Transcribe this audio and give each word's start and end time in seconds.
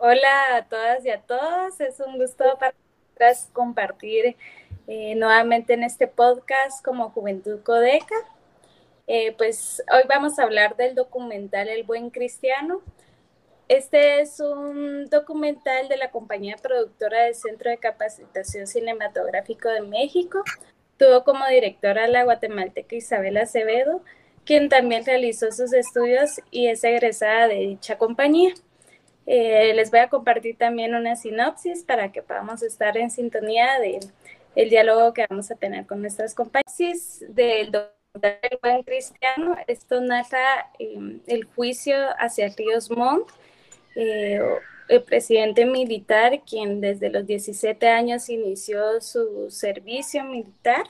Hola 0.00 0.54
a 0.54 0.64
todas 0.68 1.04
y 1.04 1.10
a 1.10 1.20
todos, 1.22 1.80
es 1.80 1.98
un 1.98 2.18
gusto 2.18 2.44
para 2.60 2.72
compartir 3.52 4.36
eh, 4.86 5.16
nuevamente 5.16 5.74
en 5.74 5.82
este 5.82 6.06
podcast 6.06 6.84
como 6.84 7.10
Juventud 7.10 7.64
Codeca. 7.64 8.14
Eh, 9.08 9.34
pues 9.36 9.82
hoy 9.92 10.02
vamos 10.08 10.38
a 10.38 10.44
hablar 10.44 10.76
del 10.76 10.94
documental 10.94 11.66
El 11.66 11.82
Buen 11.82 12.10
Cristiano. 12.10 12.80
Este 13.66 14.20
es 14.20 14.38
un 14.38 15.06
documental 15.10 15.88
de 15.88 15.96
la 15.96 16.12
compañía 16.12 16.54
productora 16.62 17.24
del 17.24 17.34
Centro 17.34 17.68
de 17.68 17.78
Capacitación 17.78 18.68
Cinematográfico 18.68 19.68
de 19.68 19.80
México. 19.80 20.44
Tuvo 20.96 21.24
como 21.24 21.44
directora 21.48 22.06
la 22.06 22.22
guatemalteca 22.22 22.94
Isabel 22.94 23.36
Acevedo, 23.36 24.04
quien 24.44 24.68
también 24.68 25.04
realizó 25.04 25.50
sus 25.50 25.72
estudios 25.72 26.40
y 26.52 26.68
es 26.68 26.84
egresada 26.84 27.48
de 27.48 27.56
dicha 27.56 27.98
compañía. 27.98 28.54
Eh, 29.30 29.74
les 29.74 29.90
voy 29.90 30.00
a 30.00 30.08
compartir 30.08 30.56
también 30.56 30.94
una 30.94 31.14
sinopsis 31.14 31.84
para 31.84 32.10
que 32.10 32.22
podamos 32.22 32.62
estar 32.62 32.96
en 32.96 33.10
sintonía 33.10 33.78
del 33.78 34.00
el 34.56 34.70
diálogo 34.70 35.12
que 35.12 35.26
vamos 35.28 35.50
a 35.50 35.54
tener 35.54 35.84
con 35.86 36.00
nuestras 36.00 36.34
compañeras 36.34 37.22
del 37.28 37.70
doctor 37.70 38.58
buen 38.62 38.82
cristiano. 38.84 39.54
Esto 39.66 40.00
narra 40.00 40.70
em, 40.78 41.20
el 41.26 41.44
juicio 41.44 41.94
hacia 42.18 42.48
Ríos 42.48 42.90
Montt, 42.90 43.28
eh, 43.96 44.40
el 44.88 45.02
presidente 45.02 45.66
militar, 45.66 46.42
quien 46.48 46.80
desde 46.80 47.10
los 47.10 47.26
17 47.26 47.86
años 47.86 48.30
inició 48.30 49.02
su 49.02 49.50
servicio 49.50 50.24
militar. 50.24 50.86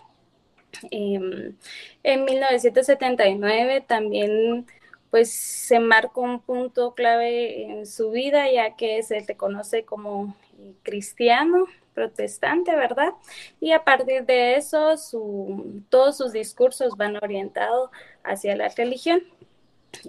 Em, 0.92 1.56
en 2.05 2.25
1979 2.25 3.80
también 3.80 4.66
pues 5.10 5.32
se 5.32 5.80
marcó 5.80 6.22
un 6.22 6.40
punto 6.40 6.94
clave 6.94 7.62
en 7.64 7.86
su 7.86 8.10
vida, 8.10 8.50
ya 8.50 8.77
que 8.77 9.02
se 9.02 9.20
le 9.20 9.36
conoce 9.36 9.84
como 9.84 10.36
cristiano, 10.83 11.66
protestante, 11.94 12.77
¿verdad? 12.77 13.12
Y 13.60 13.72
a 13.72 13.84
partir 13.84 14.24
de 14.24 14.56
eso, 14.56 14.94
todos 15.88 16.16
sus 16.16 16.33
discursos 16.33 16.96
van 16.96 17.16
orientados 17.22 17.91
hacia 18.22 18.56
la 18.56 18.68
religión. 18.68 19.22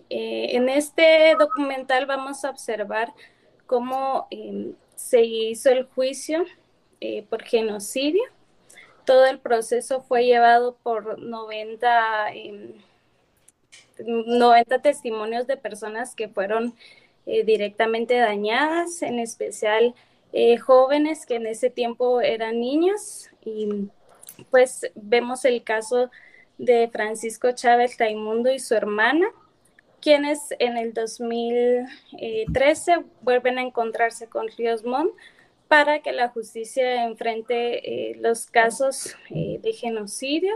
Eh, 0.10 0.56
en 0.56 0.70
este 0.70 1.36
documental 1.40 2.06
vamos 2.06 2.44
a 2.44 2.50
observar 2.50 3.14
cómo 3.66 4.28
em, 4.30 4.74
se 4.96 5.24
hizo 5.24 5.70
el 5.70 5.86
juicio 5.86 6.46
eh, 7.02 7.26
por 7.30 7.44
genocidio. 7.44 8.24
Todo 9.06 9.26
el 9.26 9.40
proceso 9.40 10.02
fue 10.02 10.26
llevado 10.26 10.76
por 10.84 11.20
90 11.20 12.34
90 14.06 14.82
testimonios 14.82 15.48
de 15.48 15.58
personas 15.58 16.16
que 16.16 16.30
fueron 16.30 16.74
eh, 17.26 17.44
directamente 17.44 18.18
dañadas, 18.18 19.02
en 19.02 19.20
especial 19.20 19.94
eh, 20.34 20.58
jóvenes 20.58 21.26
que 21.26 21.36
en 21.36 21.48
ese 21.48 21.70
tiempo 21.70 22.22
eran 22.22 22.60
niños. 22.60 23.30
Y 23.44 23.90
pues 24.50 24.92
vemos 24.96 25.46
el 25.46 25.64
caso 25.64 26.10
de 26.58 26.90
Francisco 26.92 27.52
Chávez 27.52 27.98
Raimundo 27.98 28.52
y 28.52 28.60
su 28.60 28.76
hermana, 28.76 29.28
quienes 30.02 30.54
en 30.60 30.78
el 30.78 30.94
2013 30.94 33.04
vuelven 33.22 33.58
a 33.58 33.62
encontrarse 33.62 34.28
con 34.28 34.48
Ríos 34.58 34.84
Montt 34.84 35.14
para 35.68 36.00
que 36.00 36.12
la 36.12 36.30
justicia 36.30 37.06
enfrente 37.06 38.12
eh, 38.12 38.16
los 38.16 38.48
casos 38.48 39.16
de 39.30 39.74
genocidio 39.74 40.56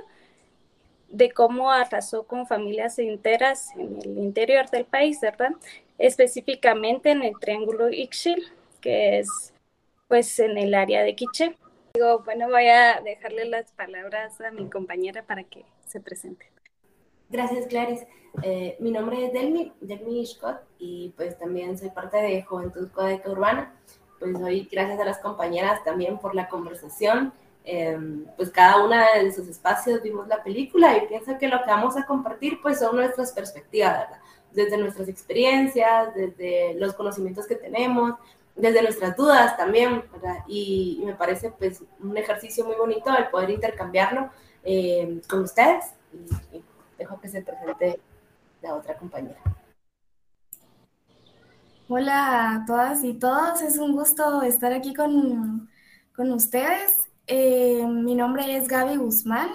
de 1.14 1.31
cómo 1.31 1.72
arrasó 1.72 2.23
con 2.23 2.47
familias 2.47 2.97
enteras 2.97 3.69
en 3.78 4.00
el 4.03 4.17
interior 4.17 4.69
del 4.72 4.86
país, 4.86 5.22
¿verdad? 5.22 5.52
Específicamente 6.00 7.11
en 7.11 7.22
el 7.22 7.39
Triángulo 7.39 7.89
Ixchil, 7.89 8.44
que 8.81 9.19
es 9.19 9.53
pues 10.08 10.39
en 10.39 10.58
el 10.58 10.73
área 10.73 11.03
de 11.03 11.16
Quiché. 11.16 11.56
Digo, 11.94 12.23
bueno, 12.25 12.50
voy 12.50 12.68
a 12.68 13.00
dejarle 13.02 13.46
las 13.46 13.72
palabras 13.73 14.41
a 14.41 14.50
mi 14.50 14.68
compañera 14.69 15.22
para 15.22 15.44
que 15.44 15.66
se 15.85 16.02
presente. 16.02 16.50
Gracias, 17.29 17.68
Clarice. 17.68 18.07
Eh, 18.41 18.75
mi 18.79 18.90
nombre 18.90 19.28
es 19.28 19.34
Delmi, 19.34 19.72
Delmi 19.81 20.25
Scott, 20.25 20.62
y 20.79 21.13
pues 21.16 21.38
también 21.38 21.78
soy 21.78 21.91
parte 21.91 22.18
de 22.18 22.41
Juventud 22.41 22.90
Codeca 22.91 23.29
Urbana. 23.29 23.75
Pues 24.19 24.35
hoy, 24.41 24.68
gracias 24.72 25.00
a 25.00 25.06
las 25.06 25.19
compañeras 25.19 25.84
también 25.84 26.18
por 26.18 26.34
la 26.34 26.50
conversación 26.50 27.34
Em, 27.66 28.25
pues 28.35 28.50
cada 28.50 28.84
una 28.84 29.13
de 29.13 29.31
sus 29.31 29.47
espacios 29.47 30.01
vimos 30.01 30.28
la 30.28 30.44
película 30.44 30.97
y 30.97 31.07
pienso 31.07 31.38
que 31.38 31.47
lo 31.47 31.63
que 31.63 31.69
vamos 31.69 31.96
a 31.96 32.06
compartir 32.06 32.59
pues 32.62 32.79
son 32.79 32.97
nuestras 32.97 33.31
perspectivas, 33.31 34.00
¿verdad? 34.00 34.19
Desde 34.51 34.78
nuestras 34.78 35.07
experiencias, 35.07 36.13
desde 36.13 36.73
los 36.73 36.94
conocimientos 36.94 37.47
que 37.47 37.56
tenemos, 37.56 38.16
desde 38.56 38.81
nuestras 38.81 39.16
dudas 39.16 39.56
también, 39.56 40.03
¿verdad? 40.12 40.40
Y, 40.46 41.02
me 41.06 41.16
parece 41.16 41.52
pues 41.52 41.81
un 42.02 42.18
ejercicio 42.18 42.66
muy 42.66 42.75
bonito 42.75 43.16
el 43.18 43.29
poder 43.29 43.50
intercambiarlo 43.52 44.29
em, 44.63 45.22
con 45.22 45.44
ustedes 45.44 45.85
y, 46.52 46.62
dejo 46.97 47.19
que 47.22 47.29
se 47.29 47.41
presente 47.41 48.00
la 48.62 48.75
otra 48.75 48.97
compañera. 48.97 49.40
Hola 51.88 52.56
a 52.56 52.66
todas 52.66 53.03
y 53.03 53.13
todos, 53.13 53.62
es 53.62 53.78
un 53.78 53.94
gusto 53.94 54.41
estar 54.41 54.73
aquí 54.73 54.94
con, 54.94 55.69
con 56.16 56.31
ustedes 56.31 57.03
eh, 57.28 57.85
mi 57.88 58.16
nombre 58.16 58.56
es 58.56 58.67
Gaby 58.67 58.97
Guzmán, 58.97 59.50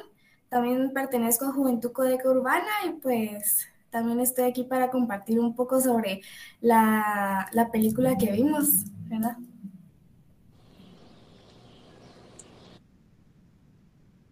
también 0.48 0.92
pertenezco 0.92 1.46
a 1.46 1.52
Juventud 1.52 1.92
Codeca 1.92 2.30
Urbana 2.30 2.70
y 2.86 2.90
pues 2.92 3.68
también 3.90 4.20
estoy 4.20 4.44
aquí 4.44 4.64
para 4.64 4.90
compartir 4.90 5.38
un 5.38 5.54
poco 5.54 5.80
sobre 5.80 6.22
la, 6.60 7.50
película 7.72 8.16
que 8.16 8.32
vimos, 8.32 8.84
¿verdad? 9.08 9.36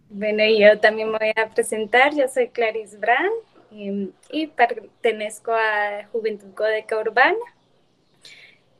Bueno, 0.09 0.43
yo 0.57 0.79
también 0.79 1.11
me 1.11 1.17
voy 1.19 1.33
a 1.35 1.49
presentar, 1.49 2.15
yo 2.15 2.27
soy 2.27 2.49
Clarice 2.49 2.97
Brand 2.97 3.31
y, 3.71 4.11
y 4.31 4.47
pertenezco 4.47 5.51
a 5.51 6.07
Juventud 6.11 6.53
Codeca 6.55 6.97
Urbana 6.97 7.37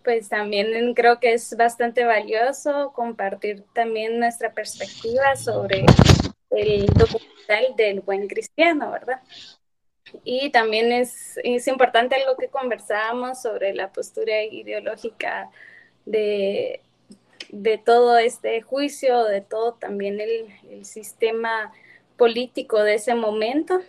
pues 0.08 0.30
también 0.30 0.94
creo 0.94 1.20
que 1.20 1.34
es 1.34 1.58
bastante 1.58 2.06
valioso 2.06 2.94
compartir 2.94 3.66
también 3.74 4.22
nuestra 4.22 4.54
perspectiva 4.54 5.36
sobre 5.36 5.86
el 6.50 6.86
documental 6.86 7.76
del 7.76 8.00
buen 8.00 8.30
cristiano, 8.30 8.90
¿verdad? 8.90 9.22
Y 10.24 10.50
también 10.52 10.94
es, 10.94 11.38
es 11.44 11.68
importante 11.68 12.16
algo 12.16 12.38
que 12.38 12.48
conversábamos 12.48 13.42
sobre 13.42 13.74
la 13.74 13.92
postura 13.92 14.44
ideológica 14.44 15.52
de, 16.06 16.80
de 17.50 17.78
todo 17.78 18.18
este 18.18 18.62
juicio, 18.62 19.26
de 19.26 19.42
todo 19.42 19.74
también 19.74 20.22
el, 20.22 20.48
el, 20.70 20.86
sistema 20.86 21.74
político 22.16 22.82
de 22.82 22.94
ese 22.94 23.14
momento, 23.14 23.82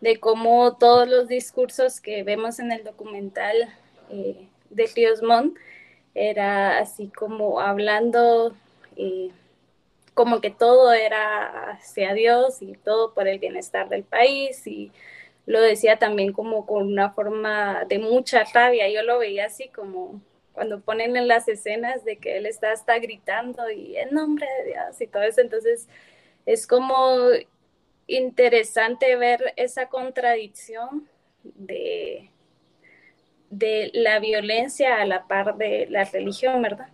de 0.00 0.18
cómo 0.18 0.78
todos 0.78 1.06
los 1.06 1.28
discursos 1.28 2.00
que 2.00 2.22
vemos 2.22 2.58
en 2.58 2.72
el 2.72 2.84
documental 2.84 3.54
eh, 4.10 4.48
de 4.70 4.90
Ríos 4.94 5.22
Montt 5.22 5.56
era 6.14 6.78
así 6.78 7.08
como 7.08 7.60
hablando 7.60 8.56
eh, 8.96 9.30
como 10.14 10.40
que 10.40 10.50
todo 10.50 10.92
era 10.94 11.72
hacia 11.72 12.14
Dios 12.14 12.62
y 12.62 12.72
todo 12.72 13.12
por 13.12 13.28
el 13.28 13.38
bienestar 13.38 13.88
del 13.90 14.02
país 14.02 14.66
y 14.66 14.90
lo 15.44 15.60
decía 15.60 15.98
también 15.98 16.32
como 16.32 16.66
con 16.66 16.86
una 16.86 17.10
forma 17.10 17.84
de 17.84 17.98
mucha 17.98 18.44
rabia. 18.44 18.88
Yo 18.88 19.02
lo 19.02 19.18
veía 19.18 19.46
así 19.46 19.68
como 19.68 20.20
cuando 20.52 20.80
ponen 20.80 21.16
en 21.16 21.28
las 21.28 21.48
escenas 21.48 22.04
de 22.04 22.16
que 22.16 22.38
él 22.38 22.46
está 22.46 22.72
hasta 22.72 22.98
gritando 22.98 23.70
y 23.70 23.96
en 23.98 24.14
nombre 24.14 24.46
de 24.58 24.72
Dios 24.72 25.00
y 25.00 25.06
todo 25.06 25.22
eso. 25.22 25.42
Entonces 25.42 25.86
es 26.46 26.66
como 26.66 27.28
interesante 28.06 29.16
ver 29.16 29.52
esa 29.56 29.90
contradicción 29.90 31.08
de, 31.44 32.30
de 33.58 33.90
la 33.94 34.18
violencia 34.18 35.00
a 35.00 35.06
la 35.06 35.26
par 35.26 35.56
de 35.56 35.86
la 35.88 36.04
religión, 36.04 36.60
¿verdad? 36.62 36.88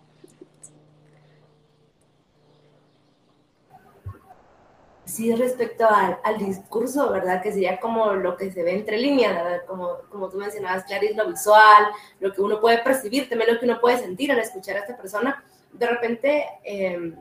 Sí, 5.04 5.34
respecto 5.34 5.86
al, 5.86 6.38
discurso, 6.38 7.10
¿verdad? 7.10 7.42
Que 7.42 7.52
sería 7.52 7.78
como 7.80 8.14
lo 8.14 8.36
que 8.36 8.50
se 8.50 8.62
ve 8.62 8.72
entre 8.72 8.96
líneas, 8.96 9.34
¿verdad? 9.34 9.66
Como, 9.66 9.98
como 10.08 10.30
tú 10.30 10.38
mencionabas, 10.38 10.84
Clarice, 10.84 11.14
lo 11.14 11.28
visual, 11.28 11.88
lo 12.20 12.32
que 12.32 12.40
uno 12.40 12.60
puede 12.60 12.78
percibir, 12.78 13.28
también 13.28 13.52
lo 13.52 13.60
que 13.60 13.66
uno 13.66 13.80
puede 13.80 13.98
sentir 13.98 14.32
al 14.32 14.38
escuchar 14.38 14.76
a 14.76 14.80
esta 14.80 14.96
persona. 14.96 15.44
De 15.72 15.86
repente, 15.86 16.46
em, 16.64 17.16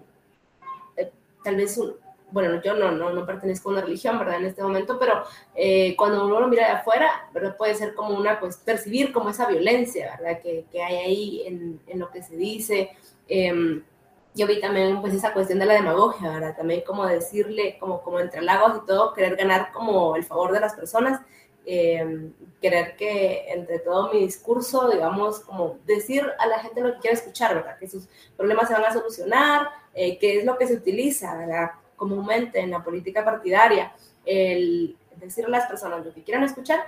eh, 0.96 1.12
tal 1.44 1.56
vez 1.58 1.78
un, 1.78 1.96
bueno, 2.32 2.62
yo 2.62 2.74
no, 2.74 2.92
no, 2.92 3.12
no 3.12 3.26
pertenezco 3.26 3.70
a 3.70 3.74
una 3.74 3.82
religión, 3.82 4.18
¿verdad? 4.18 4.38
En 4.38 4.46
este 4.46 4.64
momento, 4.64 4.98
pero 5.00 5.24
eh, 5.56 5.96
cuando 5.98 6.26
uno 6.26 6.40
lo 6.40 6.48
mira 6.48 6.68
de 6.68 6.74
afuera, 6.74 7.30
¿verdad? 7.34 7.56
Puede 7.58 7.76
ser 7.76 7.94
como 7.94 8.18
una, 8.18 8.40
pues, 8.40 8.58
percibir 8.58 9.12
como 9.12 9.30
esa 9.30 9.48
violencia, 9.48 10.18
¿verdad? 10.20 10.42
Que, 10.42 10.66
que 10.72 10.82
hay 10.82 10.96
ahí 10.96 11.44
en, 11.46 11.82
en, 11.88 12.00
lo 12.00 12.10
que 12.10 12.24
se 12.24 12.36
dice. 12.36 12.92
Eh, 13.28 13.82
yo 14.34 14.48
vi 14.48 14.62
también, 14.62 15.02
pues, 15.02 15.14
esa 15.14 15.34
cuestión 15.34 15.60
de 15.60 15.66
la 15.66 15.74
demagogia, 15.74 16.30
¿verdad? 16.30 16.56
También 16.56 16.82
como 16.82 17.06
decirle, 17.06 17.78
como, 17.80 18.02
como 18.02 18.20
entre 18.20 18.42
lagos 18.42 18.82
y 18.82 18.86
todo, 18.88 19.14
querer 19.14 19.36
ganar 19.36 19.72
como 19.72 20.16
el 20.16 20.24
favor 20.24 20.52
de 20.52 20.62
las 20.62 20.74
personas 20.74 21.22
eh, 21.66 22.32
querer 22.60 22.96
que 22.96 23.46
entre 23.50 23.80
todo 23.80 24.12
mi 24.12 24.22
discurso, 24.22 24.90
digamos, 24.90 25.42
como 25.42 25.78
decir 25.86 26.26
a 26.40 26.48
la 26.48 26.60
gente 26.60 26.82
lo 26.82 26.94
que 26.94 27.00
quiere 27.00 27.16
escuchar, 27.16 27.56
¿verdad? 27.56 27.78
Que 27.78 27.88
sus 27.88 28.08
problemas 28.36 28.68
se 28.68 28.74
van 28.74 28.86
a 28.86 28.94
solucionar, 28.94 29.70
eh, 29.94 30.18
que 30.18 30.40
es 30.40 30.46
lo 30.46 30.58
que 30.58 30.68
se 30.68 30.76
utiliza, 30.76 31.36
¿verdad? 31.38 31.72
Comúnmente 32.02 32.60
en 32.60 32.72
la 32.72 32.84
política 32.84 33.24
partidaria, 33.24 33.94
el 34.26 34.98
decir 35.18 35.46
a 35.46 35.50
las 35.50 35.68
personas 35.68 36.04
lo 36.04 36.12
que 36.12 36.24
quieran 36.24 36.44
escuchar 36.44 36.80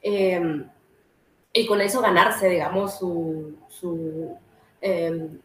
eh, 0.00 0.64
y 1.52 1.66
con 1.66 1.80
eso 1.80 2.00
ganarse, 2.00 2.48
digamos, 2.48 2.96
su, 2.96 3.56
su 3.68 4.36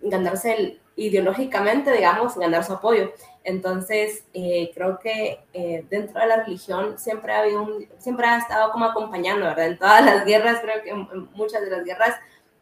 ganarse 0.04 0.54
el, 0.54 0.80
ideológicamente, 0.96 1.92
digamos, 1.92 2.38
ganar 2.38 2.64
su 2.64 2.74
apoyo. 2.74 3.12
Entonces, 3.44 4.24
eh, 4.34 4.72
creo 4.74 5.00
que 5.00 5.40
eh, 5.54 5.86
dentro 5.90 6.20
de 6.20 6.28
la 6.28 6.44
religión 6.44 6.98
siempre 6.98 7.34
ha 7.34 7.40
habido 7.40 7.64
un, 7.64 7.88
siempre 7.98 8.26
ha 8.26 8.38
estado 8.38 8.72
como 8.72 8.86
acompañando, 8.86 9.46
¿verdad? 9.46 9.68
En 9.68 9.78
todas 9.78 10.06
las 10.06 10.26
guerras, 10.26 10.62
creo 10.62 10.84
que 10.84 10.94
muchas 11.34 11.62
de 11.62 11.70
las 11.70 11.84
guerras, 11.84 12.16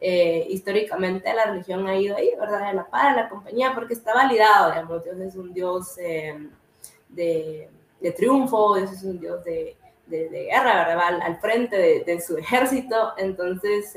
eh, 0.05 0.45
históricamente 0.49 1.33
la 1.33 1.45
religión 1.45 1.87
ha 1.87 1.95
ido 1.95 2.17
ahí, 2.17 2.31
¿verdad? 2.37 2.69
En 2.69 2.75
la 2.75 2.85
par, 2.85 3.15
la 3.15 3.29
compañía, 3.29 3.71
porque 3.73 3.93
está 3.93 4.13
validado, 4.13 4.71
digamos, 4.71 5.01
Dios 5.01 5.17
es 5.17 5.35
un 5.37 5.53
Dios 5.53 5.95
de, 5.95 7.69
de, 8.01 8.11
triunfo, 8.11 8.75
Dios 8.75 8.91
es 8.91 9.03
un 9.03 9.17
Dios 9.17 9.45
de, 9.45 9.77
de, 10.07 10.27
guerra, 10.27 10.85
¿verdad? 10.85 11.07
Al, 11.07 11.21
al 11.21 11.37
frente 11.37 12.03
de, 12.03 12.19
su 12.21 12.35
ejército, 12.35 13.13
entonces 13.17 13.93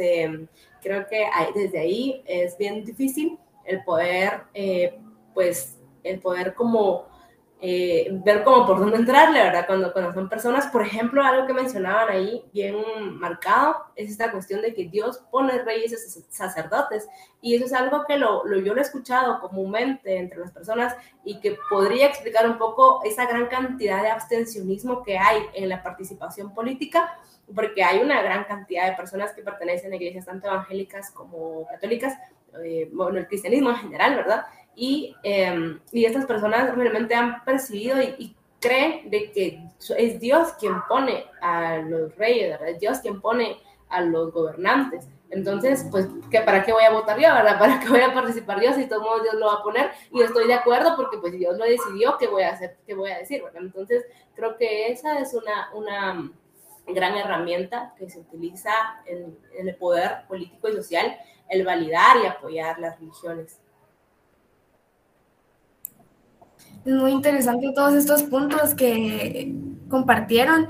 creo 0.80 1.08
que 1.08 1.26
desde 1.56 1.80
ahí 1.80 2.22
es 2.24 2.56
bien 2.56 2.84
difícil 2.84 3.36
el 3.64 3.82
poder, 3.82 4.42
pues, 5.34 5.76
el 6.04 6.20
poder 6.20 6.54
como 6.54 7.06
eh, 7.58 8.08
ver 8.22 8.44
como 8.44 8.66
por 8.66 8.78
dónde 8.78 8.98
entrarle, 8.98 9.42
¿verdad? 9.42 9.66
Cuando, 9.66 9.90
cuando 9.90 10.12
son 10.12 10.28
personas, 10.28 10.66
por 10.66 10.82
ejemplo, 10.82 11.22
algo 11.24 11.46
que 11.46 11.54
mencionaban 11.54 12.10
ahí 12.10 12.44
bien 12.52 12.76
marcado 13.18 13.86
es 13.96 14.10
esta 14.10 14.30
cuestión 14.30 14.60
de 14.60 14.74
que 14.74 14.88
Dios 14.88 15.22
pone 15.30 15.62
reyes 15.62 15.92
y 15.92 16.24
sacerdotes. 16.28 17.08
Y 17.40 17.54
eso 17.54 17.64
es 17.64 17.72
algo 17.72 18.04
que 18.06 18.18
lo, 18.18 18.44
lo, 18.44 18.58
yo 18.58 18.74
lo 18.74 18.80
he 18.80 18.84
escuchado 18.84 19.40
comúnmente 19.40 20.18
entre 20.18 20.38
las 20.38 20.52
personas 20.52 20.94
y 21.24 21.40
que 21.40 21.56
podría 21.70 22.06
explicar 22.06 22.46
un 22.48 22.58
poco 22.58 23.00
esa 23.04 23.24
gran 23.24 23.46
cantidad 23.46 24.02
de 24.02 24.10
abstencionismo 24.10 25.02
que 25.02 25.16
hay 25.16 25.40
en 25.54 25.70
la 25.70 25.82
participación 25.82 26.52
política, 26.52 27.18
porque 27.54 27.82
hay 27.82 28.00
una 28.00 28.20
gran 28.20 28.44
cantidad 28.44 28.90
de 28.90 28.96
personas 28.96 29.32
que 29.32 29.42
pertenecen 29.42 29.92
a 29.92 29.96
iglesias 29.96 30.26
tanto 30.26 30.46
evangélicas 30.46 31.10
como 31.10 31.66
católicas, 31.68 32.18
eh, 32.62 32.90
bueno, 32.92 33.18
el 33.18 33.26
cristianismo 33.26 33.70
en 33.70 33.76
general, 33.76 34.14
¿verdad? 34.14 34.44
Y, 34.76 35.16
eh, 35.24 35.78
y 35.90 36.04
estas 36.04 36.26
personas 36.26 36.76
realmente 36.76 37.14
han 37.14 37.42
percibido 37.44 38.00
y, 38.00 38.36
creen 38.58 39.10
de 39.10 39.30
que 39.32 39.62
es 39.98 40.18
Dios 40.18 40.54
quien 40.58 40.74
pone 40.88 41.26
a 41.40 41.76
los 41.78 42.16
reyes, 42.16 42.50
¿verdad? 42.50 42.68
Es 42.70 42.80
Dios 42.80 42.98
quien 42.98 43.20
pone 43.20 43.58
a 43.88 44.00
los 44.00 44.32
gobernantes. 44.32 45.06
Entonces, 45.30 45.86
pues, 45.90 46.08
¿qué, 46.30 46.40
¿para 46.40 46.64
qué 46.64 46.72
voy 46.72 46.84
a 46.84 46.90
votar 46.90 47.18
yo, 47.18 47.28
verdad? 47.34 47.58
¿Para 47.60 47.78
qué 47.78 47.88
voy 47.88 48.00
a 48.00 48.14
participar 48.14 48.58
Dios 48.58 48.76
si 48.76 48.86
todo 48.86 49.02
modo 49.02 49.22
Dios 49.22 49.34
lo 49.34 49.46
va 49.46 49.54
a 49.54 49.62
poner? 49.62 49.90
Y 50.10 50.22
estoy 50.22 50.46
de 50.46 50.54
acuerdo 50.54 50.96
porque, 50.96 51.18
pues, 51.18 51.34
Dios 51.34 51.58
lo 51.58 51.64
decidió, 51.64 52.16
¿qué 52.18 52.28
voy 52.28 52.42
a 52.42 52.52
hacer? 52.52 52.78
¿Qué 52.86 52.94
voy 52.94 53.10
a 53.10 53.18
decir, 53.18 53.42
verdad? 53.42 53.62
Entonces, 53.62 54.04
creo 54.34 54.56
que 54.56 54.90
esa 54.90 55.18
es 55.18 55.34
una, 55.34 55.70
una 55.74 56.32
gran 56.86 57.14
herramienta 57.16 57.94
que 57.98 58.08
se 58.08 58.20
utiliza 58.20 58.72
en, 59.04 59.36
en 59.58 59.68
el 59.68 59.76
poder 59.76 60.26
político 60.28 60.68
y 60.68 60.76
social, 60.76 61.16
el 61.48 61.64
validar 61.64 62.16
y 62.22 62.26
apoyar 62.26 62.78
las 62.78 62.98
religiones. 62.98 63.60
Es 66.84 66.92
muy 66.92 67.12
interesante 67.12 67.72
todos 67.74 67.94
estos 67.94 68.22
puntos 68.24 68.74
que 68.74 69.54
compartieron. 69.88 70.68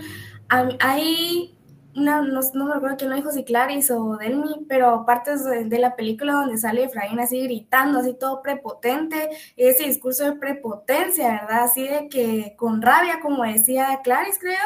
Hay 0.49 1.57
una, 1.97 2.21
no, 2.21 2.67
me 2.67 2.75
acuerdo 2.75 2.97
quién 2.99 3.11
lo 3.11 3.17
dijo, 3.17 3.33
si 3.33 3.43
Claris 3.43 3.91
o 3.91 4.17
Delmi, 4.19 4.67
pero 4.69 5.05
partes 5.07 5.45
de, 5.45 5.79
la 5.79 5.97
película 5.97 6.35
donde 6.35 6.59
sale 6.59 6.85
Efraín 6.85 7.19
así 7.19 7.41
gritando, 7.43 8.01
así 8.01 8.15
todo 8.15 8.43
prepotente, 8.43 9.31
ese 9.57 9.85
discurso 9.85 10.25
de 10.25 10.33
prepotencia, 10.33 11.41
¿verdad? 11.41 11.65
Así 11.65 11.89
de 11.89 12.09
que 12.09 12.55
con 12.57 12.83
rabia, 12.83 13.21
como 13.23 13.45
decía 13.45 14.01
Claris, 14.05 14.39
creo, 14.39 14.59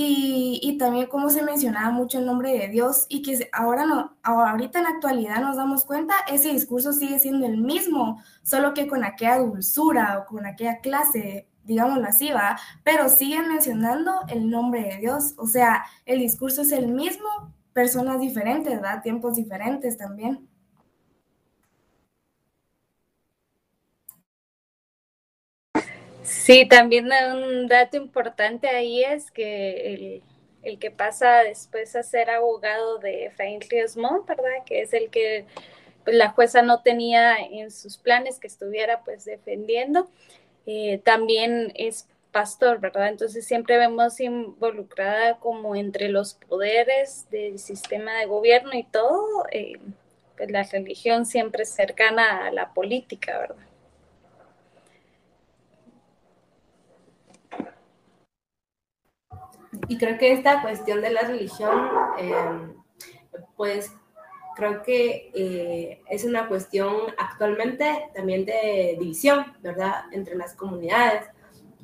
y, 0.00 0.78
también 0.78 1.08
como 1.08 1.28
se 1.28 1.42
mencionaba 1.42 1.90
mucho 1.90 2.18
el 2.18 2.26
nombre 2.26 2.52
de 2.52 2.68
Dios 2.68 3.06
y 3.08 3.22
que 3.22 3.48
ahora 3.52 3.84
no, 3.84 4.16
ahorita 4.22 4.78
en 4.78 4.84
la 4.84 4.90
actualidad 4.90 5.40
nos 5.40 5.56
damos 5.56 5.84
cuenta, 5.84 6.14
ese 6.28 6.52
discurso 6.52 6.92
sigue 6.92 7.18
siendo 7.18 7.46
el 7.46 7.56
mismo, 7.58 8.22
solo 8.44 8.74
que 8.74 8.86
con 8.86 9.02
aquella 9.02 9.38
dulzura 9.38 10.18
o 10.18 10.26
con 10.32 10.46
aquella 10.46 10.78
clase, 10.78 11.48
digámoslo 11.64 12.06
así, 12.06 12.30
va, 12.30 12.56
pero 12.84 13.08
siguen 13.08 13.48
mencionando 13.48 14.12
el 14.28 14.48
nombre 14.48 14.84
de 14.84 14.98
Dios, 14.98 15.34
o 15.36 15.48
sea, 15.48 15.84
el 16.06 16.20
discurso 16.20 16.62
es 16.62 16.70
el 16.70 16.86
mismo, 16.86 17.52
personas 17.72 18.20
diferentes, 18.20 18.72
¿verdad? 18.72 19.02
Tiempos 19.02 19.34
diferentes 19.34 19.96
también. 19.96 20.48
Sí, 26.48 26.66
también 26.66 27.10
un 27.12 27.66
dato 27.66 27.98
importante 27.98 28.68
ahí 28.68 29.04
es 29.04 29.30
que 29.30 30.22
el, 30.62 30.78
que 30.78 30.90
pasa 30.90 31.42
después 31.42 31.94
a 31.94 32.02
ser 32.02 32.30
abogado 32.30 32.96
de 33.00 33.26
Efraín 33.26 33.60
Riesmont, 33.60 34.26
¿verdad? 34.26 34.64
Que 34.64 34.80
es 34.80 34.94
el 34.94 35.10
que 35.10 35.44
pues, 36.04 36.16
la 36.16 36.30
jueza 36.30 36.62
no 36.62 36.80
tenía 36.80 37.36
en 37.36 37.70
sus 37.70 37.98
planes 37.98 38.38
que 38.38 38.46
estuviera 38.46 39.02
pues 39.04 39.26
defendiendo, 39.26 40.08
eh, 40.64 41.02
también 41.04 41.70
es 41.74 42.08
pastor, 42.32 42.80
¿verdad? 42.80 43.08
Entonces 43.08 43.46
siempre 43.46 43.76
vemos 43.76 44.18
involucrada 44.18 45.36
como 45.40 45.76
entre 45.76 46.08
los 46.08 46.32
poderes 46.32 47.28
del 47.30 47.58
sistema 47.58 48.20
de 48.20 48.24
gobierno 48.24 48.72
y 48.72 48.84
todo, 48.84 49.44
eh, 49.52 49.78
pues 50.38 50.50
la 50.50 50.62
religión 50.62 51.26
siempre 51.26 51.66
cercana 51.66 52.46
a 52.46 52.50
la 52.52 52.72
política, 52.72 53.38
¿verdad? 53.38 53.67
Y 59.88 59.96
creo 59.96 60.18
que 60.18 60.32
esta 60.32 60.62
cuestión 60.62 61.00
de 61.00 61.10
la 61.10 61.22
religión, 61.22 61.88
em, 62.18 62.74
pues 63.56 63.92
creo 64.54 64.82
que 64.82 65.30
eh, 65.34 66.02
es 66.10 66.24
una 66.24 66.48
cuestión 66.48 66.94
actualmente 67.16 68.10
también 68.14 68.44
de 68.44 68.96
división, 68.98 69.46
¿verdad?, 69.60 70.04
entre 70.12 70.36
las 70.36 70.54
comunidades. 70.54 71.24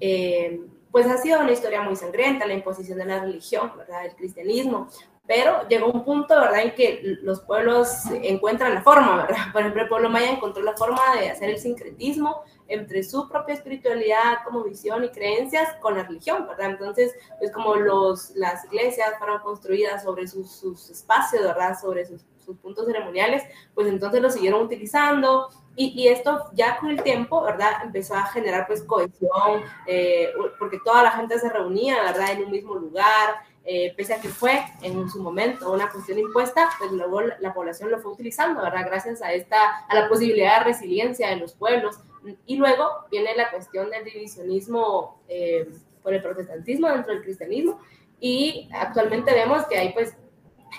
Em, 0.01 0.67
pues 0.91 1.07
ha 1.07 1.17
sido 1.17 1.41
una 1.41 1.53
historia 1.53 1.83
muy 1.83 1.97
sangrienta 1.97 2.47
la 2.47 2.55
imposición 2.55 2.99
de 2.99 3.07
la 3.07 3.21
religión, 3.21 3.73
¿verdad?, 3.77 4.07
el 4.07 4.15
cristianismo, 4.15 4.89
pero 5.27 5.67
llegó 5.69 5.87
un 5.91 6.05
punto, 6.05 6.35
¿verdad?, 6.35 6.63
en 6.63 6.75
que 6.75 7.01
los 7.23 7.41
pueblos 7.41 7.89
encuentran 8.23 8.75
la 8.75 8.83
forma, 8.83 9.17
¿verdad? 9.25 9.37
Por 9.53 9.63
ejemplo, 9.63 9.83
el 9.83 9.89
pueblo 9.89 10.11
maya 10.11 10.31
encontró 10.31 10.63
la 10.63 10.77
forma 10.77 11.01
de 11.19 11.31
hacer 11.31 11.51
el 11.51 11.59
sincretismo 11.59 12.43
entre 12.69 13.03
su 13.03 13.29
propia 13.29 13.55
espiritualidad 13.55 14.39
como 14.45 14.63
visión 14.63 15.05
y 15.05 15.11
creencias 15.11 15.75
con 15.81 15.97
la 15.97 16.05
religión, 16.05 16.47
¿verdad? 16.47 16.71
Entonces, 16.71 17.15
pues 17.39 17.51
como 17.53 17.77
los, 17.77 18.31
las 18.37 18.65
iglesias 18.67 19.19
fueron 19.19 19.41
construidas 19.41 20.03
sobre 20.03 20.27
sus, 20.27 20.51
sus 20.51 20.91
espacios, 20.91 21.43
¿verdad? 21.43 21.79
Sobre 21.81 22.07
sus, 22.07 22.23
sus, 22.45 22.57
puntos 22.59 22.87
ceremoniales, 22.87 23.43
pues 23.75 23.89
entonces 23.89 24.21
lo 24.21 24.31
siguieron 24.31 24.63
utilizando 24.63 25.49
y, 25.77 26.01
y, 26.01 26.09
esto 26.09 26.51
ya 26.53 26.79
con 26.79 26.91
el 26.91 27.03
tiempo, 27.03 27.43
¿verdad? 27.43 27.73
Empezó 27.83 28.15
a 28.15 28.27
generar 28.27 28.67
pues 28.67 28.83
cohesión, 28.83 29.63
eh, 29.87 30.31
porque 30.59 30.79
toda 30.85 31.03
la 31.03 31.11
gente 31.13 31.39
se 31.39 31.49
reunía, 31.49 32.03
¿verdad? 32.03 32.33
En 32.33 32.45
un 32.45 32.51
mismo 32.51 32.75
lugar, 32.75 33.35
eh, 33.67 33.95
pese 33.97 34.13
a 34.13 34.21
que 34.21 34.29
fue 34.29 34.63
en 34.83 35.09
su 35.09 35.23
momento 35.23 35.73
una 35.73 35.91
cuestión 35.91 36.19
impuesta, 36.19 36.69
pues 36.79 36.93
luego 36.93 37.23
la, 37.23 37.55
población 37.55 37.91
lo 37.91 37.99
fue 37.99 38.13
utilizando, 38.13 38.61
¿verdad? 38.61 38.85
Gracias 38.85 39.23
a, 39.23 39.33
esta, 39.33 39.87
a 39.89 39.95
la 39.95 40.09
posibilidad 40.09 40.59
de 40.59 40.65
resiliencia 40.65 41.31
de 41.31 41.37
los 41.37 41.55
pueblos. 41.55 41.99
Y 42.45 42.57
luego 42.57 43.07
viene 43.11 43.35
la 43.35 43.51
cuestión 43.51 43.89
del 43.91 44.05
divisionismo 44.05 45.23
eh, 45.29 45.67
por 46.03 46.13
el 46.13 46.23
protestantismo 46.23 46.89
dentro 46.89 47.15
del 47.15 47.23
cristianismo. 47.23 47.81
Y 48.21 48.69
actualmente 48.73 49.33
vemos 49.33 49.65
que 49.67 49.79
hay 49.79 49.93
pues 49.95 50.15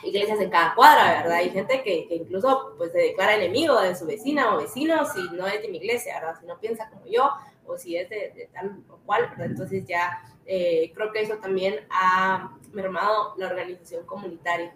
iglesias 0.03 0.39
en 0.39 0.51
cada 0.51 0.75
cuadra, 0.75 1.23
¿verdad? 1.23 1.37
Hay 1.37 1.49
gente 1.49 1.81
que, 1.83 2.07
incluso 2.11 2.75
pues 2.77 2.91
se 2.91 2.99
declara 2.99 3.35
enemigo 3.35 3.79
de 3.81 3.95
su 3.95 4.05
vecina 4.05 4.53
o 4.53 4.59
vecino 4.59 5.05
si 5.05 5.21
no 5.35 5.47
es 5.47 5.61
de 5.61 5.69
mi 5.69 5.77
iglesia, 5.77 6.19
¿verdad? 6.19 6.39
Si 6.39 6.45
no 6.45 6.59
piensa 6.59 6.89
como 6.89 7.05
yo 7.07 7.31
o 7.65 7.77
si 7.77 7.97
es 7.97 8.09
de, 8.09 8.49
tal 8.53 8.83
o 8.89 8.97
cual, 9.05 9.29
¿verdad? 9.31 9.47
Entonces 9.47 9.85
ya 9.87 10.21
eh, 10.45 10.91
creo 10.95 11.11
que 11.11 11.21
eso 11.21 11.37
también 11.37 11.75
ha 11.89 12.57
mermado 12.73 13.33
la 13.37 13.47
organización 13.47 14.05
comunitaria. 14.05 14.73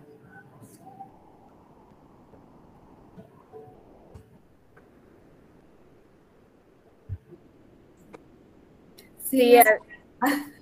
Sí, 9.29 9.59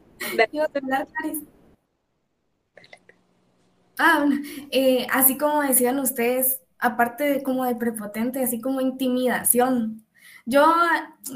Ah, 3.99 4.27
eh, 4.71 5.07
así 5.11 5.37
como 5.37 5.61
decían 5.61 5.99
ustedes, 5.99 6.61
aparte 6.79 7.23
de 7.23 7.43
como 7.43 7.65
de 7.65 7.75
prepotente, 7.75 8.43
así 8.43 8.61
como 8.61 8.81
intimidación. 8.81 10.05
Yo, 10.50 10.63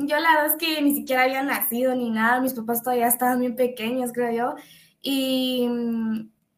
yo 0.08 0.20
la 0.20 0.36
verdad 0.36 0.46
es 0.48 0.56
que 0.56 0.82
ni 0.82 0.96
siquiera 0.96 1.24
había 1.24 1.44
nacido 1.44 1.94
ni 1.94 2.10
nada, 2.10 2.40
mis 2.40 2.54
papás 2.54 2.82
todavía 2.82 3.08
estaban 3.08 3.42
bien 3.42 3.58
pequeños, 3.58 4.14
creo 4.14 4.32
yo, 4.32 4.56
y 5.02 5.68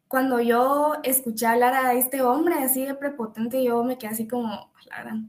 cuando 0.06 0.38
yo 0.40 0.94
escuché 1.02 1.46
hablar 1.46 1.74
a 1.74 1.94
este 1.94 2.22
hombre 2.22 2.54
así 2.62 2.84
de 2.84 2.94
prepotente, 2.94 3.64
yo 3.64 3.82
me 3.82 3.98
quedé 3.98 4.12
así 4.12 4.28
como, 4.28 4.54
o 4.54 4.70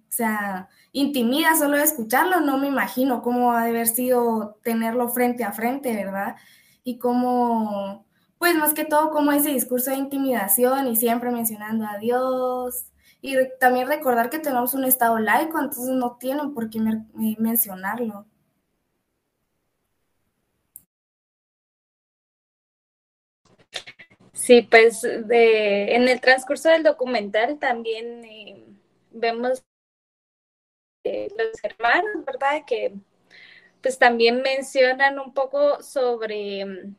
sea, 0.09 0.69
intimida 0.91 1.55
solo 1.55 1.77
de 1.77 1.83
escucharlo, 1.83 2.41
no 2.41 2.59
me 2.59 2.67
imagino 2.67 3.23
cómo 3.23 3.53
ha 3.53 3.63
de 3.63 3.71
haber 3.71 3.87
sido 3.87 4.59
tenerlo 4.63 5.09
frente 5.09 5.43
a 5.43 5.51
frente, 5.51 5.95
¿verdad? 5.95 6.35
Y 6.83 6.99
cómo, 6.99 8.05
pues 8.37 8.55
más 8.55 8.75
que 8.75 8.85
todo, 8.85 9.09
como 9.09 9.31
ese 9.31 9.49
discurso 9.49 9.89
de 9.89 9.97
intimidación 9.97 10.85
y 10.87 10.95
siempre 10.95 11.31
mencionando 11.31 11.87
a 11.87 11.97
Dios. 11.97 12.85
Y 13.27 13.35
también 13.59 13.87
recordar 13.87 14.29
que 14.29 14.37
tenemos 14.37 14.75
un 14.75 14.85
Estado 14.85 15.17
laico, 15.17 15.57
entonces 15.59 15.95
no 15.95 16.15
tienen 16.19 16.53
por 16.53 16.69
qué 16.69 16.79
mencionarlo. 17.39 18.27
Sí, 24.33 24.61
pues 24.69 25.01
de, 25.01 25.95
en 25.95 26.07
el 26.07 26.21
transcurso 26.21 26.69
del 26.69 26.83
documental 26.83 27.57
también 27.57 28.23
eh, 28.25 28.63
vemos 29.11 29.63
eh, 31.03 31.27
los 31.37 31.63
hermanos, 31.63 32.25
¿verdad? 32.25 32.63
Que 32.65 32.93
pues 33.83 33.99
también 33.99 34.43
mencionan 34.43 35.19
un 35.19 35.33
poco 35.35 35.83
sobre 35.83 36.65
mm, 36.65 36.95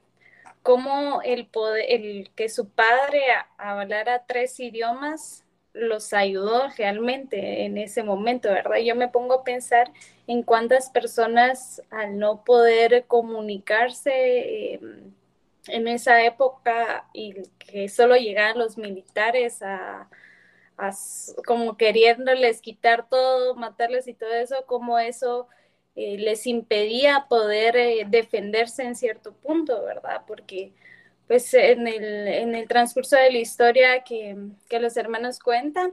cómo 0.62 1.22
el 1.22 1.48
poder, 1.48 1.86
el 1.90 2.32
que 2.36 2.50
su 2.50 2.70
padre 2.70 3.22
hablara 3.58 4.26
tres 4.26 4.60
idiomas 4.60 5.45
los 5.76 6.12
ayudó 6.12 6.68
realmente 6.76 7.64
en 7.64 7.78
ese 7.78 8.02
momento, 8.02 8.48
¿verdad? 8.48 8.78
Yo 8.78 8.94
me 8.94 9.08
pongo 9.08 9.34
a 9.34 9.44
pensar 9.44 9.92
en 10.26 10.42
cuántas 10.42 10.90
personas 10.90 11.82
al 11.90 12.18
no 12.18 12.44
poder 12.44 13.04
comunicarse 13.06 14.74
em, 14.74 15.12
en 15.68 15.88
esa 15.88 16.24
época 16.24 17.08
y 17.12 17.34
que 17.58 17.88
solo 17.88 18.16
llegaban 18.16 18.58
los 18.58 18.78
militares 18.78 19.62
a, 19.62 20.08
como 21.46 21.76
queriéndoles 21.76 22.60
quitar 22.60 23.08
todo, 23.08 23.54
matarles 23.54 24.08
y 24.08 24.14
todo 24.14 24.32
eso, 24.34 24.64
como 24.66 24.98
eso 24.98 25.48
eh, 25.94 26.18
les 26.18 26.46
impedía 26.46 27.26
poder 27.28 27.76
eh, 27.76 28.06
defenderse 28.08 28.82
en 28.84 28.94
cierto 28.96 29.32
punto, 29.34 29.82
¿verdad? 29.84 30.22
Porque 30.26 30.72
pues 31.26 31.52
en 31.54 31.88
el, 31.88 32.28
en 32.28 32.54
el 32.54 32.68
transcurso 32.68 33.16
de 33.16 33.30
la 33.32 33.38
historia 33.38 34.04
que, 34.04 34.36
que 34.68 34.80
los 34.80 34.96
hermanos 34.96 35.38
cuentan, 35.38 35.92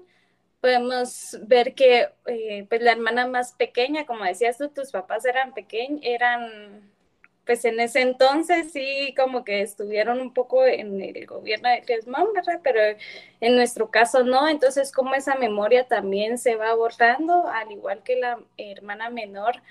podemos 0.61 1.37
ver 1.41 1.75
que 1.75 2.09
eh, 2.25 2.65
pues 2.69 2.81
la 2.81 2.93
hermana 2.93 3.27
más 3.27 3.53
pequeña, 3.53 4.05
como 4.05 4.23
decías 4.23 4.57
tú, 4.57 4.69
tus 4.69 4.91
papás 4.91 5.25
eran 5.25 5.53
pequeños, 5.53 5.99
eran 6.03 6.93
pues 7.45 7.65
en 7.65 7.79
ese 7.79 8.01
entonces 8.01 8.71
sí 8.71 9.13
como 9.17 9.43
que 9.43 9.61
estuvieron 9.61 10.21
un 10.21 10.33
poco 10.33 10.65
en 10.65 11.01
el 11.01 11.25
gobierno 11.25 11.69
de 11.69 11.81
Grisman, 11.81 12.27
¿verdad? 12.33 12.61
Pero 12.63 12.79
en 13.41 13.55
nuestro 13.55 13.91
caso 13.91 14.23
no, 14.23 14.47
entonces 14.47 14.91
como 14.93 15.13
esa 15.15 15.35
memoria 15.35 15.87
también 15.87 16.37
se 16.37 16.55
va 16.55 16.73
borrando, 16.73 17.47
al 17.49 17.71
igual 17.71 18.01
que 18.03 18.15
la 18.15 18.39
hermana 18.57 19.09
menor 19.09 19.61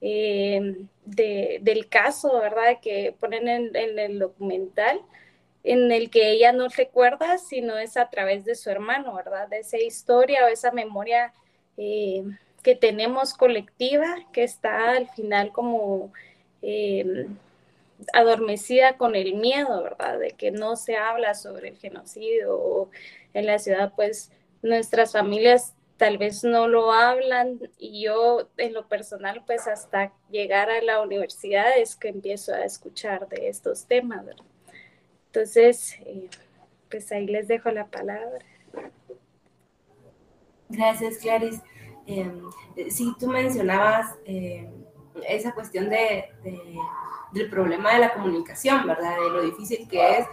eh, 0.00 0.76
del 1.04 1.88
caso, 1.88 2.40
¿verdad? 2.40 2.78
Que 2.80 3.14
ponen 3.18 3.48
en, 3.48 3.98
el 3.98 4.18
documental, 4.18 5.00
en 5.64 5.90
el 5.92 6.10
que 6.10 6.30
ella 6.30 6.52
no 6.52 6.68
recuerda, 6.68 7.38
sino 7.38 7.78
es 7.78 7.96
a 7.96 8.10
través 8.10 8.44
de 8.44 8.54
su 8.54 8.70
hermano, 8.70 9.14
¿verdad? 9.14 9.48
De 9.48 9.60
esa 9.60 9.78
historia 9.78 10.44
o 10.44 10.48
esa 10.48 10.70
memoria 10.72 11.32
eh, 11.76 12.24
que 12.62 12.74
tenemos 12.74 13.34
colectiva, 13.34 14.16
que 14.32 14.44
está 14.44 14.90
al 14.90 15.08
final 15.10 15.52
como 15.52 16.12
Em, 16.62 17.36
adormecida 18.12 18.96
con 18.96 19.16
el 19.16 19.34
miedo, 19.34 19.82
¿verdad? 19.82 20.18
De 20.18 20.32
que 20.32 20.50
no 20.50 20.76
se 20.76 20.96
habla 20.96 21.34
sobre 21.34 21.68
el 21.70 21.76
genocidio 21.78 22.90
en 23.34 23.46
la 23.46 23.58
ciudad, 23.58 23.92
pues 23.96 24.30
nuestras 24.62 25.12
familias 25.12 25.74
tal 25.98 26.16
vez 26.16 26.44
no 26.44 26.68
lo 26.68 26.92
hablan 26.92 27.58
y 27.76 28.04
yo 28.04 28.48
en 28.56 28.72
lo 28.72 28.86
personal, 28.86 29.42
pues 29.44 29.66
hasta 29.66 30.12
llegar 30.30 30.70
a 30.70 30.80
la 30.80 31.02
universidad 31.02 31.76
es 31.76 31.96
que 31.96 32.08
empiezo 32.08 32.54
a 32.54 32.64
escuchar 32.64 33.28
de 33.28 33.48
estos 33.48 33.84
temas, 33.84 34.24
¿verdad? 34.24 34.44
Entonces, 35.26 35.96
eh, 36.06 36.30
pues 36.88 37.10
ahí 37.12 37.26
les 37.26 37.48
dejo 37.48 37.70
la 37.70 37.86
palabra. 37.86 38.38
Gracias, 40.68 41.18
Clarice. 41.18 41.62
Eh, 42.06 42.32
sí, 42.90 43.12
tú 43.18 43.26
mencionabas 43.26 44.14
eh, 44.24 44.70
esa 45.28 45.52
cuestión 45.52 45.90
de, 45.90 46.26
del 47.32 47.50
problema 47.50 47.92
de 47.94 47.98
la 47.98 48.14
comunicación, 48.14 48.86
¿verdad? 48.86 49.16
De 49.16 49.30
lo 49.30 49.42
difícil 49.42 49.88
que 49.88 50.18
es, 50.18 50.26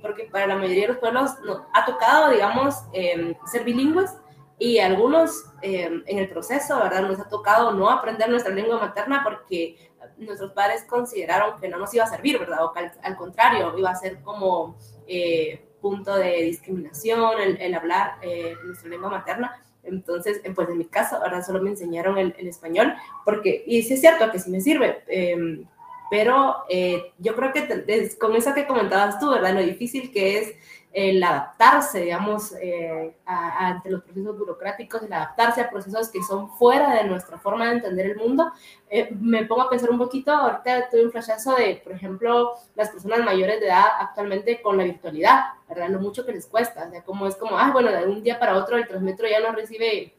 porque 0.00 0.24
para 0.24 0.46
la 0.46 0.54
mayoría 0.56 0.82
de 0.82 0.88
los 0.88 0.98
pueblos 0.98 1.32
no, 1.44 1.66
ha 1.74 1.84
tocado, 1.84 2.30
digamos, 2.30 2.76
em, 2.92 3.34
ser 3.50 3.64
bilingües 3.64 4.10
y 4.58 4.78
algunos 4.78 5.44
em, 5.62 6.02
en 6.06 6.18
el 6.18 6.28
proceso, 6.28 6.78
¿verdad? 6.78 7.02
Nos 7.02 7.20
ha 7.20 7.28
tocado 7.28 7.72
no 7.72 7.90
aprender 7.90 8.28
nuestra 8.28 8.54
lengua 8.54 8.78
materna 8.78 9.22
porque 9.22 9.76
nuestros 10.16 10.52
padres 10.52 10.84
consideraron 10.84 11.60
que 11.60 11.68
no 11.68 11.78
nos 11.78 11.92
iba 11.92 12.04
a 12.04 12.08
servir, 12.08 12.38
¿verdad? 12.38 12.64
O 12.64 12.72
al, 12.74 12.92
al 13.02 13.16
contrario, 13.16 13.76
iba 13.76 13.90
a 13.90 13.94
ser 13.94 14.22
como 14.22 14.76
eh, 15.06 15.66
punto 15.80 16.16
de 16.16 16.42
discriminación 16.42 17.40
el, 17.40 17.60
el 17.60 17.74
hablar 17.74 18.18
eh, 18.22 18.54
nuestra 18.64 18.88
lengua 18.88 19.10
materna. 19.10 19.62
Entonces, 19.84 20.40
eh, 20.42 20.50
pues 20.52 20.68
en 20.68 20.78
mi 20.78 20.86
caso, 20.86 21.16
ahora 21.16 21.42
solo 21.42 21.62
me 21.62 21.70
enseñaron 21.70 22.18
el, 22.18 22.34
español, 22.38 22.94
porque, 23.24 23.62
y 23.66 23.82
sí 23.82 23.94
es 23.94 24.00
cierto 24.00 24.30
que 24.32 24.40
sí 24.40 24.50
me 24.50 24.60
sirve, 24.60 25.04
em, 25.06 25.64
pero 26.10 26.56
eh, 26.68 27.12
yo 27.18 27.34
creo 27.34 27.52
que 27.52 28.16
con 28.18 28.34
eso 28.34 28.54
que 28.54 28.66
comentabas 28.66 29.18
tú, 29.18 29.30
¿verdad? 29.30 29.54
Lo 29.54 29.60
difícil 29.60 30.12
que 30.12 30.38
es 30.38 30.54
el 30.96 31.22
adaptarse, 31.22 32.00
digamos, 32.00 32.54
eh, 32.58 33.14
ante 33.26 33.90
los 33.90 34.02
procesos 34.02 34.38
burocráticos, 34.38 35.02
el 35.02 35.12
adaptarse 35.12 35.60
a 35.60 35.68
procesos 35.68 36.08
que 36.08 36.22
son 36.22 36.48
fuera 36.48 36.94
de 36.94 37.04
nuestra 37.04 37.38
forma 37.38 37.66
de 37.66 37.72
entender 37.72 38.06
el 38.06 38.16
mundo. 38.16 38.50
Eh, 38.88 39.14
me 39.20 39.44
pongo 39.44 39.60
a 39.60 39.68
pensar 39.68 39.90
un 39.90 39.98
poquito, 39.98 40.32
ahorita 40.32 40.88
tuve 40.88 41.04
un 41.04 41.12
flashazo 41.12 41.54
de, 41.54 41.82
por 41.84 41.92
ejemplo, 41.92 42.54
las 42.74 42.88
personas 42.88 43.22
mayores 43.22 43.60
de 43.60 43.66
edad 43.66 43.84
actualmente 44.00 44.62
con 44.62 44.78
la 44.78 44.84
virtualidad, 44.84 45.40
¿verdad? 45.68 45.90
Lo 45.90 46.00
mucho 46.00 46.24
que 46.24 46.32
les 46.32 46.46
cuesta, 46.46 46.86
o 46.86 46.90
sea, 46.90 47.02
como 47.04 47.26
es 47.26 47.36
como, 47.36 47.58
ah, 47.58 47.72
bueno, 47.74 47.92
de 47.92 48.06
un 48.06 48.22
día 48.22 48.38
para 48.38 48.56
otro 48.56 48.78
el 48.78 48.88
Transmetro 48.88 49.28
ya 49.28 49.40
no 49.40 49.52
recibe 49.52 50.15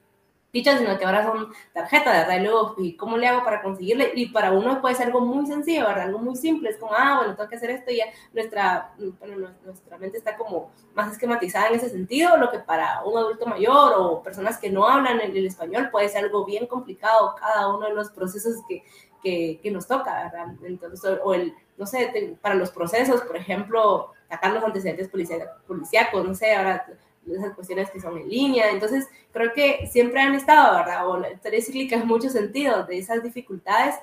sino 0.64 0.98
que 0.98 1.06
ahora 1.06 1.26
son 1.26 1.52
tarjetas, 1.74 2.28
¿verdad? 2.28 2.40
Y 2.40 2.44
luego, 2.44 2.76
¿y 2.78 2.96
cómo 2.96 3.18
le 3.18 3.28
hago 3.28 3.44
para 3.44 3.62
conseguirle? 3.62 4.12
Y 4.16 4.28
para 4.28 4.52
uno 4.52 4.82
puede 4.82 4.96
ser 4.96 5.08
algo 5.08 5.22
muy 5.22 5.46
sencillo, 5.46 5.86
¿verdad? 5.86 6.06
Algo 6.06 6.20
muy 6.20 6.36
simple, 6.36 6.70
es 6.70 6.78
como, 6.78 6.94
ah, 6.94 7.18
bueno, 7.18 7.36
tengo 7.36 7.50
que 7.50 7.56
hacer 7.56 7.70
esto 7.70 7.92
y 7.92 7.98
ya 7.98 8.06
nuestra, 8.34 8.94
bueno, 9.20 9.50
nuestra 9.64 9.98
mente 9.98 10.18
está 10.18 10.36
como 10.38 10.72
más 10.94 11.12
esquematizada 11.12 11.70
en 11.70 11.76
ese 11.76 11.90
sentido, 11.90 12.38
lo 12.38 12.52
que 12.52 12.60
para 12.60 13.04
un 13.04 13.18
adulto 13.18 13.46
mayor 13.46 13.94
o 13.98 14.22
personas 14.24 14.58
que 14.58 14.70
no 14.70 14.88
hablan 14.88 15.20
el, 15.20 15.36
el 15.36 15.48
español 15.48 15.90
puede 15.92 16.10
ser 16.10 16.26
algo 16.26 16.46
bien 16.46 16.68
complicado, 16.68 17.36
cada 17.40 17.74
uno 17.74 17.88
de 17.88 17.94
los 17.94 18.10
procesos 18.12 18.64
que, 18.68 18.84
que, 19.22 19.60
que 19.62 19.72
nos 19.72 19.88
toca, 19.88 20.24
¿verdad? 20.24 20.56
Entonces, 20.64 21.20
o 21.24 21.34
el, 21.34 21.54
no 21.78 21.86
sé, 21.86 22.38
para 22.42 22.56
los 22.56 22.72
procesos, 22.72 23.22
por 23.22 23.38
ejemplo, 23.38 24.14
sacar 24.30 24.52
los 24.52 24.64
antecedentes 24.64 25.10
policíacos, 25.10 26.26
no 26.26 26.36
sé, 26.36 26.56
ahora 26.56 26.86
esas 27.32 27.54
cuestiones 27.54 27.92
que 27.92 28.00
son 28.00 28.18
en 28.18 28.30
línea. 28.30 28.72
Entonces, 28.72 29.08
creo 29.32 29.54
que 29.54 29.88
siempre 29.88 30.22
han 30.22 30.36
estado, 30.36 30.78
¿verdad? 30.78 31.08
O 31.08 31.18
la 31.18 31.32
historia 31.32 31.62
cíclica 31.62 31.96
en 31.96 32.08
muchos 32.08 32.34
sentidos 32.34 32.88
de 32.88 32.98
esas 32.98 33.24
dificultades 33.24 33.96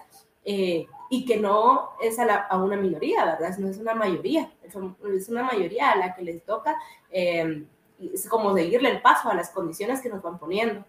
eh, 0.45 0.87
y 1.11 1.25
que 1.25 1.39
no 1.39 1.91
es 2.01 2.19
a, 2.19 2.35
a, 2.35 2.63
una 2.63 2.77
minoría, 2.77 3.25
¿verdad? 3.25 3.57
No 3.59 3.69
es 3.69 3.79
una 3.79 3.95
mayoría, 3.95 4.53
es 4.63 5.29
una 5.29 5.43
mayoría 5.43 5.91
a 5.93 5.97
la 5.97 6.15
que 6.15 6.23
les 6.23 6.45
toca, 6.45 6.77
eh, 7.11 7.65
es 8.13 8.29
como 8.29 8.55
seguirle 8.55 8.91
el 8.91 9.01
paso 9.03 9.31
a 9.31 9.35
las 9.35 9.51
condiciones 9.51 10.01
que 10.01 10.09
nos 10.09 10.23
van 10.23 10.39
poniendo. 10.39 10.85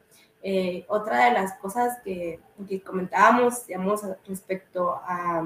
Eh, 0.47 0.85
otra 0.89 1.25
de 1.25 1.31
las 1.31 1.53
cosas 1.53 1.97
que, 2.03 2.39
que 2.67 2.79
comentábamos, 2.81 3.65
digamos, 3.65 4.01
respecto 4.27 4.91
a, 4.93 5.43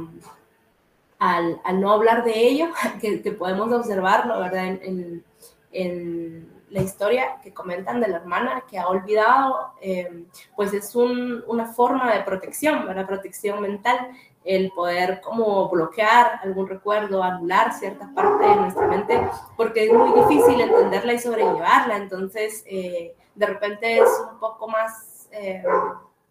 al, 1.19 1.61
al, 1.63 1.79
no 1.79 1.91
hablar 1.91 2.25
de 2.25 2.47
ello, 2.47 2.67
que, 3.01 3.21
que 3.21 3.31
podemos 3.31 3.71
observarlo, 3.71 4.39
¿verdad? 4.39 4.65
En, 4.83 5.23
en, 5.71 6.49
la 6.69 6.81
historia 6.81 7.37
que 7.41 7.53
comentan 7.53 7.99
de 7.99 8.07
la 8.07 8.17
hermana 8.17 8.63
que 8.69 8.77
ha 8.77 8.87
olvidado, 8.87 9.73
eh, 9.81 10.25
pues 10.55 10.73
es 10.73 10.95
un, 10.95 11.43
una 11.47 11.65
forma 11.65 12.13
de 12.13 12.21
protección, 12.21 12.87
una 12.87 13.07
protección 13.07 13.61
mental, 13.61 14.11
el 14.43 14.71
poder 14.71 15.21
como 15.21 15.69
bloquear 15.69 16.39
algún 16.43 16.67
recuerdo, 16.67 17.23
anular 17.23 17.73
cierta 17.73 18.09
parte 18.13 18.45
de 18.45 18.55
nuestra 18.55 18.87
mente, 18.87 19.19
porque 19.57 19.85
es 19.85 19.93
muy 19.93 20.11
difícil 20.21 20.61
entenderla 20.61 21.13
y 21.13 21.19
sobrellevarla, 21.19 21.97
entonces 21.97 22.63
eh, 22.65 23.15
de 23.35 23.45
repente 23.45 23.99
es 23.99 24.09
un 24.31 24.39
poco 24.39 24.67
más 24.67 25.27
eh, 25.31 25.63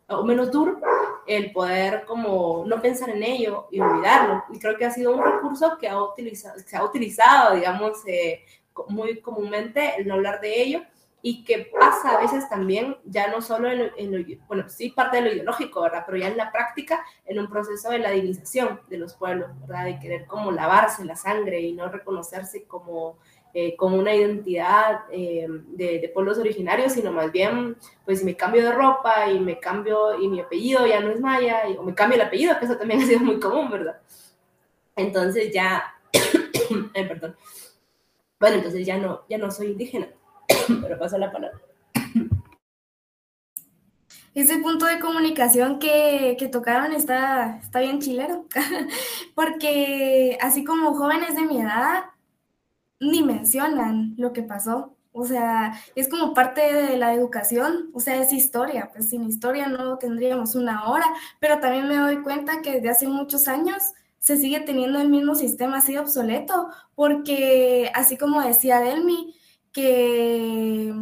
o 0.08 0.24
menos 0.24 0.50
duro 0.50 0.80
el 1.26 1.52
poder 1.52 2.04
como 2.06 2.64
no 2.66 2.80
pensar 2.80 3.10
en 3.10 3.22
ello 3.22 3.68
y 3.70 3.80
olvidarlo. 3.80 4.42
Y 4.50 4.58
creo 4.58 4.76
que 4.78 4.86
ha 4.86 4.90
sido 4.90 5.14
un 5.14 5.22
recurso 5.22 5.76
que, 5.78 5.88
ha 5.88 6.02
utilizado, 6.02 6.56
que 6.56 6.62
se 6.62 6.76
ha 6.76 6.84
utilizado, 6.84 7.54
digamos, 7.54 8.02
muy 8.88 9.20
comúnmente 9.20 9.94
el 9.98 10.06
no 10.06 10.14
hablar 10.14 10.40
de 10.40 10.62
ello 10.62 10.82
y 11.20 11.44
que 11.44 11.70
pasa 11.78 12.16
a 12.16 12.20
veces 12.20 12.48
también, 12.48 12.96
ya 13.04 13.28
no 13.28 13.42
solo 13.42 13.68
en, 13.70 14.12
lo, 14.12 14.38
bueno, 14.46 14.68
sí 14.68 14.90
parte 14.90 15.16
de 15.16 15.22
lo 15.22 15.32
ideológico, 15.32 15.82
¿verdad? 15.82 16.04
Pero 16.06 16.18
ya 16.18 16.28
en 16.28 16.36
la 16.36 16.52
práctica, 16.52 17.04
en 17.24 17.40
un 17.40 17.50
proceso 17.50 17.90
de 17.90 17.98
la 17.98 18.10
divinización 18.10 18.80
de 18.88 18.98
los 18.98 19.14
pueblos, 19.14 19.50
¿verdad? 19.60 19.86
De 19.86 19.98
querer 19.98 20.26
como 20.26 20.52
lavarse 20.52 21.04
la 21.04 21.16
sangre 21.16 21.60
y 21.60 21.72
no 21.72 21.88
reconocerse 21.88 22.64
como, 22.64 23.18
eh, 23.52 23.74
como 23.76 23.96
una 23.96 24.14
identidad 24.14 25.00
eh, 25.10 25.48
de, 25.48 25.98
de, 25.98 26.08
pueblos 26.08 26.38
originarios, 26.38 26.92
sino 26.92 27.10
más 27.10 27.32
bien, 27.32 27.76
pues 28.04 28.20
si 28.20 28.24
me 28.24 28.36
cambio 28.36 28.62
de 28.62 28.72
ropa 28.72 29.28
y 29.28 29.40
me 29.40 29.58
cambio, 29.58 30.20
y 30.20 30.28
mi 30.28 30.40
apellido 30.40 30.86
ya 30.86 31.00
no 31.00 31.10
es 31.10 31.20
maya, 31.20 31.62
o 31.78 31.82
me 31.82 31.94
cambio 31.94 32.14
el 32.14 32.26
apellido, 32.26 32.56
que 32.58 32.66
eso 32.66 32.76
también 32.76 33.00
ha 33.02 33.06
sido 33.06 33.20
muy 33.20 33.40
común, 33.40 33.70
¿verdad? 33.70 34.00
Entonces 34.94 35.52
ya, 35.52 35.94
perdón, 36.94 37.36
bueno, 38.40 38.56
entonces 38.56 38.86
ya 38.86 38.98
no, 38.98 39.22
ya 39.28 39.38
no 39.38 39.50
soy 39.50 39.68
indígena 39.68 40.08
pero 40.82 40.98
paso 40.98 41.18
la 41.18 41.32
palabra. 41.32 41.58
Ese 44.34 44.58
punto 44.58 44.86
de 44.86 45.00
comunicación 45.00 45.78
que, 45.80 46.36
que 46.38 46.48
tocaron 46.48 46.92
está, 46.92 47.58
está 47.58 47.80
bien 47.80 48.00
chilero, 48.00 48.46
porque 49.34 50.38
así 50.40 50.64
como 50.64 50.94
jóvenes 50.94 51.34
de 51.34 51.42
mi 51.42 51.60
edad, 51.60 52.04
ni 53.00 53.22
mencionan 53.22 54.14
lo 54.16 54.32
que 54.32 54.42
pasó. 54.42 54.94
O 55.10 55.24
sea, 55.24 55.72
es 55.96 56.08
como 56.08 56.34
parte 56.34 56.72
de 56.72 56.96
la 56.96 57.12
educación, 57.14 57.90
o 57.92 57.98
sea, 57.98 58.22
es 58.22 58.32
historia, 58.32 58.90
pues 58.92 59.08
sin 59.08 59.24
historia 59.24 59.66
no 59.66 59.98
tendríamos 59.98 60.54
una 60.54 60.88
hora, 60.88 61.06
pero 61.40 61.58
también 61.58 61.88
me 61.88 61.96
doy 61.96 62.22
cuenta 62.22 62.62
que 62.62 62.74
desde 62.74 62.90
hace 62.90 63.08
muchos 63.08 63.48
años 63.48 63.82
se 64.18 64.36
sigue 64.36 64.60
teniendo 64.60 65.00
el 65.00 65.08
mismo 65.08 65.34
sistema 65.34 65.78
así 65.78 65.96
obsoleto, 65.96 66.68
porque 66.94 67.90
así 67.94 68.16
como 68.16 68.42
decía 68.42 68.80
Delmi, 68.80 69.34
que 69.72 70.92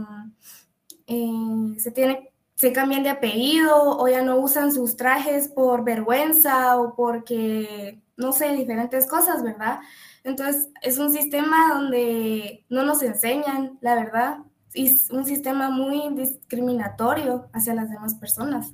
eh, 1.07 1.75
se, 1.79 1.91
tiene, 1.93 2.33
se 2.55 2.73
cambian 2.73 3.03
de 3.03 3.11
apellido 3.11 3.99
o 3.99 4.09
ya 4.09 4.23
no 4.23 4.39
usan 4.39 4.73
sus 4.73 4.97
trajes 4.97 5.49
por 5.49 5.85
vergüenza 5.85 6.79
o 6.79 6.95
porque, 6.95 8.01
no 8.17 8.33
sé, 8.33 8.53
diferentes 8.53 9.07
cosas, 9.07 9.43
¿verdad? 9.43 9.81
Entonces, 10.25 10.69
es 10.83 10.99
un 10.99 11.11
sistema 11.11 11.75
donde 11.75 12.65
no 12.69 12.83
nos 12.83 13.03
enseñan, 13.03 13.79
la 13.81 13.95
verdad, 13.95 14.39
y 14.75 14.89
es 14.89 15.11
un 15.11 15.25
sistema 15.25 15.71
muy 15.71 16.15
discriminatorio 16.15 17.49
hacia 17.53 17.75
las 17.75 17.91
demás 17.91 18.15
personas. 18.17 18.73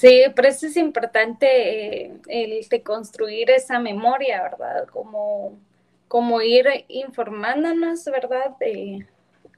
Sí, 0.00 0.22
por 0.34 0.46
eso 0.46 0.66
es 0.66 0.78
importante 0.78 2.06
eh, 2.06 2.12
el 2.26 2.82
construir 2.82 3.50
esa 3.50 3.78
memoria, 3.78 4.42
¿verdad? 4.42 4.86
Como, 4.88 5.58
como 6.08 6.40
ir 6.40 6.66
informándonos, 6.88 8.06
¿verdad? 8.06 8.56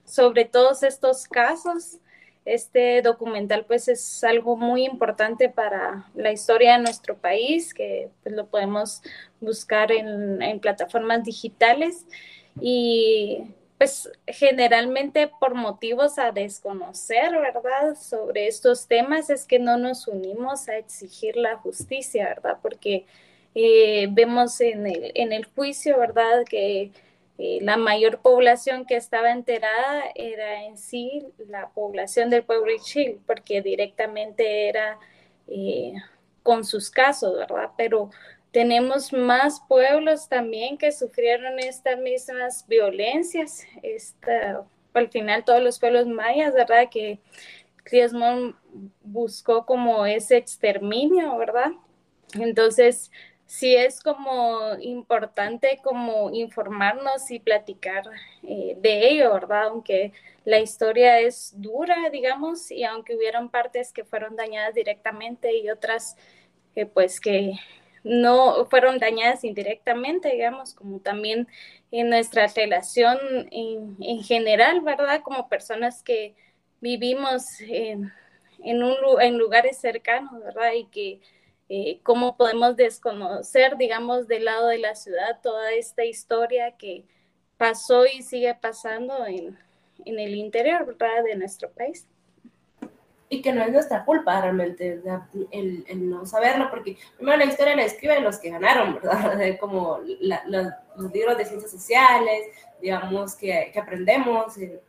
sobre 0.04 0.44
todos 0.44 0.82
estos 0.82 1.28
casos. 1.28 1.98
Este 2.44 3.02
documental 3.02 3.66
pues 3.66 3.86
es 3.86 4.24
algo 4.24 4.56
muy 4.56 4.84
importante 4.84 5.48
para 5.48 6.10
la 6.16 6.32
historia 6.32 6.72
de 6.72 6.82
nuestro 6.82 7.16
país, 7.16 7.72
que 7.72 8.10
pues, 8.24 8.34
lo 8.34 8.46
podemos 8.46 9.00
buscar 9.40 9.92
en, 9.92 10.42
en 10.42 10.58
plataformas 10.58 11.22
digitales. 11.22 12.04
Y 12.60 13.44
pues 13.82 14.08
generalmente 14.28 15.26
por 15.40 15.56
motivos 15.56 16.16
a 16.16 16.30
desconocer, 16.30 17.32
¿verdad? 17.32 17.96
Sobre 17.96 18.46
estos 18.46 18.86
temas 18.86 19.28
es 19.28 19.44
que 19.44 19.58
no 19.58 19.76
nos 19.76 20.06
unimos 20.06 20.68
a 20.68 20.76
exigir 20.76 21.36
la 21.36 21.56
justicia, 21.56 22.28
¿verdad? 22.28 22.58
Porque 22.62 23.06
eh, 23.56 24.06
vemos 24.12 24.60
en 24.60 24.86
el, 24.86 25.10
en 25.16 25.32
el 25.32 25.46
juicio, 25.46 25.98
¿verdad? 25.98 26.44
Que 26.48 26.92
eh, 27.38 27.58
la 27.62 27.76
mayor 27.76 28.20
población 28.20 28.86
que 28.86 28.94
estaba 28.94 29.32
enterada 29.32 30.04
era 30.14 30.62
en 30.62 30.78
sí 30.78 31.26
la 31.48 31.70
población 31.70 32.30
del 32.30 32.44
pueblo 32.44 32.70
de 32.70 32.78
Chile, 32.78 33.18
porque 33.26 33.62
directamente 33.62 34.68
era 34.68 34.96
eh, 35.48 35.94
con 36.44 36.64
sus 36.64 36.88
casos, 36.88 37.36
¿verdad? 37.36 37.72
Pero 37.76 38.10
tenemos 38.52 39.12
más 39.12 39.60
pueblos 39.66 40.28
también 40.28 40.76
que 40.76 40.92
sufrieron 40.92 41.58
estas 41.58 41.98
mismas 41.98 42.66
violencias. 42.68 43.64
Esta, 43.82 44.64
al 44.92 45.08
final 45.08 45.44
todos 45.44 45.62
los 45.62 45.80
pueblos 45.80 46.06
mayas, 46.06 46.54
¿verdad? 46.54 46.88
Que 46.90 47.18
Cliasmón 47.82 48.56
buscó 49.02 49.64
como 49.64 50.04
ese 50.06 50.36
exterminio, 50.36 51.36
¿verdad? 51.38 51.72
Entonces, 52.34 53.10
sí 53.46 53.74
es 53.74 54.00
como 54.00 54.76
importante 54.80 55.80
como 55.82 56.30
informarnos 56.30 57.30
y 57.30 57.40
platicar 57.40 58.04
eh, 58.42 58.76
de 58.80 59.08
ello, 59.10 59.32
¿verdad? 59.32 59.64
Aunque 59.68 60.12
la 60.44 60.60
historia 60.60 61.20
es 61.20 61.54
dura, 61.56 62.10
digamos, 62.10 62.70
y 62.70 62.84
aunque 62.84 63.16
hubieron 63.16 63.50
partes 63.50 63.92
que 63.92 64.04
fueron 64.04 64.36
dañadas 64.36 64.74
directamente 64.74 65.56
y 65.56 65.70
otras 65.70 66.16
que 66.74 66.86
pues 66.86 67.20
que 67.20 67.54
no 68.04 68.66
fueron 68.66 68.98
dañadas 68.98 69.44
indirectamente, 69.44 70.30
digamos, 70.30 70.74
como 70.74 71.00
también 71.00 71.48
en 71.90 72.10
nuestra 72.10 72.46
relación 72.48 73.18
en, 73.50 73.96
en 74.00 74.22
general, 74.22 74.80
¿verdad? 74.80 75.22
Como 75.22 75.48
personas 75.48 76.02
que 76.02 76.34
vivimos 76.80 77.60
en, 77.60 78.12
en, 78.64 78.82
un, 78.82 78.96
en 79.20 79.38
lugares 79.38 79.78
cercanos, 79.78 80.42
¿verdad? 80.42 80.72
Y 80.74 80.86
que 80.86 81.20
eh, 81.68 82.00
cómo 82.02 82.36
podemos 82.36 82.76
desconocer, 82.76 83.76
digamos, 83.76 84.28
del 84.28 84.44
lado 84.46 84.68
de 84.68 84.78
la 84.78 84.94
ciudad 84.94 85.40
toda 85.42 85.72
esta 85.72 86.04
historia 86.04 86.76
que 86.76 87.04
pasó 87.56 88.06
y 88.06 88.22
sigue 88.22 88.54
pasando 88.54 89.26
en, 89.26 89.58
en 90.04 90.18
el 90.18 90.34
interior, 90.34 90.84
¿verdad? 90.86 91.24
De 91.24 91.36
nuestro 91.36 91.70
país 91.72 92.06
que 93.42 93.52
no 93.52 93.62
es 93.62 93.72
nuestra 93.72 94.04
culpa 94.04 94.40
realmente 94.40 95.00
el, 95.50 95.84
el, 95.88 96.10
no 96.10 96.24
saberlo, 96.24 96.70
porque 96.70 96.96
primero 97.16 97.38
la 97.38 97.44
historia 97.44 97.76
la 97.76 97.84
escriben 97.84 98.24
los 98.24 98.38
que 98.38 98.50
ganaron, 98.50 98.94
¿verdad? 98.94 99.38
Como 99.60 100.00
los, 100.20 101.12
libros 101.12 101.36
de 101.36 101.44
ciencias 101.44 101.70
sociales, 101.70 102.46
digamos, 102.80 103.34
que, 103.34 103.70
que 103.72 103.78
aprendemos 103.78 104.56
en, 104.58 104.80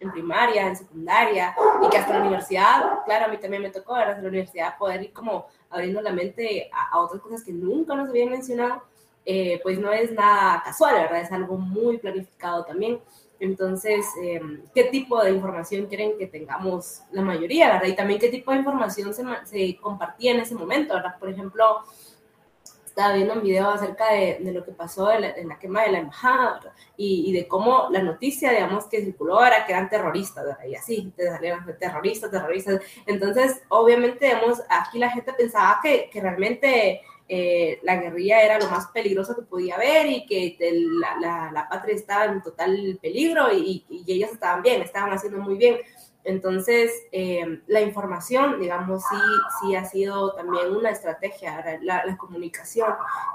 en, 0.00 0.10
primaria, 0.12 0.66
en 0.66 0.76
secundaria, 0.76 1.54
y 1.84 1.88
que 1.90 1.98
hasta 1.98 2.14
la 2.14 2.20
universidad, 2.20 3.04
claro, 3.04 3.26
a 3.26 3.28
mí 3.28 3.36
también 3.36 3.62
me 3.62 3.70
tocó, 3.70 3.94
hasta 3.94 4.22
la 4.22 4.28
universidad, 4.28 4.78
poder 4.78 5.02
ir 5.02 5.12
como 5.12 5.46
abriendo 5.68 6.00
la 6.00 6.12
mente 6.12 6.70
a, 6.72 6.98
otras 6.98 7.20
cosas 7.20 7.44
que 7.44 7.52
nunca 7.52 7.94
nos 7.94 8.08
habían 8.08 8.30
mencionado, 8.30 8.82
eh, 9.26 9.60
pues 9.62 9.78
no 9.78 9.92
es 9.92 10.10
nada 10.12 10.62
casual, 10.64 10.94
¿verdad? 10.94 11.20
Es 11.20 11.32
algo 11.32 11.56
muy 11.58 11.98
planificado 11.98 12.64
también. 12.64 13.00
Entonces, 13.40 14.06
em, 14.22 14.62
¿qué 14.74 14.84
tipo 14.84 15.22
de 15.22 15.30
información 15.30 15.86
quieren 15.86 16.16
que 16.18 16.26
tengamos 16.26 17.02
la 17.10 17.22
mayoría, 17.22 17.72
verdad? 17.72 17.88
Y 17.88 17.96
también 17.96 18.20
qué 18.20 18.28
tipo 18.28 18.52
de 18.52 18.58
información 18.58 19.14
se, 19.14 19.24
se 19.44 19.76
compartía 19.80 20.32
en 20.32 20.40
ese 20.40 20.54
momento, 20.54 20.94
¿verdad? 20.94 21.18
Por 21.18 21.30
ejemplo, 21.30 21.82
estaba 22.84 23.14
viendo 23.14 23.34
un 23.34 23.42
video 23.42 23.70
acerca 23.70 24.12
de, 24.12 24.38
de 24.40 24.52
lo 24.52 24.62
que 24.62 24.72
pasó 24.72 25.10
en 25.10 25.22
la, 25.22 25.58
quema 25.58 25.82
de 25.84 25.92
la 25.92 25.98
embajada 26.00 26.60
y, 26.98 27.30
y, 27.30 27.32
de 27.32 27.48
cómo 27.48 27.88
la 27.90 28.02
noticia, 28.02 28.50
digamos, 28.50 28.86
que 28.86 29.02
circuló 29.02 29.42
era 29.42 29.64
que 29.64 29.72
eran 29.72 29.88
terroristas, 29.88 30.44
¿verdad? 30.44 30.64
Y 30.66 30.74
así, 30.74 31.10
te 31.16 31.26
salieron 31.26 31.64
terroristas, 31.78 32.30
terroristas. 32.30 32.82
Entonces, 33.06 33.62
obviamente, 33.68 34.26
digamos, 34.26 34.60
aquí 34.68 34.98
la 34.98 35.10
gente 35.10 35.32
pensaba 35.32 35.80
que, 35.82 36.10
que 36.12 36.20
realmente 36.20 37.00
eh, 37.32 37.78
la 37.84 37.94
guerrilla 37.94 38.42
era 38.42 38.58
lo 38.58 38.68
más 38.68 38.88
peligroso 38.88 39.36
que 39.36 39.42
podía 39.42 39.76
haber 39.76 40.06
y 40.06 40.26
que 40.26 40.56
la, 41.20 41.48
la, 41.52 41.68
patria 41.68 41.94
estaba 41.94 42.24
en 42.24 42.42
total 42.42 42.98
peligro 43.00 43.52
y, 43.52 43.84
y, 43.88 44.04
ellos 44.12 44.32
estaban 44.32 44.62
bien, 44.62 44.82
estaban 44.82 45.12
haciendo 45.12 45.38
muy 45.38 45.56
bien. 45.56 45.76
Entonces, 46.24 46.90
eh, 47.12 47.60
la 47.68 47.82
información, 47.82 48.58
digamos, 48.58 49.04
sí, 49.08 49.16
sí 49.60 49.76
ha 49.76 49.84
sido 49.84 50.34
también 50.34 50.74
una 50.74 50.90
estrategia, 50.90 51.78
la, 51.82 52.04
la 52.04 52.16
comunicación, 52.16 52.92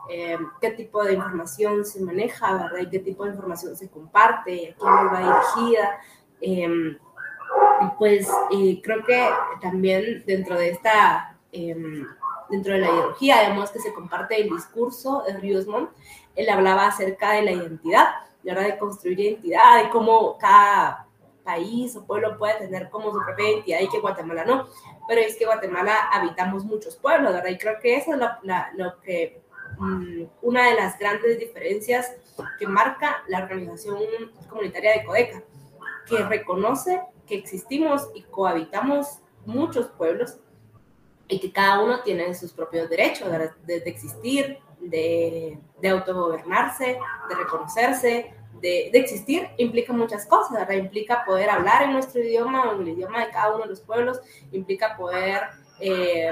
eh, 0.09 0.39
qué 0.59 0.71
tipo 0.71 1.01
de 1.05 1.13
información 1.13 1.85
se 1.85 2.01
maneja, 2.01 2.51
¿verdad? 2.51 2.79
Y 2.81 2.89
qué 2.89 2.99
tipo 2.99 3.23
de 3.23 3.31
información 3.31 3.77
se 3.77 3.87
comparte, 3.87 4.71
a 4.71 4.75
quién 4.77 4.91
va 5.13 5.41
dirigida. 5.55 5.99
Em, 6.41 6.97
pues 7.97 8.27
creo 8.83 9.05
que 9.05 9.29
también 9.61 10.25
dentro 10.27 10.57
de 10.57 10.71
esta 10.71 11.37
em, 11.53 12.05
dentro 12.49 12.73
de 12.73 12.79
la 12.79 12.87
ideología, 12.87 13.39
además 13.39 13.71
que 13.71 13.79
se 13.79 13.93
comparte 13.93 14.41
el 14.41 14.49
discurso 14.49 15.23
de 15.25 15.37
Riosmont, 15.37 15.89
él 16.35 16.49
hablaba 16.49 16.87
acerca 16.87 17.31
de 17.31 17.43
la 17.43 17.51
identidad, 17.51 18.07
y 18.43 18.49
ahora 18.49 18.63
de 18.63 18.77
construir 18.77 19.19
identidad, 19.19 19.85
y 19.85 19.89
cómo 19.89 20.37
cada 20.37 21.07
país 21.45 21.95
o 21.95 22.05
pueblo 22.05 22.37
puede 22.37 22.55
tener 22.55 22.89
como 22.89 23.11
su 23.11 23.19
propia 23.23 23.51
identidad 23.51 23.79
y 23.79 23.89
que 23.89 23.99
Guatemala 23.99 24.43
no. 24.43 24.67
Pero 25.07 25.21
es 25.21 25.37
que 25.37 25.45
Guatemala 25.45 26.09
habitamos 26.11 26.65
muchos 26.65 26.95
pueblos, 26.97 27.31
¿verdad? 27.31 27.49
Y 27.49 27.57
creo 27.57 27.79
que 27.79 27.95
eso 27.95 28.13
es 28.13 28.19
lo, 28.73 28.99
que, 29.01 29.41
mm, 29.77 30.23
una 30.41 30.69
de 30.69 30.75
las 30.75 30.99
grandes 30.99 31.39
diferencias 31.39 32.13
que 32.59 32.67
marca 32.67 33.23
la 33.27 33.43
organización 33.43 33.99
comunitaria 34.49 34.93
de 34.93 35.05
Codeca, 35.05 35.43
que 36.07 36.17
reconoce 36.23 37.01
que 37.27 37.35
existimos 37.35 38.09
y 38.13 38.23
cohabitamos 38.23 39.19
muchos 39.45 39.87
pueblos 39.87 40.37
y 41.27 41.39
que 41.39 41.51
cada 41.51 41.83
uno 41.83 42.01
tiene 42.01 42.33
sus 42.35 42.53
propios 42.53 42.89
derechos 42.89 43.29
de, 43.65 43.77
existir, 43.85 44.59
de, 44.79 45.57
de 45.81 45.89
autogobernarse, 45.89 46.99
de 47.29 47.35
reconocerse, 47.35 48.33
de, 48.61 48.89
de, 48.91 48.99
existir, 48.99 49.49
implica 49.57 49.91
muchas 49.91 50.25
cosas, 50.25 50.51
¿verdad? 50.59 50.75
Implica 50.75 51.25
poder 51.25 51.49
hablar 51.49 51.83
en 51.83 51.93
nuestro 51.93 52.21
idioma 52.21 52.69
o 52.69 52.75
en 52.75 52.81
el 52.81 52.89
idioma 52.89 53.25
de 53.25 53.31
cada 53.31 53.55
uno 53.55 53.63
de 53.63 53.69
los 53.69 53.81
pueblos, 53.81 54.21
implica 54.51 54.95
poder 54.95 55.41
eh, 55.79 56.31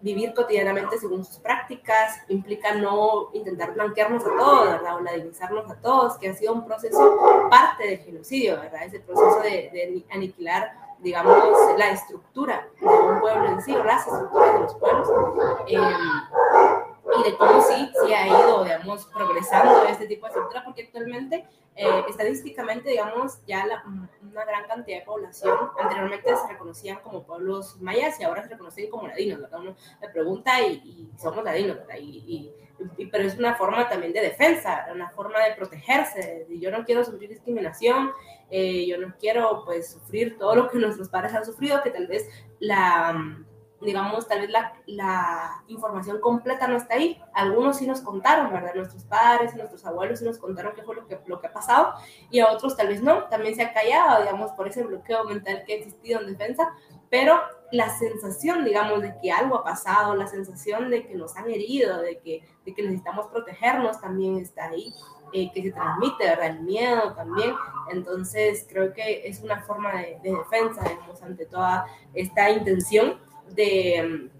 vivir 0.00 0.34
cotidianamente 0.34 0.98
según 0.98 1.24
sus 1.24 1.38
prácticas, 1.38 2.20
implica 2.28 2.74
no 2.74 3.30
intentar 3.34 3.74
blanquearnos 3.74 4.24
a 4.24 4.36
todos, 4.36 4.70
¿verdad? 4.70 4.96
O 4.96 5.00
ladinizarnos 5.00 5.70
a 5.70 5.80
todos, 5.80 6.16
que 6.18 6.28
ha 6.28 6.34
sido 6.34 6.52
un 6.52 6.64
proceso 6.64 7.18
parte 7.50 7.86
del 7.86 7.98
genocidio, 7.98 8.60
¿verdad? 8.60 8.84
Ese 8.84 9.00
proceso 9.00 9.40
de, 9.42 9.70
de 9.72 10.04
aniquilar, 10.10 10.85
digamos, 11.00 11.36
la 11.78 11.90
estructura 11.90 12.68
de 12.80 12.86
un 12.86 13.20
pueblo 13.20 13.48
en 13.48 13.62
sí, 13.62 13.72
las 13.72 14.06
estructuras 14.06 14.52
de 14.54 14.60
los 14.60 14.74
pueblos. 14.76 15.08
Eh, 15.68 15.78
y 17.18 17.22
de 17.22 17.36
cómo 17.36 17.62
sí, 17.62 17.92
sí 18.04 18.12
ha 18.12 18.26
ido, 18.26 18.64
digamos, 18.64 19.06
progresando 19.06 19.84
este 19.84 20.06
tipo 20.06 20.26
de 20.26 20.30
estructura, 20.30 20.64
porque 20.64 20.82
actualmente, 20.82 21.46
eh, 21.76 22.04
estadísticamente, 22.08 22.90
digamos, 22.90 23.44
ya 23.46 23.64
la, 23.66 23.84
una 23.86 24.44
gran 24.44 24.66
cantidad 24.66 24.98
de 24.98 25.04
población, 25.04 25.56
anteriormente 25.78 26.36
se 26.36 26.48
reconocían 26.48 26.98
como 27.00 27.22
pueblos 27.22 27.80
mayas 27.80 28.18
y 28.20 28.24
ahora 28.24 28.42
se 28.42 28.48
reconocen 28.48 28.90
como 28.90 29.06
ladinos, 29.06 29.40
¿verdad? 29.40 29.60
Uno 29.60 29.76
le 30.00 30.08
pregunta 30.08 30.60
y, 30.60 30.72
y 30.74 31.12
somos 31.18 31.44
ladinos, 31.44 31.76
¿verdad? 31.76 31.96
Y, 32.00 32.24
y, 32.26 32.54
pero 33.10 33.24
es 33.24 33.38
una 33.38 33.54
forma 33.54 33.88
también 33.88 34.12
de 34.12 34.20
defensa, 34.20 34.86
una 34.92 35.10
forma 35.10 35.40
de 35.40 35.54
protegerse, 35.54 36.46
yo 36.48 36.70
no 36.70 36.84
quiero 36.84 37.04
sufrir 37.04 37.30
discriminación, 37.30 38.10
eh, 38.50 38.86
yo 38.86 38.98
no 38.98 39.14
quiero, 39.18 39.62
pues, 39.64 39.92
sufrir 39.92 40.38
todo 40.38 40.54
lo 40.54 40.68
que 40.68 40.78
nuestros 40.78 41.08
padres 41.08 41.34
han 41.34 41.44
sufrido, 41.44 41.82
que 41.82 41.90
tal 41.90 42.06
vez 42.06 42.28
la 42.60 43.36
digamos, 43.80 44.26
tal 44.26 44.40
vez 44.40 44.50
la, 44.50 44.74
la, 44.86 45.62
información 45.68 46.20
completa 46.20 46.66
no 46.66 46.76
está 46.76 46.94
ahí. 46.94 47.20
Algunos 47.34 47.76
sí 47.76 47.86
nos 47.86 48.00
contaron, 48.00 48.52
¿verdad? 48.52 48.74
Nuestros 48.74 49.04
padres 49.04 49.54
nuestros 49.54 49.84
abuelos 49.84 50.18
sí 50.18 50.24
nos 50.24 50.38
contaron 50.38 50.74
qué 50.74 50.82
fue 50.82 50.94
lo 50.94 51.06
que, 51.06 51.18
lo 51.26 51.40
que 51.40 51.46
ha 51.46 51.52
pasado 51.52 51.92
y 52.30 52.40
a 52.40 52.50
otros 52.50 52.76
tal 52.76 52.88
vez 52.88 53.02
no. 53.02 53.24
También 53.24 53.54
se 53.54 53.62
ha 53.62 53.72
callado, 53.72 54.22
digamos, 54.22 54.52
por 54.52 54.68
ese 54.68 54.82
bloqueo 54.82 55.24
mental 55.24 55.62
que 55.66 55.74
ha 55.74 55.76
existido 55.76 56.20
en 56.20 56.28
defensa, 56.28 56.72
pero 57.10 57.40
la 57.72 57.96
sensación, 57.98 58.64
digamos, 58.64 59.02
de 59.02 59.14
que 59.20 59.30
algo 59.30 59.56
ha 59.56 59.64
pasado, 59.64 60.14
la 60.14 60.26
sensación 60.26 60.90
de 60.90 61.06
que 61.06 61.14
nos 61.14 61.36
han 61.36 61.50
herido, 61.50 62.00
de 62.00 62.18
que, 62.18 62.42
de 62.64 62.74
que 62.74 62.82
necesitamos 62.82 63.26
protegernos 63.26 64.00
también 64.00 64.36
está 64.36 64.68
ahí. 64.68 64.92
Eh, 65.32 65.50
que 65.52 65.60
se 65.60 65.72
transmite, 65.72 66.24
¿verdad? 66.24 66.46
El 66.46 66.60
miedo 66.60 67.12
también. 67.14 67.52
Entonces, 67.90 68.64
creo 68.70 68.92
que 68.92 69.26
es 69.26 69.42
una 69.42 69.60
forma 69.62 70.00
de, 70.00 70.18
de 70.22 70.30
defensa, 70.30 70.88
digamos, 70.88 71.20
ante 71.20 71.46
toda 71.46 71.84
esta 72.14 72.48
intención 72.48 73.18
de 73.50 74.30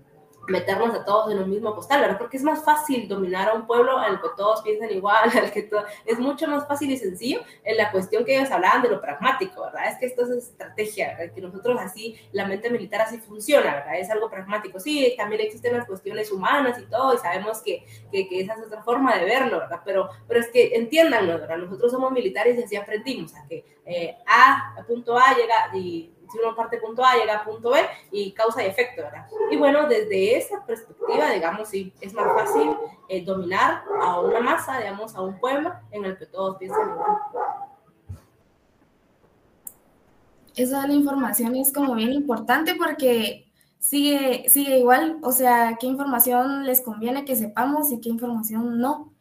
meternos 0.48 0.94
a 0.94 1.04
todos 1.04 1.32
en 1.32 1.38
un 1.38 1.50
mismo 1.50 1.74
costal, 1.74 2.00
¿verdad? 2.00 2.18
Porque 2.18 2.36
es 2.36 2.42
más 2.42 2.64
fácil 2.64 3.08
dominar 3.08 3.48
a 3.48 3.54
un 3.54 3.66
pueblo 3.66 3.98
al 3.98 4.20
que 4.20 4.28
todos 4.36 4.62
piensan 4.62 4.90
igual, 4.90 5.30
al 5.36 5.50
que 5.50 5.62
todo, 5.62 5.84
es 6.04 6.18
mucho 6.18 6.46
más 6.48 6.66
fácil 6.66 6.90
y 6.90 6.96
sencillo 6.96 7.40
en 7.64 7.76
la 7.76 7.90
cuestión 7.90 8.24
que 8.24 8.36
ellos 8.36 8.50
hablaban 8.50 8.82
de 8.82 8.90
lo 8.90 9.00
pragmático, 9.00 9.62
¿verdad? 9.62 9.88
Es 9.88 9.98
que 9.98 10.06
esto 10.06 10.22
es 10.22 10.30
estrategia, 10.30 11.16
¿verdad? 11.16 11.34
que 11.34 11.40
nosotros 11.40 11.78
así, 11.80 12.18
la 12.32 12.46
mente 12.46 12.70
militar 12.70 13.02
así 13.02 13.18
funciona, 13.18 13.74
¿verdad? 13.74 13.98
Es 13.98 14.10
algo 14.10 14.30
pragmático. 14.30 14.80
Sí, 14.80 15.14
también 15.16 15.42
existen 15.42 15.76
las 15.76 15.86
cuestiones 15.86 16.30
humanas 16.30 16.78
y 16.78 16.86
todo, 16.86 17.14
y 17.14 17.18
sabemos 17.18 17.60
que, 17.62 17.84
que, 18.10 18.28
que 18.28 18.40
esa 18.40 18.54
es 18.54 18.62
otra 18.66 18.82
forma 18.82 19.16
de 19.16 19.24
verlo, 19.24 19.58
¿verdad? 19.58 19.80
Pero, 19.84 20.10
pero 20.26 20.40
es 20.40 20.48
que 20.48 20.74
entiéndanlo, 20.74 21.38
¿verdad? 21.38 21.58
Nosotros 21.58 21.92
somos 21.92 22.12
militares 22.12 22.58
y 22.58 22.62
así 22.62 22.76
aprendimos 22.76 23.34
a 23.34 23.46
que 23.46 23.64
eh, 23.84 24.16
A, 24.26 24.74
punto 24.86 25.16
A 25.16 25.34
llega 25.34 25.70
y 25.74 26.12
si 26.30 26.38
uno 26.38 26.54
parte 26.54 26.78
punto 26.78 27.04
A 27.04 27.16
llega 27.16 27.36
a 27.36 27.44
punto 27.44 27.70
B 27.70 27.80
y 28.10 28.32
causa 28.32 28.62
y 28.62 28.66
efecto, 28.66 29.02
¿verdad? 29.02 29.26
Y 29.50 29.56
bueno, 29.56 29.88
desde 29.88 30.36
esa 30.36 30.64
perspectiva, 30.64 31.30
digamos, 31.30 31.68
sí, 31.68 31.92
es 32.00 32.12
más 32.14 32.26
fácil 32.34 32.76
eh, 33.08 33.24
dominar 33.24 33.82
a 34.02 34.20
una 34.20 34.40
masa, 34.40 34.78
digamos, 34.78 35.14
a 35.14 35.22
un 35.22 35.38
pueblo 35.38 35.72
en 35.90 36.04
el 36.04 36.18
que 36.18 36.26
todos 36.26 36.56
piensan 36.58 36.90
igual. 36.90 37.16
Esa 40.54 40.82
de 40.82 40.88
la 40.88 40.94
información 40.94 41.54
es 41.56 41.72
como 41.72 41.94
bien 41.94 42.12
importante 42.12 42.74
porque 42.74 43.46
sigue, 43.78 44.48
sigue 44.48 44.78
igual, 44.78 45.18
o 45.22 45.30
sea, 45.30 45.76
qué 45.78 45.86
información 45.86 46.64
les 46.64 46.80
conviene 46.80 47.24
que 47.24 47.36
sepamos 47.36 47.92
y 47.92 48.00
qué 48.00 48.08
información 48.08 48.78
no. 48.78 49.12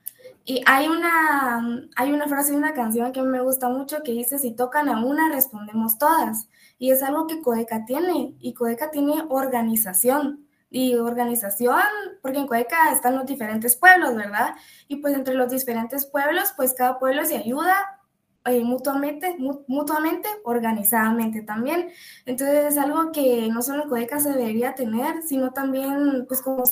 Y 0.48 0.62
hay 0.66 0.88
una, 0.88 1.88
hay 1.96 2.12
una 2.12 2.28
frase 2.28 2.52
de 2.52 2.58
una 2.58 2.74
canción 2.74 3.12
que 3.12 3.22
me 3.24 3.42
gusta 3.42 3.68
mucho 3.68 4.04
que 4.04 4.12
dice, 4.12 4.38
si 4.38 4.52
tocan 4.52 4.90
a 4.90 5.04
una, 5.04 5.30
respondemos 5.30 5.98
todas. 5.98 6.48
Y 6.78 6.92
es 6.92 7.02
algo 7.04 7.28
que 7.28 7.42
Codeca 7.42 7.86
tiene, 7.86 8.36
y 8.40 8.54
Codeca 8.54 8.92
tiene 8.92 9.24
organización. 9.30 10.48
Y 10.70 10.96
organización, 10.96 11.80
porque 12.22 12.40
en 12.40 12.48
Codeca 12.48 12.92
están 12.92 13.16
los 13.16 13.26
diferentes 13.26 13.76
pueblos, 13.78 14.16
¿verdad? 14.16 14.56
Y 14.88 14.98
pues 14.98 15.14
entre 15.16 15.36
los 15.36 15.50
diferentes 15.50 16.06
pueblos, 16.06 16.54
pues 16.58 16.74
cada 16.74 17.00
pueblo 17.00 17.24
se 17.24 17.38
ayuda 17.38 18.02
eh, 18.46 18.64
mutuamente, 18.64 19.36
mutuamente, 19.68 20.30
organizadamente 20.44 21.42
también. 21.42 21.90
Entonces 22.26 22.66
es 22.74 22.78
algo 22.78 23.12
que 23.12 23.48
no 23.50 23.62
solo 23.62 23.84
en 23.84 23.90
Codeca 23.90 24.20
se 24.20 24.34
debería 24.34 24.76
tener, 24.76 25.24
sino 25.24 25.52
también 25.52 26.26
pues 26.28 26.42
como 26.42 26.64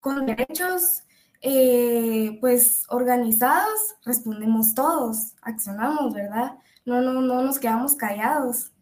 con 0.00 0.26
derechos 0.26 1.04
eh, 1.40 2.38
pues 2.40 2.84
organizados, 2.88 3.96
respondemos 4.04 4.74
todos, 4.74 5.34
accionamos, 5.42 6.12
¿verdad? 6.12 6.58
No, 6.84 7.00
no, 7.00 7.20
no 7.20 7.42
nos 7.42 7.58
quedamos 7.58 7.94
callados. 7.96 8.72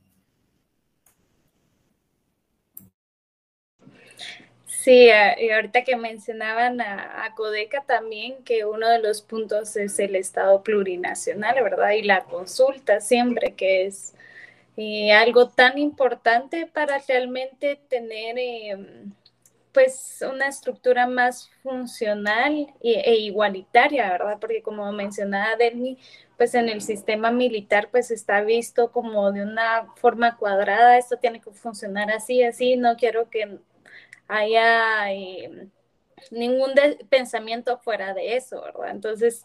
Sí, 4.66 5.10
y 5.38 5.50
ahorita 5.50 5.84
que 5.84 5.94
mencionaban 5.96 6.80
a, 6.80 7.34
Codeca 7.36 7.82
también, 7.84 8.42
que 8.44 8.64
uno 8.64 8.88
de 8.88 8.98
los 9.00 9.20
puntos 9.20 9.76
es 9.76 9.98
el 9.98 10.16
Estado 10.16 10.62
plurinacional, 10.62 11.62
¿verdad? 11.62 11.90
Y 11.90 12.02
la 12.02 12.24
consulta 12.24 13.00
siempre, 13.00 13.54
que 13.54 13.86
es 13.86 14.14
eh, 14.78 15.12
algo 15.12 15.48
tan 15.50 15.78
importante 15.78 16.66
para 16.66 16.98
realmente 17.06 17.76
tener 17.88 18.38
em, 18.38 19.12
pues 19.72 20.24
una 20.28 20.48
estructura 20.48 21.06
más 21.06 21.50
funcional 21.62 22.74
e, 22.82 23.16
igualitaria, 23.16 24.10
¿verdad? 24.10 24.38
Porque 24.40 24.62
como 24.62 24.90
mencionaba 24.92 25.56
Delmi, 25.56 25.98
pues 26.40 26.54
en 26.54 26.70
el 26.70 26.80
sistema 26.80 27.30
militar 27.30 27.90
pues 27.90 28.10
está 28.10 28.40
visto 28.40 28.92
como 28.92 29.30
de 29.30 29.42
una 29.42 29.92
forma 29.96 30.38
cuadrada, 30.38 30.96
esto 30.96 31.18
tiene 31.18 31.38
que 31.38 31.50
funcionar 31.50 32.10
así, 32.10 32.42
así, 32.42 32.76
no 32.76 32.96
quiero 32.96 33.28
que 33.28 33.58
haya 34.26 35.12
eh, 35.12 35.68
ningún 36.30 36.70
pensamiento 37.10 37.76
fuera 37.80 38.14
de 38.14 38.36
eso, 38.36 38.62
¿verdad? 38.62 38.88
Entonces, 38.88 39.44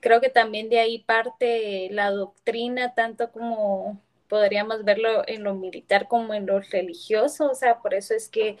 creo 0.00 0.22
que 0.22 0.30
también 0.30 0.70
de 0.70 0.80
ahí 0.80 1.00
parte 1.00 1.88
la 1.90 2.10
doctrina, 2.10 2.94
tanto 2.94 3.30
como 3.32 4.00
podríamos 4.26 4.82
verlo 4.82 5.22
en 5.26 5.44
lo 5.44 5.54
militar 5.54 6.08
como 6.08 6.32
en 6.32 6.46
lo 6.46 6.60
religioso, 6.60 7.50
o 7.50 7.54
sea, 7.54 7.80
por 7.82 7.92
eso 7.92 8.14
es 8.14 8.30
que 8.30 8.56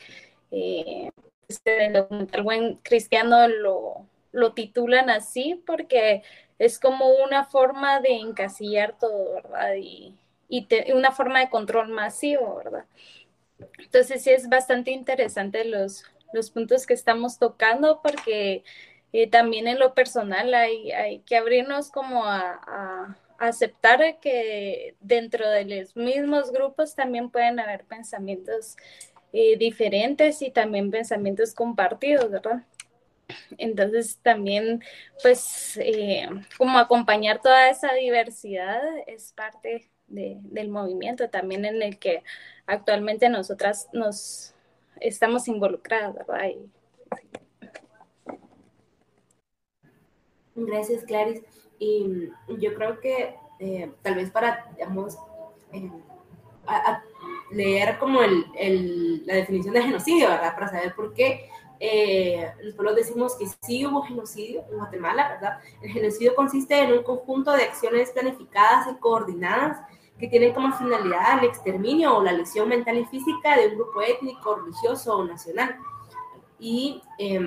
eh, 0.50 1.08
este, 1.48 1.86
el 1.86 1.94
documental 1.94 2.42
Buen 2.42 2.74
Cristiano 2.82 3.48
lo, 3.48 4.06
lo 4.32 4.52
titulan 4.52 5.08
así 5.08 5.62
porque 5.66 6.22
es 6.60 6.78
como 6.78 7.08
una 7.08 7.44
forma 7.46 8.00
de 8.00 8.16
encasillar 8.16 8.96
todo, 8.98 9.34
¿verdad? 9.34 9.74
Y, 9.76 10.14
y 10.48 10.92
una 10.92 11.10
forma 11.10 11.40
de 11.40 11.48
control 11.48 11.88
masivo, 11.88 12.56
¿verdad? 12.56 12.84
Entonces 13.78 14.22
sí 14.22 14.30
es 14.30 14.48
bastante 14.48 14.90
interesante 14.90 15.64
los, 15.64 16.04
los 16.34 16.50
puntos 16.50 16.86
que 16.86 16.92
estamos 16.92 17.38
tocando 17.38 18.02
porque 18.02 18.62
eh, 19.14 19.26
también 19.28 19.68
en 19.68 19.78
lo 19.78 19.94
personal 19.94 20.52
hay, 20.52 20.92
hay 20.92 21.20
que 21.20 21.36
abrirnos 21.38 21.90
como 21.90 22.26
a, 22.26 22.60
a, 22.66 23.16
aceptar 23.38 24.20
que 24.20 24.96
dentro 25.00 25.48
de 25.48 25.64
los 25.64 25.96
mismos 25.96 26.52
grupos 26.52 26.94
también 26.94 27.30
pueden 27.30 27.58
haber 27.58 27.84
pensamientos 27.84 28.76
eh, 29.32 29.56
diferentes 29.56 30.42
y 30.42 30.50
también 30.50 30.90
pensamientos 30.90 31.54
compartidos, 31.54 32.30
¿verdad? 32.30 32.64
Entonces 33.58 34.18
también, 34.22 34.82
pues, 35.22 35.76
eh, 35.78 36.28
como 36.58 36.78
acompañar 36.78 37.40
toda 37.40 37.70
esa 37.70 37.92
diversidad 37.94 38.80
es 39.06 39.32
parte 39.32 39.90
de, 40.06 40.38
del 40.42 40.68
movimiento 40.68 41.30
también 41.30 41.64
en 41.64 41.82
el 41.82 41.98
que 41.98 42.22
actualmente 42.66 43.28
nosotras 43.28 43.88
nos 43.92 44.54
estamos 45.00 45.48
involucradas, 45.48 46.14
¿verdad? 46.14 46.50
Gracias, 50.54 51.04
Clarice. 51.04 51.44
Y 51.78 52.28
yo 52.58 52.74
creo 52.74 53.00
que 53.00 53.34
eh, 53.58 53.90
tal 54.02 54.14
vez 54.16 54.30
para, 54.30 54.70
digamos, 54.76 55.16
a, 56.66 57.02
leer 57.50 57.98
como 57.98 58.22
el, 58.22 59.26
la 59.26 59.34
definición 59.34 59.74
de 59.74 59.82
genocidio, 59.82 60.28
¿verdad? 60.28 60.54
Para 60.54 60.68
saber 60.68 60.94
por 60.94 61.14
qué 61.14 61.48
eh, 61.82 62.52
los 62.62 62.74
pueblos 62.74 62.94
decimos 62.94 63.36
que 63.36 63.46
sí 63.62 63.86
hubo 63.86 64.02
genocidio 64.02 64.64
en 64.70 64.76
Guatemala, 64.76 65.30
¿verdad? 65.30 65.58
El 65.80 65.90
genocidio 65.90 66.34
consiste 66.34 66.78
en 66.78 66.92
un 66.92 67.02
conjunto 67.02 67.52
de 67.52 67.64
acciones 67.64 68.10
planificadas 68.10 68.86
y 68.92 69.00
coordinadas 69.00 69.78
que 70.18 70.28
tienen 70.28 70.52
como 70.52 70.76
finalidad 70.76 71.38
el 71.38 71.46
exterminio 71.46 72.18
o 72.18 72.22
la 72.22 72.32
lesión 72.32 72.68
mental 72.68 72.98
y 72.98 73.06
física 73.06 73.56
de 73.56 73.68
un 73.68 73.76
grupo 73.76 74.02
étnico, 74.02 74.56
religioso 74.56 75.16
o 75.16 75.24
nacional. 75.24 75.78
Y 76.58 77.02
eh, 77.18 77.40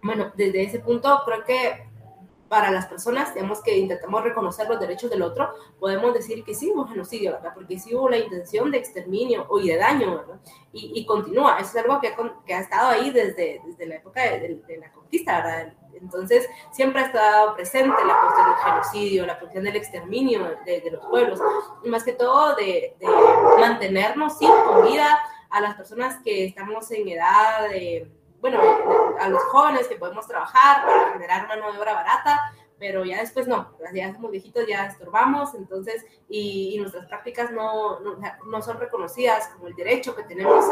bueno, 0.00 0.30
desde 0.36 0.62
ese 0.62 0.78
punto 0.78 1.20
creo 1.24 1.44
que 1.44 1.85
para 2.48 2.70
las 2.70 2.86
personas, 2.86 3.34
digamos 3.34 3.62
que 3.62 3.76
intentamos 3.76 4.22
reconocer 4.22 4.68
los 4.68 4.78
derechos 4.78 5.10
del 5.10 5.22
otro, 5.22 5.50
podemos 5.78 6.14
decir 6.14 6.44
que 6.44 6.54
sí 6.54 6.70
hubo 6.72 6.86
genocidio, 6.86 7.32
¿verdad? 7.32 7.52
Porque 7.54 7.78
sí 7.78 7.94
hubo 7.94 8.08
la 8.08 8.18
intención 8.18 8.70
de 8.70 8.78
exterminio 8.78 9.46
o 9.48 9.58
y 9.58 9.68
de 9.68 9.76
daño, 9.76 10.16
¿verdad? 10.16 10.40
Y, 10.72 10.92
y 10.94 11.06
continúa, 11.06 11.58
eso 11.58 11.70
es 11.70 11.84
algo 11.84 12.00
que, 12.00 12.14
que, 12.46 12.54
ha 12.54 12.60
estado 12.60 12.90
ahí 12.90 13.10
desde, 13.10 13.60
desde 13.64 13.86
la 13.86 13.96
época 13.96 14.22
de, 14.22 14.62
de, 14.66 14.76
la 14.78 14.92
conquista, 14.92 15.42
¿verdad? 15.42 15.72
Entonces, 16.00 16.48
siempre 16.70 17.00
ha 17.02 17.06
estado 17.06 17.54
presente 17.54 18.04
la 18.04 18.20
cuestión 18.20 18.46
del 18.46 18.56
genocidio, 18.56 19.26
la 19.26 19.38
cuestión 19.38 19.64
del 19.64 19.76
exterminio 19.76 20.56
de, 20.64 20.80
de 20.80 20.90
los 20.90 21.06
pueblos, 21.06 21.40
y 21.82 21.88
más 21.88 22.04
que 22.04 22.12
todo 22.12 22.54
de, 22.54 22.96
de 23.00 23.06
mantenernos, 23.58 24.38
sí, 24.38 24.46
con 24.66 24.86
vida 24.86 25.18
a 25.48 25.60
las 25.60 25.74
personas 25.74 26.18
que 26.22 26.44
estamos 26.44 26.90
en 26.90 27.08
edad 27.08 27.68
de 27.70 28.10
bueno, 28.40 28.60
a 29.20 29.28
los 29.28 29.42
jóvenes 29.44 29.88
que 29.88 29.96
podemos 29.96 30.26
trabajar 30.26 30.84
para 30.84 31.12
generar 31.12 31.48
mano 31.48 31.72
de 31.72 31.78
obra 31.78 31.94
barata, 31.94 32.52
pero 32.78 33.04
ya 33.04 33.20
después 33.20 33.48
no, 33.48 33.72
ya 33.94 34.12
somos 34.12 34.30
viejitos, 34.30 34.66
ya 34.66 34.86
estorbamos, 34.86 35.54
entonces, 35.54 36.04
y, 36.28 36.76
nuestras 36.78 37.06
prácticas 37.06 37.50
no, 37.50 38.00
no, 38.00 38.62
son 38.62 38.78
reconocidas 38.78 39.48
como 39.48 39.68
el 39.68 39.74
derecho 39.74 40.14
que 40.14 40.24
tenemos 40.24 40.64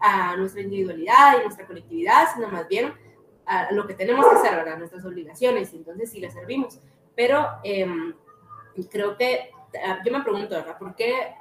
a, 0.00 0.36
nuestra 0.36 0.60
individualidad 0.60 1.38
y 1.38 1.44
nuestra 1.44 1.66
colectividad, 1.66 2.28
sino 2.34 2.48
más 2.48 2.68
bien 2.68 2.94
a 3.46 3.72
lo 3.72 3.86
que 3.86 3.94
tenemos 3.94 4.26
que 4.28 4.36
hacer, 4.36 4.54
¿verdad? 4.54 4.78
Nuestras 4.78 5.04
obligaciones, 5.04 5.72
y 5.72 5.78
entonces 5.78 6.10
sí 6.10 6.20
las 6.20 6.34
servimos. 6.34 6.78
Pero 7.16 7.46
eh, 7.64 7.86
creo 8.90 9.16
que, 9.16 9.50
yo 10.04 10.12
me 10.12 10.22
pregunto, 10.22 10.54
¿verdad? 10.54 10.78
¿Por 10.78 10.94
qué 10.94 11.34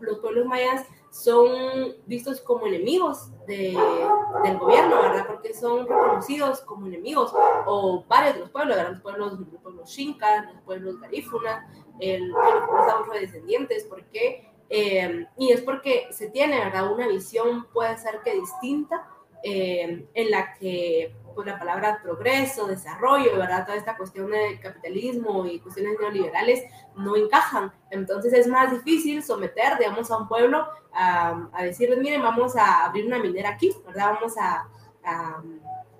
los 0.00 0.18
pueblos 0.18 0.46
mayas 0.46 0.86
son 1.10 1.96
vistos 2.06 2.40
como 2.40 2.66
enemigos 2.66 3.30
de, 3.46 3.76
del 4.44 4.58
gobierno, 4.58 5.02
¿verdad? 5.02 5.26
Porque 5.26 5.54
son 5.54 5.86
reconocidos 5.86 6.60
como 6.60 6.86
enemigos, 6.86 7.32
o 7.66 8.04
varios 8.08 8.34
de 8.34 8.40
los 8.40 8.50
pueblos, 8.50 8.76
¿verdad? 8.76 8.92
Los 8.92 9.00
pueblos, 9.00 9.32
los 9.38 9.60
pueblos 9.60 9.98
los 9.98 10.62
pueblos 10.62 11.00
Garífuna, 11.00 11.68
el 12.00 12.30
pueblo 12.32 13.06
los 13.06 13.20
descendientes, 13.20 13.84
porque, 13.84 14.50
eh, 14.68 15.26
y 15.38 15.52
es 15.52 15.62
porque 15.62 16.08
se 16.10 16.28
tiene, 16.28 16.58
¿verdad? 16.58 16.92
Una 16.92 17.08
visión 17.08 17.66
puede 17.72 17.96
ser 17.98 18.20
que 18.24 18.34
distinta, 18.34 19.08
eh, 19.42 20.06
en 20.12 20.30
la 20.30 20.54
que 20.54 21.14
pues, 21.36 21.46
la 21.46 21.58
palabra 21.58 22.00
progreso, 22.02 22.66
desarrollo, 22.66 23.36
¿verdad? 23.36 23.64
Toda 23.64 23.78
esta 23.78 23.96
cuestión 23.96 24.30
de 24.30 24.58
capitalismo 24.60 25.46
y 25.46 25.60
cuestiones 25.60 25.96
neoliberales 26.00 26.64
no 26.96 27.14
encajan. 27.14 27.72
Entonces 27.90 28.32
es 28.32 28.48
más 28.48 28.72
difícil 28.72 29.22
someter, 29.22 29.78
digamos, 29.78 30.10
a 30.10 30.16
un 30.16 30.26
pueblo 30.26 30.66
a, 30.92 31.48
a 31.52 31.62
decirles, 31.62 31.98
miren, 31.98 32.22
vamos 32.22 32.56
a 32.56 32.86
abrir 32.86 33.06
una 33.06 33.18
minera 33.18 33.50
aquí, 33.50 33.70
¿verdad? 33.86 34.14
Vamos 34.14 34.36
a, 34.38 34.66
a, 35.04 35.42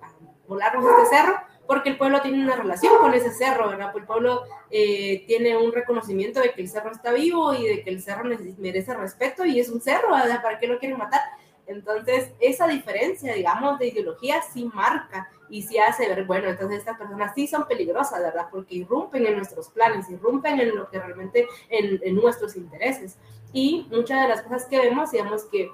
a 0.01 0.13
volarnos 0.49 0.85
este 0.85 1.17
cerro, 1.17 1.39
porque 1.67 1.91
el 1.91 1.99
pueblo 1.99 2.23
tiene 2.23 2.43
una 2.43 2.57
relación 2.57 2.97
con 2.99 3.13
ese 3.13 3.31
cerro, 3.31 3.69
¿verdad? 3.69 3.93
Pues 3.93 4.03
el 4.03 4.07
pueblo 4.07 4.45
eh, 4.71 5.25
tiene 5.27 5.57
un 5.57 5.73
reconocimiento 5.73 6.41
de 6.41 6.53
que 6.53 6.63
el 6.63 6.69
cerro 6.69 6.93
está 6.93 7.13
vivo 7.13 7.53
y 7.55 7.67
de 7.69 7.85
que 7.85 7.91
el 7.91 8.01
cerro 8.01 8.25
merece 8.59 8.95
respeto 8.95 9.45
y 9.45 9.61
es 9.61 9.69
un 9.69 9.81
cerro, 9.81 10.13
¿verdad? 10.13 10.43
¿Para 10.43 10.59
qué 10.59 10.67
lo 10.67 10.79
quieren 10.79 10.97
matar? 10.97 11.21
Entonces, 11.67 12.31
esa 12.41 12.67
diferencia, 12.67 13.35
digamos, 13.35 13.79
de 13.79 13.89
ideología 13.89 14.41
sí 14.43 14.71
marca 14.73 15.29
y 15.49 15.63
sí 15.63 15.79
hace 15.79 16.09
ver, 16.09 16.25
bueno, 16.25 16.49
entonces 16.49 16.79
estas 16.79 16.99
personas 16.99 17.33
sí 17.35 17.47
son 17.47 17.67
peligrosas, 17.67 18.21
¿verdad? 18.21 18.47
Porque 18.51 18.77
irrumpen 18.77 19.27
en 19.27 19.37
nuestros 19.37 19.69
planes, 19.71 20.09
irrumpen 20.11 20.61
en 20.61 20.75
lo 20.75 20.89
que 20.89 20.99
realmente, 20.99 21.47
en, 21.69 22.01
en 22.03 22.15
nuestros 22.15 22.57
intereses. 22.57 23.19
Y 23.53 23.87
muchas 23.91 24.23
de 24.23 24.29
las 24.29 24.43
cosas 24.43 24.67
que 24.67 24.79
vemos, 24.79 25.11
digamos 25.13 25.45
que 25.45 25.71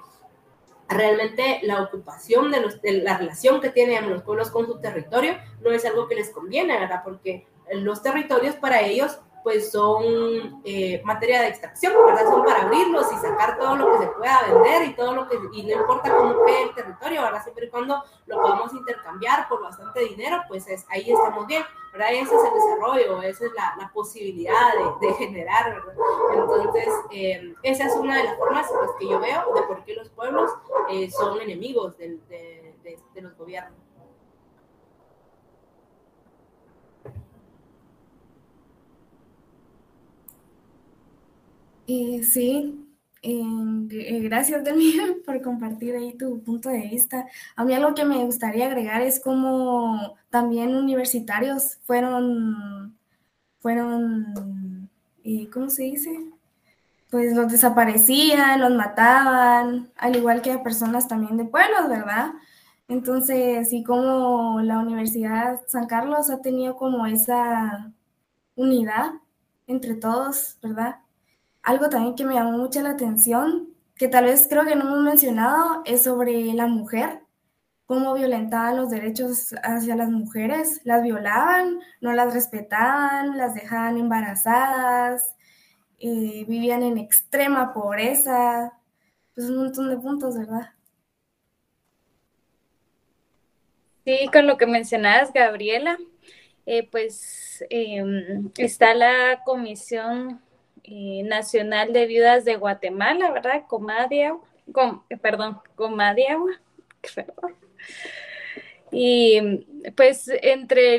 realmente 0.87 1.59
la 1.63 1.81
ocupación 1.81 2.51
de, 2.51 2.61
los, 2.61 2.81
de, 2.81 2.93
la 3.01 3.17
relación 3.17 3.61
que 3.61 3.69
tienen 3.69 4.09
los 4.09 4.23
pueblos 4.23 4.51
con 4.51 4.65
su 4.65 4.79
territorio 4.79 5.35
no 5.61 5.71
es 5.71 5.85
algo 5.85 6.07
que 6.07 6.15
les 6.15 6.29
conviene, 6.29 6.79
¿verdad? 6.79 7.01
Porque 7.03 7.47
los 7.71 8.01
territorios 8.01 8.55
para 8.55 8.81
ellos 8.81 9.19
pues 9.43 9.71
son 9.71 10.61
eh, 10.63 11.01
materia 11.03 11.41
de 11.41 11.49
extracción, 11.49 11.93
¿verdad? 12.05 12.23
Son 12.29 12.43
para 12.43 12.63
abrirlos 12.63 13.11
y 13.11 13.15
sacar 13.17 13.57
todo 13.57 13.75
lo 13.75 13.91
que 13.91 14.05
se 14.05 14.11
pueda 14.11 14.41
vender 14.47 14.87
y 14.87 14.95
todo 14.95 15.13
lo 15.13 15.27
que, 15.27 15.37
y 15.53 15.63
no 15.63 15.81
importa 15.81 16.15
cómo 16.15 16.45
quede 16.45 16.63
el 16.63 16.75
territorio, 16.75 17.21
¿verdad? 17.21 17.43
Siempre 17.43 17.65
y 17.65 17.69
cuando 17.69 18.03
lo 18.25 18.41
podamos 18.41 18.73
intercambiar 18.73 19.47
por 19.49 19.61
bastante 19.61 19.99
dinero, 20.01 20.41
pues 20.47 20.67
es, 20.67 20.85
ahí 20.89 21.11
estamos 21.11 21.45
bien, 21.45 21.63
¿verdad? 21.91 22.13
Ese 22.13 22.35
es 22.35 22.43
el 22.43 22.53
desarrollo, 22.53 23.21
esa 23.21 23.45
es 23.45 23.51
la, 23.53 23.91
posibilidad 23.93 24.73
de, 25.01 25.13
generar, 25.13 25.73
¿verdad? 25.73 25.95
Entonces, 26.33 26.89
eh, 27.11 27.53
esa 27.63 27.85
es 27.85 27.95
una 27.95 28.17
de 28.17 28.23
las 28.23 28.37
formas 28.37 28.67
pues, 28.67 28.91
que 28.99 29.09
yo 29.09 29.19
veo 29.19 29.53
de 29.53 29.61
por 29.63 29.83
qué 29.83 29.95
los 29.95 30.09
pueblos 30.09 30.51
eh, 30.89 31.11
son 31.11 31.39
enemigos 31.41 31.97
de, 31.97 32.17
de, 32.29 32.99
de 33.13 33.21
los 33.21 33.37
gobiernos. 33.37 33.82
Sí, 41.85 42.21
eh, 43.21 44.19
gracias 44.21 44.63
Demi 44.63 44.93
por 45.25 45.41
compartir 45.41 45.95
ahí 45.95 46.13
tu 46.17 46.41
punto 46.43 46.69
de 46.69 46.81
vista. 46.89 47.27
A 47.55 47.63
mí 47.65 47.73
algo 47.73 47.93
que 47.93 48.05
me 48.05 48.23
gustaría 48.25 48.67
agregar 48.67 49.01
es 49.01 49.19
como 49.19 50.15
también 50.29 50.75
universitarios 50.75 51.77
fueron, 51.85 52.97
fueron, 53.61 54.89
eh, 55.23 55.49
¿cómo 55.51 55.69
se 55.69 55.83
dice? 55.83 56.11
Pues 57.09 57.35
los 57.35 57.51
desaparecían, 57.51 58.61
los 58.61 58.71
mataban, 58.73 59.91
al 59.97 60.15
igual 60.15 60.41
que 60.41 60.57
personas 60.59 61.07
también 61.07 61.37
de 61.37 61.45
pueblos, 61.45 61.89
¿verdad? 61.89 62.33
Entonces, 62.87 63.69
sí, 63.69 63.83
como 63.83 64.61
la 64.61 64.79
Universidad 64.79 65.61
San 65.67 65.87
Carlos 65.87 66.29
ha 66.29 66.41
tenido 66.41 66.75
como 66.77 67.05
esa 67.07 67.93
unidad 68.55 69.13
entre 69.67 69.95
todos, 69.95 70.57
¿verdad? 70.63 70.97
Algo 71.63 71.89
también 71.89 72.15
que 72.15 72.25
me 72.25 72.35
llamó 72.35 72.57
mucho 72.57 72.81
la 72.81 72.91
atención, 72.91 73.69
que 73.95 74.07
tal 74.07 74.25
vez 74.25 74.47
creo 74.49 74.65
que 74.65 74.75
no 74.75 74.83
hemos 74.83 75.03
mencionado, 75.03 75.81
es 75.85 76.03
sobre 76.03 76.53
la 76.53 76.67
mujer, 76.67 77.21
cómo 77.85 78.13
violentaban 78.13 78.77
los 78.77 78.89
derechos 78.89 79.55
hacia 79.63 79.95
las 79.95 80.09
mujeres, 80.09 80.81
las 80.83 81.03
violaban, 81.03 81.79
no 82.01 82.13
las 82.13 82.33
respetaban, 82.33 83.37
las 83.37 83.53
dejaban 83.53 83.97
embarazadas, 83.97 85.35
eh, 85.99 86.45
vivían 86.47 86.83
en 86.83 86.97
extrema 86.97 87.73
pobreza, 87.73 88.73
pues 89.33 89.49
un 89.49 89.57
montón 89.57 89.89
de 89.89 89.97
puntos, 89.97 90.37
¿verdad? 90.37 90.71
Sí, 94.05 94.27
con 94.33 94.47
lo 94.47 94.57
que 94.57 94.65
mencionabas, 94.67 95.31
Gabriela, 95.31 95.97
eh, 96.65 96.87
pues 96.89 97.63
eh, 97.69 98.03
está 98.57 98.93
la 98.93 99.43
comisión 99.45 100.41
eh, 100.83 101.23
Nacional 101.23 101.93
de 101.93 102.05
Viudas 102.05 102.45
de 102.45 102.57
Guatemala, 102.57 103.31
¿verdad? 103.31 103.65
Comadiagua, 103.67 104.43
com, 104.71 105.03
perdón, 105.21 105.59
Comadiagua. 105.75 106.59
Y 108.95 109.91
pues 109.97 110.29
entre 110.43 110.95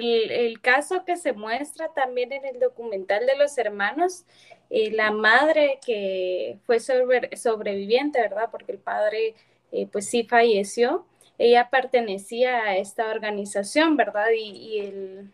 el, 0.47 0.61
caso 0.61 1.05
que 1.05 1.16
se 1.16 1.33
muestra 1.33 1.92
también 1.94 2.33
en 2.33 2.44
el 2.44 2.59
documental 2.59 3.25
de 3.25 3.37
los 3.37 3.57
hermanos, 3.57 4.25
eh, 4.68 4.90
la 4.90 5.12
madre 5.12 5.79
que 5.87 6.59
fue 6.66 6.81
sobre, 6.81 7.37
sobreviviente, 7.37 8.20
¿verdad? 8.20 8.49
Porque 8.51 8.73
el 8.73 8.79
padre 8.79 9.37
eh, 9.70 9.87
pues 9.92 10.09
sí 10.09 10.25
falleció, 10.25 11.07
ella 11.38 11.68
pertenecía 11.70 12.64
a 12.64 12.77
esta 12.77 13.09
organización, 13.11 13.97
¿verdad? 13.97 14.27
Y, 14.37 14.81
el, 14.81 15.31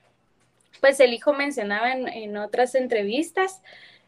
pues 0.83 1.01
el 1.01 1.15
hijo 1.15 1.33
mencionaba 1.33 1.93
en, 1.93 2.09
en 2.09 2.37
otras 2.37 2.75
entrevistas 2.75 3.63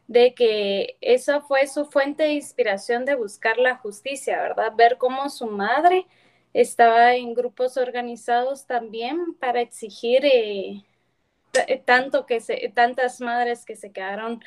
de 0.09 0.35
que 0.35 0.97
eso 1.01 1.43
fue 1.43 1.67
su 1.67 1.87
fuente 1.87 2.25
de 2.25 2.33
inspiración 2.35 3.05
de 3.05 3.15
buscar 3.17 3.59
la 3.59 3.77
justicia, 3.79 4.41
¿verdad? 4.43 4.73
Ver 4.77 4.99
cómo 4.99 5.31
su 5.31 5.47
madre 5.47 6.07
estaba 6.53 7.15
en 7.15 7.35
grupos 7.35 7.77
organizados 7.77 8.67
también 8.67 9.35
para 9.41 9.61
exigir 9.61 10.23
eh, 10.25 10.85
tanto 11.85 12.27
que 12.27 12.41
tantas 12.75 13.21
madres 13.21 13.65
que 13.65 13.77
se 13.77 13.93
quedaron 13.93 14.43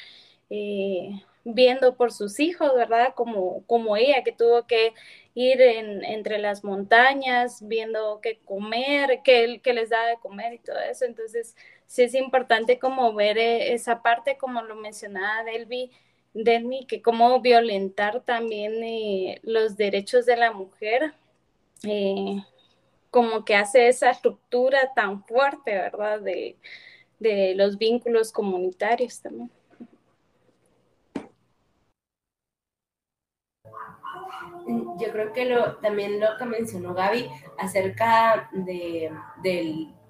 eh, 0.49 1.11
viendo 1.45 1.95
por 1.97 2.11
sus 2.13 2.39
hijos, 2.39 2.75
¿verdad? 2.75 3.13
Como, 3.15 3.65
como 3.67 3.97
ella 3.97 4.23
que 4.23 4.31
tuvo 4.33 4.67
que 4.67 4.93
ir 5.35 5.61
en, 5.61 6.03
entre 6.05 6.39
las 6.39 6.63
montañas, 6.63 7.67
viendo 7.67 8.19
qué 8.21 8.39
comer, 8.45 9.21
qué, 9.23 9.61
qué 9.63 9.73
les 9.73 9.89
da 9.89 10.05
de 10.07 10.17
comer 10.17 10.53
y 10.53 10.59
todo 10.59 10.79
eso. 10.79 11.05
Entonces, 11.05 11.55
sí 11.87 12.03
es 12.03 12.15
importante 12.15 12.79
como 12.79 13.13
ver 13.13 13.37
eh, 13.37 13.73
esa 13.73 14.01
parte, 14.01 14.37
como 14.37 14.61
lo 14.61 14.75
mencionaba 14.75 15.43
Delvi, 15.43 15.91
Delmi, 16.33 16.85
que 16.85 17.01
como 17.01 17.39
violentar 17.41 18.21
también 18.21 18.83
eh, 18.83 19.39
los 19.43 19.77
derechos 19.77 20.25
de 20.25 20.37
la 20.37 20.51
mujer, 20.51 21.13
eh, 21.83 22.43
como 23.11 23.45
que 23.45 23.55
hace 23.55 23.87
esa 23.87 24.11
estructura 24.11 24.93
tan 24.93 25.23
fuerte, 25.25 25.73
¿verdad? 25.73 26.19
De, 26.21 26.57
de 27.19 27.55
los 27.55 27.77
vínculos 27.77 28.31
comunitarios 28.31 29.21
también. 29.21 29.49
Yo 34.99 35.11
creo 35.11 35.31
que 35.33 35.45
lo, 35.45 35.75
también 35.77 36.19
lo 36.19 36.37
que 36.37 36.45
mencionó 36.45 36.93
Gaby 36.93 37.29
acerca 37.57 38.49
de, 38.51 39.11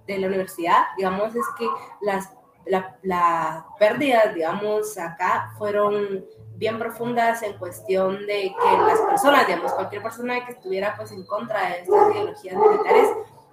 de 0.07 0.17
la 0.17 0.27
universidad, 0.27 0.83
digamos, 0.97 1.35
es 1.35 1.45
que 1.57 1.67
las 2.01 2.29
la, 2.65 3.65
pérdidas, 3.79 4.33
digamos, 4.33 4.97
acá 4.97 5.53
fueron 5.57 6.25
bien 6.55 6.79
profundas 6.79 7.43
en 7.43 7.57
cuestión 7.57 8.25
de 8.25 8.53
que 8.57 8.77
las 8.87 8.99
personas, 9.01 9.45
digamos, 9.45 9.73
cualquier 9.73 10.01
persona 10.01 10.45
que 10.45 10.53
estuviera 10.53 10.95
pues 10.95 11.11
en 11.11 11.25
contra 11.25 11.69
de 11.69 11.79
estas 11.81 12.11
ideologías 12.11 12.55
militares, 12.55 13.09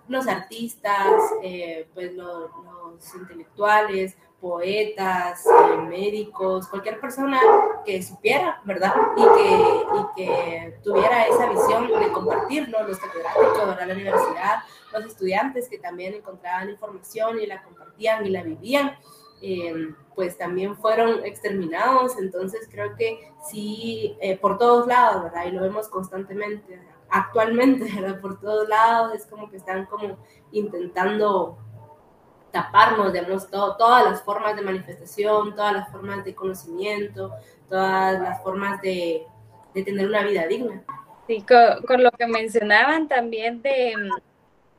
los 0.08 0.26
artistas, 0.28 1.06
eh, 1.42 1.88
pues 1.94 2.14
los, 2.14 2.50
intelectuales, 3.14 4.16
poetas, 4.42 5.46
eh, 5.46 5.76
médicos, 5.88 6.66
cualquier 6.66 6.98
persona 6.98 7.40
que 7.84 8.02
supiera, 8.02 8.60
¿verdad? 8.64 8.92
Y 9.16 9.22
que, 9.22 9.96
y 10.00 10.14
que 10.16 10.78
tuviera 10.82 11.28
esa 11.28 11.48
visión 11.48 11.86
de 11.86 12.10
compartirlo, 12.10 12.82
los 12.82 12.98
catedráticos 12.98 13.78
de 13.78 13.86
la 13.86 13.94
universidad, 13.94 14.58
los 14.92 15.06
estudiantes 15.06 15.68
que 15.68 15.78
también 15.78 16.14
encontraban 16.14 16.70
información 16.70 17.38
y 17.38 17.46
la 17.46 17.62
compartían 17.62 18.26
y 18.26 18.30
la 18.30 18.42
vivían. 18.42 18.98
Em, 19.40 19.96
pues 20.14 20.36
también 20.36 20.76
fueron 20.76 21.24
exterminados, 21.24 22.16
entonces 22.18 22.68
creo 22.70 22.94
que 22.96 23.32
sí, 23.48 24.16
eh, 24.20 24.36
por 24.36 24.58
todos 24.58 24.86
lados, 24.86 25.24
¿verdad? 25.24 25.46
Y 25.46 25.52
lo 25.52 25.62
vemos 25.62 25.88
constantemente, 25.88 26.80
actualmente, 27.10 27.84
¿verdad? 28.00 28.20
Por 28.20 28.40
todos 28.40 28.68
lados 28.68 29.14
es 29.14 29.26
como 29.26 29.48
que 29.50 29.56
están 29.56 29.86
como 29.86 30.18
intentando 30.50 31.58
taparnos, 32.52 33.12
digamos, 33.12 33.50
todas 33.50 34.04
las 34.04 34.22
formas 34.22 34.54
de 34.54 34.62
manifestación, 34.62 35.54
todas 35.54 35.72
las 35.72 35.90
formas 35.90 36.24
de 36.24 36.34
conocimiento, 36.34 37.32
todas 37.68 38.20
las 38.20 38.42
formas 38.42 38.80
de, 38.82 39.26
de 39.74 39.82
tener 39.82 40.06
una 40.06 40.22
vida 40.22 40.46
digna. 40.46 40.82
Sí, 41.26 41.44
con, 41.86 42.02
lo 42.02 42.10
que 42.12 42.26
mencionaban 42.26 43.08
también 43.08 43.62
de 43.62 43.94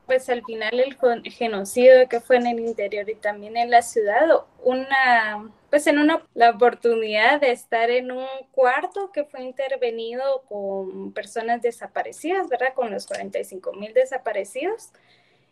pues 0.06 0.30
al 0.30 0.44
final 0.44 0.80
el 0.80 0.98
genocidio 1.32 2.10
que 2.10 2.20
fue 2.20 2.36
en 2.36 2.48
el 2.48 2.60
interior 2.60 3.10
y 3.10 3.16
también 3.16 3.56
en 3.56 3.72
la 3.72 3.82
ciudad, 3.82 4.28
una, 4.62 5.50
pues 5.70 5.88
en 5.88 5.98
una, 5.98 6.22
la 6.34 6.50
oportunidad 6.52 7.40
de 7.40 7.52
estar 7.52 7.90
en 7.90 8.12
un 8.12 8.28
cuarto 8.52 9.12
que 9.14 9.24
fue 9.24 9.44
intervenido 9.44 10.44
con 10.50 11.14
personas 11.14 11.62
desaparecidas, 11.62 12.50
¿verdad? 12.50 12.74
Con 12.76 12.92
los 12.92 13.08
45 13.08 13.74
mil 13.74 13.94
desaparecidos. 13.94 14.92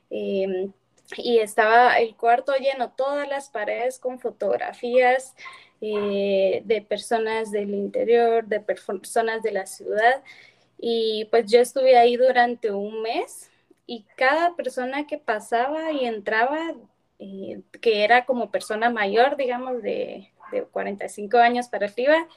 Em, 0.09 0.73
y 1.17 1.39
estaba 1.39 1.97
el 1.99 2.15
cuarto 2.15 2.53
lleno, 2.55 2.91
todas 2.91 3.27
las 3.27 3.49
paredes 3.49 3.99
con 3.99 4.19
fotografías 4.19 5.35
eh, 5.81 6.61
de 6.65 6.81
personas 6.81 7.51
del 7.51 7.73
interior, 7.73 8.45
de 8.45 8.59
personas 8.59 9.41
de 9.43 9.51
la 9.51 9.65
ciudad. 9.65 10.23
Y 10.77 11.25
pues 11.31 11.51
yo 11.51 11.59
estuve 11.59 11.97
ahí 11.97 12.15
durante 12.17 12.71
un 12.71 13.01
mes 13.01 13.49
y 13.85 14.05
cada 14.15 14.55
persona 14.55 15.05
que 15.07 15.17
pasaba 15.17 15.91
y 15.91 16.05
entraba, 16.05 16.73
eh, 17.19 17.61
que 17.81 18.03
era 18.03 18.25
como 18.25 18.51
persona 18.51 18.89
mayor, 18.89 19.37
digamos, 19.37 19.81
de, 19.81 20.31
de 20.51 20.63
45 20.63 21.37
años 21.37 21.67
para 21.67 21.87
arriba, 21.87 22.27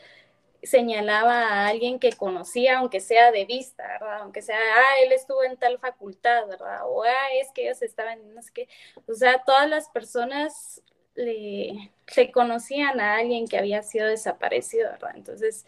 señalaba 0.66 1.48
a 1.48 1.66
alguien 1.68 1.98
que 1.98 2.12
conocía, 2.12 2.78
aunque 2.78 3.00
sea 3.00 3.30
de 3.32 3.44
vista, 3.44 3.86
¿verdad? 3.86 4.22
Aunque 4.22 4.42
sea, 4.42 4.56
ah, 4.56 5.04
él 5.04 5.12
estuvo 5.12 5.42
en 5.44 5.56
tal 5.56 5.78
facultad, 5.78 6.46
¿verdad? 6.48 6.80
O, 6.86 7.02
ah, 7.04 7.28
es 7.40 7.50
que 7.54 7.64
ellos 7.64 7.82
estaban, 7.82 8.34
no 8.34 8.42
sé 8.42 8.50
qué. 8.52 8.68
O 9.06 9.14
sea, 9.14 9.42
todas 9.44 9.68
las 9.68 9.88
personas 9.88 10.82
le, 11.14 11.92
le 12.16 12.32
conocían 12.32 13.00
a 13.00 13.16
alguien 13.16 13.46
que 13.46 13.58
había 13.58 13.82
sido 13.82 14.06
desaparecido, 14.06 14.90
¿verdad? 14.90 15.12
Entonces, 15.14 15.66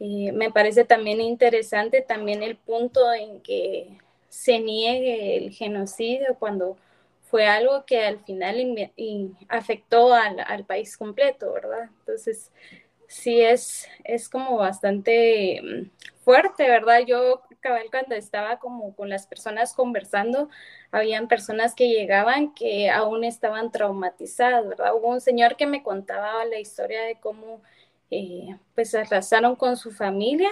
eh, 0.00 0.32
me 0.32 0.50
parece 0.50 0.84
también 0.84 1.20
interesante 1.20 2.02
también 2.02 2.42
el 2.42 2.56
punto 2.56 3.12
en 3.12 3.40
que 3.40 3.98
se 4.28 4.58
niegue 4.58 5.36
el 5.36 5.52
genocidio 5.52 6.36
cuando 6.38 6.76
fue 7.22 7.46
algo 7.46 7.84
que 7.86 8.04
al 8.04 8.18
final 8.24 8.92
afectó 9.48 10.12
al, 10.12 10.64
país 10.66 10.96
completo, 10.96 11.52
¿verdad? 11.52 11.90
Entonces, 12.00 12.52
sí 13.08 13.40
es, 13.40 13.88
es 14.04 14.28
como 14.28 14.56
bastante 14.56 15.60
mm, 15.62 15.90
fuerte, 16.24 16.68
¿verdad? 16.68 17.00
Yo, 17.06 17.42
cabal, 17.60 17.86
cuando 17.90 18.14
estaba 18.14 18.58
como 18.58 18.94
con 18.94 19.08
las 19.08 19.26
personas 19.26 19.74
conversando, 19.74 20.48
habían 20.90 21.28
personas 21.28 21.74
que 21.74 21.88
llegaban 21.88 22.54
que 22.54 22.90
aún 22.90 23.24
estaban 23.24 23.70
traumatizadas, 23.72 24.68
¿verdad? 24.68 24.94
Hubo 24.94 25.08
un 25.08 25.20
señor 25.20 25.56
que 25.56 25.66
me 25.66 25.82
contaba 25.82 26.44
la 26.44 26.58
historia 26.58 27.02
de 27.02 27.16
cómo, 27.20 27.62
eh, 28.10 28.56
pues, 28.74 28.94
arrasaron 28.94 29.56
con 29.56 29.76
su 29.76 29.90
familia, 29.92 30.50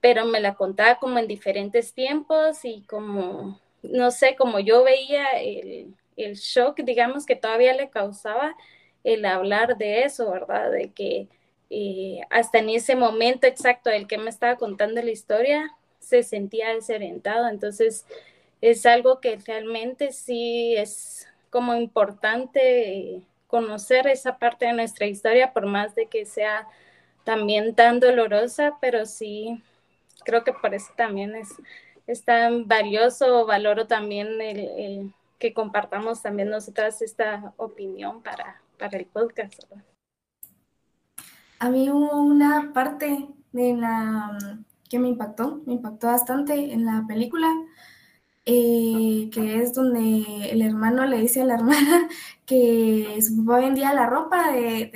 pero 0.00 0.24
me 0.24 0.40
la 0.40 0.54
contaba 0.54 0.98
como 0.98 1.18
en 1.18 1.26
diferentes 1.28 1.92
tiempos 1.92 2.64
y 2.64 2.82
como, 2.82 3.60
no 3.82 4.10
sé, 4.10 4.36
como 4.36 4.60
yo 4.60 4.84
veía 4.84 5.26
el, 5.40 5.94
el 6.16 6.34
shock, 6.34 6.80
digamos, 6.80 7.26
que 7.26 7.36
todavía 7.36 7.74
le 7.74 7.90
causaba 7.90 8.54
el 9.04 9.24
hablar 9.24 9.76
de 9.78 10.04
eso, 10.04 10.30
¿verdad? 10.30 10.70
De 10.70 10.92
que 10.92 11.28
eh, 11.70 12.20
hasta 12.30 12.58
en 12.58 12.70
ese 12.70 12.96
momento 12.96 13.46
exacto 13.46 13.90
del 13.90 14.06
que 14.06 14.18
me 14.18 14.30
estaba 14.30 14.56
contando 14.56 15.02
la 15.02 15.10
historia, 15.10 15.76
se 15.98 16.22
sentía 16.22 16.74
desorientado. 16.74 17.48
Entonces, 17.48 18.06
es 18.60 18.86
algo 18.86 19.20
que 19.20 19.38
realmente 19.46 20.12
sí 20.12 20.74
es 20.76 21.28
como 21.50 21.74
importante 21.74 23.22
conocer 23.46 24.06
esa 24.06 24.38
parte 24.38 24.66
de 24.66 24.72
nuestra 24.72 25.06
historia, 25.06 25.52
por 25.52 25.66
más 25.66 25.94
de 25.94 26.06
que 26.06 26.26
sea 26.26 26.68
también 27.24 27.74
tan 27.74 28.00
dolorosa, 28.00 28.76
pero 28.80 29.06
sí 29.06 29.62
creo 30.24 30.44
que 30.44 30.52
por 30.52 30.74
eso 30.74 30.92
también 30.96 31.34
es, 31.34 31.48
es 32.06 32.24
tan 32.24 32.68
valioso, 32.68 33.46
valoro 33.46 33.86
también 33.86 34.40
el, 34.40 35.12
que 35.38 35.54
compartamos 35.54 36.20
también 36.20 36.50
nosotras 36.50 37.00
esta 37.00 37.52
opinión 37.56 38.22
para, 38.22 38.60
para 38.78 38.98
el 38.98 39.06
podcast. 39.06 39.62
A 41.58 41.70
mí 41.70 41.90
hubo 41.90 42.20
una 42.22 42.72
parte 42.72 43.28
de 43.52 43.74
la 43.74 44.38
que 44.88 44.98
me 44.98 45.08
impactó, 45.08 45.62
me 45.66 45.74
impactó 45.74 46.06
bastante 46.06 46.72
en 46.72 46.86
la 46.86 47.04
película, 47.06 47.48
eh, 48.46 49.28
que 49.32 49.62
es 49.62 49.74
donde 49.74 50.50
el 50.50 50.62
hermano 50.62 51.04
le 51.04 51.18
dice 51.20 51.42
a 51.42 51.44
la 51.44 51.54
hermana 51.58 52.08
que 52.46 53.18
su 53.20 53.44
papá 53.44 53.60
vendía 53.60 53.92
la 53.92 54.06
ropa 54.06 54.52
de, 54.52 54.90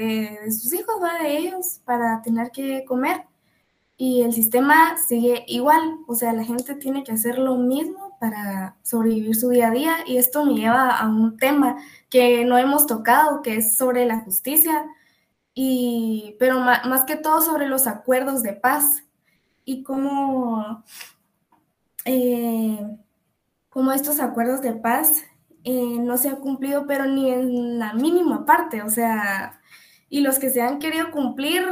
de 0.45 0.53
sus 0.53 0.73
hijos, 0.73 0.95
¿va? 1.03 1.23
de 1.23 1.37
ellos, 1.37 1.81
para 1.85 2.23
tener 2.23 2.51
que 2.51 2.85
comer. 2.87 3.27
Y 3.97 4.23
el 4.23 4.33
sistema 4.33 4.97
sigue 4.99 5.45
igual, 5.47 5.99
o 6.09 6.15
sea, 6.15 6.33
la 6.33 6.45
gente 6.45 6.75
tiene 6.75 7.05
que 7.05 7.13
hacer 7.13 7.39
lo 7.39 7.57
mismo 7.57 8.17
para 8.19 8.77
sobrevivir 8.83 9.37
su 9.37 9.51
día 9.51 9.69
a 9.69 9.71
día. 9.71 9.97
Y 10.07 10.17
esto 10.17 10.45
me 10.45 10.55
lleva 10.55 10.97
a 10.97 11.09
un 11.09 11.37
tema 11.37 11.77
que 12.09 12.45
no 12.45 12.59
hemos 12.59 12.87
tocado, 12.87 13.43
que 13.43 13.57
es 13.57 13.77
sobre 13.77 14.07
la 14.07 14.21
justicia, 14.21 14.87
y, 15.55 16.37
pero 16.39 16.61
más, 16.61 17.05
que 17.05 17.17
todo 17.17 17.41
sobre 17.43 17.69
los 17.69 17.87
acuerdos 17.87 18.43
de 18.43 18.55
paz 18.55 19.05
y 19.65 19.83
cómo, 19.83 20.85
eh, 22.05 22.99
estos 23.95 24.21
acuerdos 24.21 24.63
de 24.63 24.73
paz 24.73 25.23
eh, 25.65 25.99
no 25.99 26.17
se 26.19 26.29
han 26.29 26.37
cumplido, 26.37 26.87
pero 26.87 27.07
ni 27.07 27.31
en 27.31 27.79
la 27.79 27.95
mínima 27.95 28.45
parte, 28.45 28.83
o 28.83 28.91
sea, 28.91 29.61
y 30.09 30.21
los 30.21 30.39
que 30.39 30.51
se 30.51 30.63
han 30.63 30.79
querido 30.79 31.11
cumplir 31.11 31.65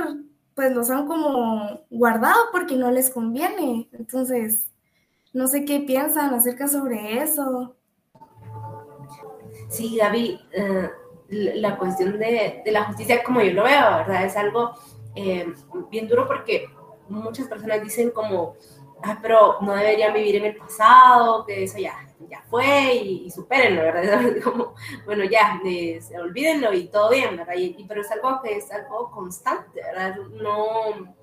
pues 0.61 0.75
los 0.75 0.91
han 0.91 1.07
como 1.07 1.87
guardado 1.89 2.39
porque 2.53 2.77
no 2.77 2.91
les 2.91 3.09
conviene. 3.09 3.89
Entonces, 3.93 4.69
no 5.33 5.47
sé 5.47 5.65
qué 5.65 5.81
piensan 5.81 6.35
acerca 6.35 6.69
sobre 6.69 7.23
eso. 7.23 7.77
Sí, 9.71 9.97
Gaby, 9.97 10.39
eh, 10.53 10.91
la 11.31 11.77
cuestión 11.77 12.19
de, 12.19 12.63
la 12.67 12.85
justicia, 12.85 13.23
como 13.23 13.41
yo 13.41 13.53
lo 13.53 13.65
veo, 13.65 13.97
¿verdad? 13.99 14.25
Es 14.25 14.37
algo 14.37 14.73
eh, 15.15 15.53
bien 15.91 16.09
duro 16.09 16.27
porque 16.27 16.69
muchas 17.09 17.47
personas 17.47 17.83
dicen 17.83 18.11
como, 18.11 18.57
ah, 19.03 19.19
pero 19.23 19.59
no 19.61 19.75
deberían 19.75 20.13
vivir 20.13 20.37
en 20.37 20.47
el 20.47 20.57
pasado, 20.57 21.45
que 21.47 21.65
eso 21.65 21.79
ya, 21.79 21.95
ya 22.29 22.43
fue 22.49 22.95
y, 22.95 23.27
y 23.27 23.31
supérenlo, 23.31 23.83
¿verdad? 23.83 24.21
Como, 24.45 24.75
bueno, 25.05 25.25
ya, 25.25 25.61
olvídenlo 26.21 26.73
y 26.73 26.89
todo 26.89 27.11
bien, 27.11 27.37
¿verdad? 27.37 27.55
Y, 27.57 27.85
pero 27.89 28.01
es 28.03 28.11
algo 28.11 28.41
que 28.43 28.57
es 28.57 28.71
algo 28.71 29.11
constante, 29.11 29.81
¿verdad? 29.83 30.17
No, 30.41 31.15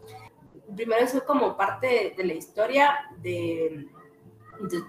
primero 0.75 1.03
eso 1.03 1.17
es 1.17 1.23
como 1.23 1.55
parte 1.55 2.13
de, 2.15 2.23
la 2.23 2.33
historia 2.33 2.97
de, 3.17 3.87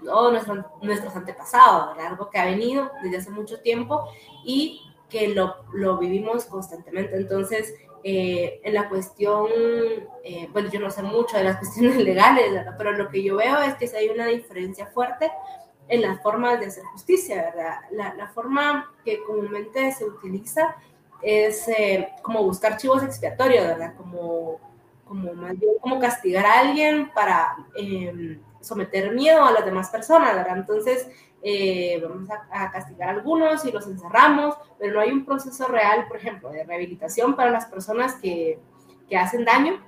todos 0.03 0.47
nuestros, 0.81 1.15
antepasados. 1.15 1.97
Algo 1.99 2.29
que 2.29 2.39
ha 2.39 2.45
venido 2.45 2.91
desde 3.03 3.17
hace 3.17 3.29
mucho 3.29 3.61
tiempo 3.61 4.09
y 4.43 4.81
que 5.09 5.29
lo, 5.29 5.55
lo 5.73 5.97
vivimos 5.97 6.45
constantemente. 6.45 7.15
Entonces, 7.15 7.73
eh, 8.03 8.61
en 8.63 8.73
la 8.73 8.87
cuestión, 8.87 9.49
eh, 10.23 10.47
bueno, 10.53 10.69
yo 10.69 10.79
no 10.79 10.89
sé 10.89 11.03
mucho 11.03 11.37
de 11.37 11.43
las 11.43 11.57
cuestiones 11.59 11.97
legales, 11.97 12.53
¿verdad? 12.53 12.75
pero 12.77 12.91
lo 12.93 13.09
que 13.09 13.23
yo 13.23 13.37
veo 13.37 13.59
es 13.59 13.75
que 13.75 13.97
hay 13.97 14.09
una 14.09 14.27
diferencia 14.27 14.87
fuerte 14.87 15.31
en 15.87 16.03
las 16.03 16.21
formas 16.21 16.59
de 16.59 16.67
hacer 16.67 16.83
justicia, 16.85 17.51
¿verdad? 17.53 17.79
La, 17.91 18.13
la 18.13 18.27
forma 18.27 18.93
que 19.03 19.23
comúnmente 19.23 19.91
se 19.91 20.05
utiliza 20.05 20.75
es 21.21 21.67
eh, 21.67 22.09
como 22.21 22.43
buscar 22.43 22.77
chivos 22.77 23.03
expiatorios, 23.03 23.65
¿verdad? 23.65 23.95
Como, 23.97 24.59
como 25.05 25.33
más 25.33 25.57
bien 25.57 25.73
como 25.81 25.99
castigar 25.99 26.45
a 26.45 26.59
alguien 26.59 27.11
para 27.13 27.55
em, 27.75 28.39
someter 28.61 29.11
miedo 29.13 29.43
a 29.43 29.51
las 29.51 29.65
demás 29.65 29.89
personas, 29.89 30.35
¿verdad? 30.35 30.57
Entonces, 30.57 31.07
eh, 31.41 32.01
vamos 32.01 32.29
a, 32.29 32.71
castigar 32.71 33.09
a 33.09 33.11
algunos 33.13 33.63
y 33.65 33.71
los 33.71 33.87
encerramos, 33.87 34.55
pero 34.77 34.93
no 34.93 34.99
hay 35.01 35.11
un 35.11 35.25
proceso 35.25 35.67
real, 35.67 36.07
por 36.07 36.17
ejemplo, 36.17 36.49
de 36.49 36.63
rehabilitación 36.63 37.35
para 37.35 37.51
las 37.51 37.65
personas 37.65 38.15
que, 38.15 38.59
que 39.09 39.17
hacen 39.17 39.45
daño, 39.45 39.81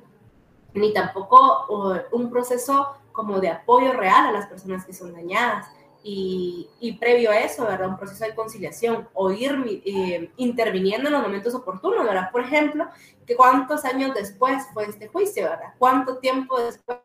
ni 0.74 0.93
tampoco 0.93 1.99
un 2.12 2.30
proceso 2.30 2.95
como 3.12 3.39
de 3.39 3.49
apoyo 3.49 3.93
real 3.93 4.28
a 4.28 4.32
las 4.32 4.47
personas 4.47 4.86
que 4.86 4.93
son 4.93 5.14
dañadas. 5.14 5.68
Y, 6.04 6.68
y, 6.80 6.93
previo 6.93 7.30
a 7.30 7.41
eso, 7.41 7.64
¿verdad? 7.64 7.89
Un 7.89 7.97
proceso 7.97 8.26
de 8.26 8.34
conciliación 8.34 9.08
o 9.14 9.30
ir 9.30 9.82
eh, 9.86 10.32
interviniendo 10.38 11.10
en 11.10 11.14
los 11.14 11.22
momentos 11.22 11.54
oportunos, 11.54 12.06
¿verdad? 12.06 12.32
Por 12.32 12.41
ejemplo, 12.41 12.88
que 13.28 13.36
cuántos 13.36 13.86
años 13.86 14.16
después 14.16 14.64
fue 14.74 14.86
este 14.86 15.10
juicio, 15.10 15.43
¿verdad? 15.43 15.76
¿Cuánto 15.78 16.18
tiempo 16.18 16.60
después 16.60 16.97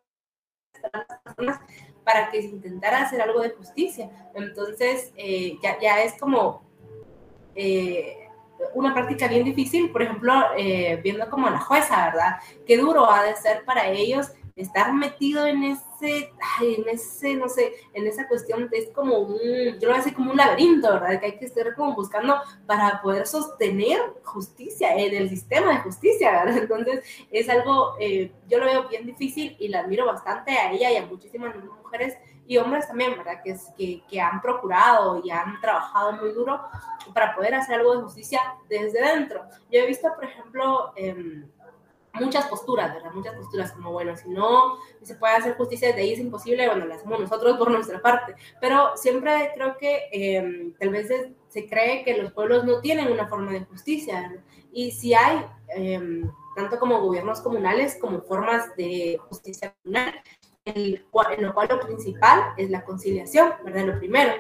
las 0.83 1.21
personas 1.23 1.61
para 2.07 2.31
que 2.31 2.41
intentara 2.41 3.03
hacer 3.03 3.21
algo 3.21 3.41
de 3.41 3.51
justicia? 3.51 4.09
Entonces, 4.35 5.13
eh, 5.17 5.59
ya, 5.63 5.79
ya, 5.81 6.03
es 6.03 6.19
como 6.19 6.63
eh, 7.55 8.29
una 8.75 8.95
práctica 8.95 9.29
bien 9.29 9.45
difícil, 9.45 9.91
por 9.91 10.03
ejemplo, 10.03 10.33
viendo 11.03 11.29
como 11.29 11.51
la 11.51 11.59
jueza, 11.59 12.07
¿verdad? 12.07 12.37
Qué 12.67 12.79
duro 12.79 13.11
ha 13.11 13.25
de 13.25 13.35
ser 13.37 13.65
para 13.65 13.89
ellos 13.89 14.31
estar 14.57 14.93
metido 14.95 15.47
en 15.47 15.63
ese, 15.65 16.33
en 16.63 16.89
ese, 16.89 17.35
no 17.35 17.47
sé, 17.47 17.75
en 17.93 18.07
esa 18.07 18.27
cuestión, 18.27 18.69
es 18.73 18.89
como 18.91 19.19
un, 19.19 19.39
yo 19.79 19.89
lo 19.89 19.95
voy 19.95 20.03
a 20.05 20.15
como 20.15 20.31
un 20.31 20.37
laberinto, 20.39 20.91
¿verdad? 20.95 21.21
Que 21.21 21.27
hay 21.27 21.39
que 21.39 21.45
estar 21.45 21.75
como 21.75 21.95
buscando 21.95 22.41
para 22.65 23.03
poder 23.03 23.27
sostener 23.27 24.01
justicia 24.25 24.97
en 24.97 25.15
el 25.15 25.29
sistema 25.29 25.75
de 25.75 25.81
justicia, 25.81 26.45
¿verdad? 26.45 26.57
Entonces, 26.63 27.05
es 27.31 27.49
algo, 27.51 27.97
eh, 28.01 28.33
yo 28.49 28.59
lo 28.59 28.65
veo 28.65 28.89
bien 28.89 29.05
difícil 29.05 29.55
y 29.59 29.69
la 29.69 29.81
admiro 29.81 30.07
bastante 30.07 30.53
a 30.53 30.73
ella 30.73 30.91
y 30.91 30.97
a 30.97 31.07
muchísimas 31.07 31.55
mujeres 31.55 32.17
y 32.47 32.57
hombres 32.57 32.89
también, 32.89 33.15
¿verdad? 33.15 33.43
Que, 33.45 33.57
que, 33.77 34.03
que 34.09 34.21
han 34.21 34.41
procurado 34.41 35.21
y 35.23 35.31
han 35.31 35.61
trabajado 35.61 36.13
muy 36.13 36.33
duro 36.33 36.63
para 37.13 37.35
poder 37.35 37.57
hacer 37.57 37.75
algo 37.81 37.95
de 37.95 38.03
justicia 38.05 38.41
desde 38.71 39.03
dentro. 39.03 39.45
Yo 39.71 39.81
he 39.81 39.87
visto, 39.87 40.09
por 40.15 40.25
ejemplo, 40.25 40.93
eh, 40.97 41.45
muchas 42.21 42.47
posturas, 42.47 42.95
¿verdad? 42.95 43.13
Muchas 43.13 43.35
posturas 43.35 43.73
como, 43.73 43.93
bueno, 43.93 44.17
si 44.17 44.29
no 44.29 44.79
se 45.03 45.15
puede 45.15 45.35
hacer 45.35 45.57
justicia 45.57 45.89
desde 45.89 46.03
ahí 46.03 46.13
es 46.13 46.19
imposible, 46.19 46.67
bueno, 46.67 46.87
lo 46.87 46.95
hacemos 46.95 47.21
nosotros 47.21 47.57
por 47.57 47.71
nuestra 47.71 48.01
parte. 48.01 48.35
Pero 48.61 48.97
siempre 48.97 49.53
creo 49.55 49.77
que 49.79 50.09
em, 50.13 50.75
tal 50.75 50.91
vez 50.91 51.09
se, 51.49 51.69
cree 51.69 52.05
que 52.05 52.17
los 52.17 52.33
pueblos 52.33 52.65
no 52.65 52.81
tienen 52.81 53.11
una 53.11 53.27
forma 53.29 53.53
de 53.53 53.65
justicia. 53.65 54.43
Y 54.73 54.91
si 54.91 55.15
hay, 55.15 55.45
em, 55.69 56.31
tanto 56.55 56.79
como 56.79 57.01
gobiernos 57.01 57.41
comunales 57.41 57.97
como 58.01 58.23
formas 58.23 58.75
de 58.77 59.19
justicia 59.29 59.75
comunal, 59.83 60.15
en 60.65 61.01
lo 61.43 61.55
cual 61.55 61.69
lo 61.69 61.81
principal 61.81 62.53
es 62.57 62.71
la 62.71 62.85
conciliación, 62.85 63.53
¿verdad? 63.65 63.87
Lo 63.87 63.99
primero 63.99 64.33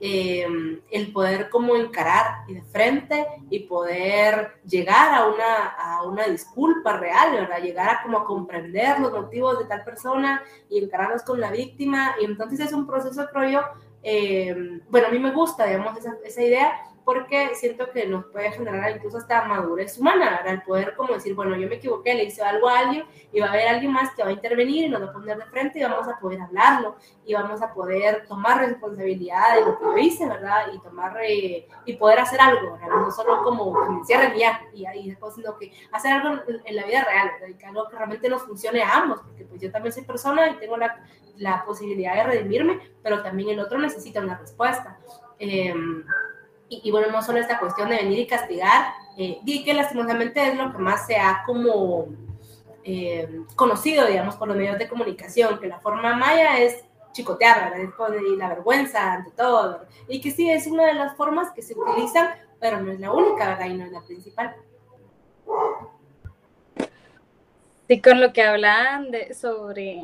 eh, 0.00 0.46
el 0.90 1.12
poder 1.12 1.48
como 1.48 1.76
encarar 1.76 2.46
de 2.46 2.62
frente 2.62 3.26
y 3.48 3.60
poder 3.60 4.60
llegar 4.66 5.14
a 5.14 5.26
una, 5.26 5.66
a 5.68 6.02
una 6.02 6.26
disculpa 6.26 6.98
real, 6.98 7.32
¿verdad? 7.32 7.62
Llegar 7.62 7.88
a 7.88 8.02
como 8.02 8.24
comprender 8.24 9.00
los 9.00 9.12
motivos 9.12 9.58
de 9.58 9.64
tal 9.66 9.84
persona 9.84 10.42
y 10.68 10.82
encararlos 10.82 11.22
con 11.22 11.40
la 11.40 11.50
víctima. 11.50 12.16
Y 12.20 12.24
entonces 12.24 12.60
es 12.60 12.72
un 12.72 12.86
proceso, 12.86 13.26
creo 13.32 13.50
yo, 13.50 13.60
eh, 14.02 14.80
bueno, 14.90 15.08
a 15.08 15.10
mí 15.10 15.18
me 15.18 15.32
gusta, 15.32 15.64
digamos, 15.66 15.96
esa, 15.96 16.14
esa 16.24 16.42
idea 16.42 16.72
porque 17.04 17.54
siento 17.54 17.90
que 17.90 18.06
nos 18.06 18.24
puede 18.26 18.50
generar 18.52 18.90
incluso 18.90 19.18
hasta 19.18 19.44
madurez 19.44 19.98
humana. 19.98 20.40
El 20.46 20.62
poder 20.62 20.94
como 20.96 21.14
decir, 21.14 21.34
bueno, 21.34 21.54
yo 21.56 21.68
me 21.68 21.76
equivoqué, 21.76 22.14
le 22.14 22.24
hice 22.24 22.42
algo 22.42 22.68
a 22.68 22.78
alguien 22.78 23.04
y 23.32 23.40
va 23.40 23.46
a 23.46 23.50
haber 23.50 23.68
alguien 23.68 23.92
más 23.92 24.14
que 24.14 24.22
va 24.22 24.30
a 24.30 24.32
intervenir 24.32 24.86
y 24.86 24.88
nos 24.88 25.02
va 25.02 25.06
a 25.06 25.12
poner 25.12 25.36
de 25.36 25.44
frente 25.46 25.78
y 25.78 25.82
vamos 25.82 26.08
a 26.08 26.18
poder 26.18 26.40
hablarlo 26.40 26.96
y 27.26 27.34
vamos 27.34 27.60
a 27.60 27.72
poder 27.74 28.26
tomar 28.26 28.58
responsabilidad 28.58 29.56
de 29.56 29.60
lo 29.66 29.78
que 29.78 29.84
yo 29.84 29.98
hice, 29.98 30.26
¿verdad? 30.26 30.66
Y 30.72 30.78
tomar 30.80 31.16
eh, 31.22 31.68
y 31.84 31.92
poder 31.96 32.20
hacer 32.20 32.40
algo, 32.40 32.72
¿verdad? 32.72 32.88
No 32.88 33.10
solo 33.10 33.42
como 33.42 33.74
que 33.74 33.90
me 33.90 34.34
y 34.72 34.86
ahí 34.86 35.10
después, 35.10 35.34
sino 35.34 35.56
que 35.58 35.72
hacer 35.92 36.12
algo 36.12 36.42
en 36.46 36.76
la 36.76 36.84
vida 36.84 37.04
real, 37.04 37.30
¿verdad? 37.40 37.58
Que 37.58 37.66
algo 37.66 37.88
que 37.88 37.96
realmente 37.96 38.28
nos 38.28 38.42
funcione 38.42 38.82
a 38.82 38.96
ambos, 38.96 39.20
porque 39.20 39.44
pues 39.44 39.60
yo 39.60 39.70
también 39.70 39.92
soy 39.92 40.04
persona 40.04 40.48
y 40.50 40.54
tengo 40.56 40.76
la, 40.76 41.04
la 41.36 41.64
posibilidad 41.64 42.14
de 42.14 42.24
redimirme, 42.24 42.80
pero 43.02 43.22
también 43.22 43.50
el 43.50 43.60
otro 43.60 43.78
necesita 43.78 44.20
una 44.20 44.38
respuesta. 44.38 44.98
Eh, 45.38 45.74
y, 46.82 46.90
bueno, 46.90 47.10
no 47.10 47.22
solo 47.22 47.38
esta 47.38 47.58
cuestión 47.58 47.88
de 47.88 47.96
venir 47.96 48.18
y 48.18 48.26
castigar, 48.26 48.94
eh, 49.16 49.38
y 49.44 49.64
que 49.64 49.74
lastimosamente 49.74 50.48
es 50.48 50.56
lo 50.56 50.72
que 50.72 50.78
más 50.78 51.06
se 51.06 51.16
ha 51.16 51.42
como 51.46 52.06
eh, 52.82 53.42
conocido, 53.54 54.06
digamos, 54.06 54.36
por 54.36 54.48
los 54.48 54.56
medios 54.56 54.78
de 54.78 54.88
comunicación, 54.88 55.58
que 55.58 55.68
la 55.68 55.80
forma 55.80 56.14
maya 56.16 56.58
es 56.58 56.84
chicotear, 57.12 57.70
¿verdad? 57.70 58.20
Y 58.28 58.36
la 58.36 58.48
vergüenza 58.48 59.12
ante 59.12 59.30
todo, 59.30 59.86
y 60.08 60.20
que 60.20 60.30
sí, 60.30 60.50
es 60.50 60.66
una 60.66 60.86
de 60.86 60.94
las 60.94 61.16
formas 61.16 61.52
que 61.52 61.62
se 61.62 61.74
utilizan, 61.78 62.30
pero 62.60 62.80
no 62.80 62.92
es 62.92 63.00
la 63.00 63.12
única, 63.12 63.48
¿verdad? 63.48 63.66
Y 63.66 63.74
no 63.74 63.84
es 63.84 63.92
la 63.92 64.02
principal. 64.02 64.56
Sí, 67.86 68.00
con 68.00 68.20
lo 68.20 68.32
que 68.32 68.42
hablaban 68.42 69.08
sobre 69.34 70.02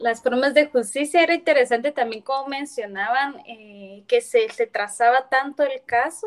las 0.00 0.22
formas 0.22 0.54
de 0.54 0.66
justicia 0.66 1.22
era 1.22 1.34
interesante 1.34 1.92
también 1.92 2.22
como 2.22 2.48
mencionaban 2.48 3.40
eh, 3.46 4.04
que 4.08 4.20
se, 4.20 4.48
trazaba 4.72 5.28
tanto 5.28 5.62
el 5.62 5.82
caso, 5.84 6.26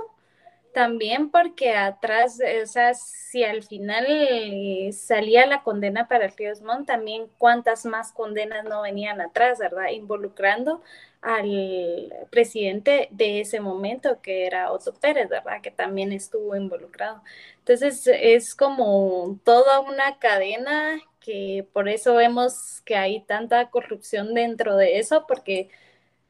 también 0.73 1.29
porque 1.29 1.73
atrás, 1.73 2.39
o 2.63 2.65
sea, 2.65 2.93
si 2.93 3.43
al 3.43 3.63
final 3.63 4.05
eh, 4.09 4.91
salía 4.91 5.45
la 5.45 5.63
condena 5.63 6.07
para 6.07 6.27
Ríos 6.27 6.61
Montt, 6.61 6.87
también 6.87 7.27
cuántas 7.37 7.85
más 7.85 8.11
condenas 8.11 8.65
no 8.65 8.81
venían 8.81 9.21
atrás, 9.21 9.59
¿verdad? 9.59 9.89
Involucrando 9.91 10.81
al 11.21 12.13
presidente 12.29 13.07
de 13.11 13.41
ese 13.41 13.59
momento, 13.59 14.21
que 14.21 14.45
era 14.45 14.71
Otto 14.71 14.93
Pérez, 14.93 15.29
¿verdad? 15.29 15.61
Que 15.61 15.71
también 15.71 16.11
estuvo 16.11 16.55
involucrado. 16.55 17.23
Entonces 17.59 18.07
es 18.07 18.53
como 18.53 19.39
toda 19.43 19.79
una 19.79 20.19
cadena 20.19 21.01
que 21.25 21.67
por 21.73 21.89
eso 21.89 22.15
vemos 22.15 22.81
que 22.85 22.95
hay 22.95 23.21
tanta 23.25 23.69
corrupción 23.71 24.33
dentro 24.33 24.77
de 24.77 24.99
eso, 24.99 25.25
porque 25.27 25.69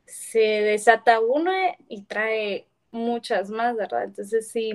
se 0.05 0.39
desata 0.39 1.19
uno 1.19 1.51
y 1.89 2.03
trae 2.03 2.67
muchas 2.91 3.49
más, 3.49 3.75
¿verdad? 3.75 4.05
Entonces 4.05 4.49
sí, 4.49 4.73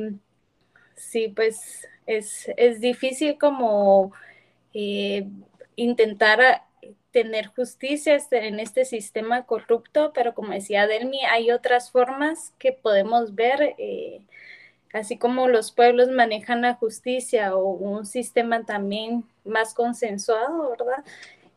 sí, 0.96 1.28
pues 1.28 1.88
es, 2.06 2.50
es 2.56 2.80
difícil 2.80 3.38
como 3.38 4.12
eh, 4.74 5.26
intentar 5.76 6.64
tener 7.12 7.46
justicia 7.48 8.14
este, 8.14 8.46
en 8.48 8.60
este 8.60 8.84
sistema 8.84 9.46
corrupto, 9.46 10.12
pero 10.14 10.34
como 10.34 10.52
decía 10.52 10.86
Delmi, 10.86 11.24
hay 11.26 11.50
otras 11.50 11.90
formas 11.90 12.52
que 12.58 12.72
podemos 12.72 13.34
ver. 13.34 13.74
Eh, 13.78 14.22
así 14.92 15.18
como 15.18 15.48
los 15.48 15.72
pueblos 15.72 16.08
manejan 16.08 16.62
la 16.62 16.74
justicia 16.74 17.54
o 17.56 17.70
un 17.70 18.06
sistema 18.06 18.64
también 18.64 19.24
más 19.44 19.74
consensuado, 19.74 20.70
¿verdad? 20.70 21.04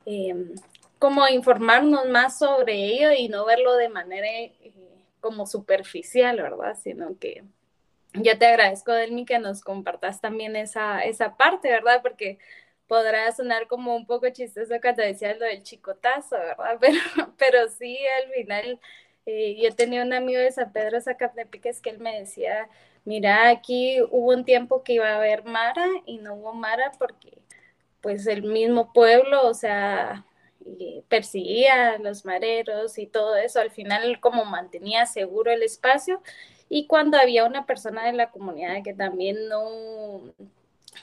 Em, 0.05 0.55
como 0.99 1.27
informarnos 1.27 2.07
más 2.07 2.39
sobre 2.39 2.73
ello 2.75 3.11
y 3.11 3.27
no 3.29 3.45
verlo 3.45 3.75
de 3.75 3.89
manera 3.89 4.27
eh, 4.27 4.71
como 5.19 5.45
superficial, 5.45 6.37
¿verdad? 6.41 6.77
Sino 6.81 7.17
que 7.19 7.43
yo 8.13 8.37
te 8.37 8.45
agradezco, 8.45 8.91
Delmi, 8.91 9.25
que 9.25 9.39
nos 9.39 9.61
compartas 9.61 10.21
también 10.21 10.55
esa, 10.55 11.01
esa 11.03 11.35
parte, 11.35 11.69
¿verdad? 11.69 12.01
Porque 12.01 12.37
podrá 12.87 13.31
sonar 13.31 13.67
como 13.67 13.95
un 13.95 14.05
poco 14.05 14.29
chistoso 14.29 14.75
cuando 14.81 15.03
decías 15.03 15.39
lo 15.39 15.45
del 15.45 15.63
chicotazo, 15.63 16.37
¿verdad? 16.37 16.77
Pero, 16.81 17.33
pero 17.37 17.69
sí, 17.69 17.97
al 18.23 18.31
final, 18.31 18.79
eh, 19.25 19.55
yo 19.61 19.73
tenía 19.75 20.03
un 20.03 20.13
amigo 20.13 20.39
de 20.39 20.51
San 20.51 20.71
Pedro 20.71 21.01
Zacatepeques 21.01 21.81
que 21.81 21.89
él 21.89 21.99
me 21.99 22.19
decía, 22.19 22.69
mira, 23.05 23.49
aquí 23.49 24.01
hubo 24.11 24.31
un 24.33 24.45
tiempo 24.45 24.83
que 24.83 24.93
iba 24.93 25.09
a 25.09 25.17
haber 25.17 25.45
Mara 25.45 25.87
y 26.05 26.17
no 26.19 26.35
hubo 26.35 26.53
Mara 26.53 26.91
porque 26.99 27.37
pues 28.01 28.27
el 28.27 28.43
mismo 28.43 28.91
pueblo, 28.93 29.47
o 29.47 29.53
sea, 29.53 30.25
perseguía 31.07 31.91
a 31.91 31.97
los 31.99 32.25
mareros 32.25 32.97
y 32.97 33.07
todo 33.07 33.35
eso, 33.37 33.59
al 33.59 33.71
final 33.71 34.19
como 34.19 34.45
mantenía 34.45 35.05
seguro 35.05 35.51
el 35.51 35.63
espacio. 35.63 36.21
Y 36.69 36.87
cuando 36.87 37.17
había 37.17 37.45
una 37.45 37.65
persona 37.65 38.05
de 38.05 38.13
la 38.13 38.31
comunidad 38.31 38.83
que 38.83 38.93
también 38.93 39.47
no, 39.49 40.33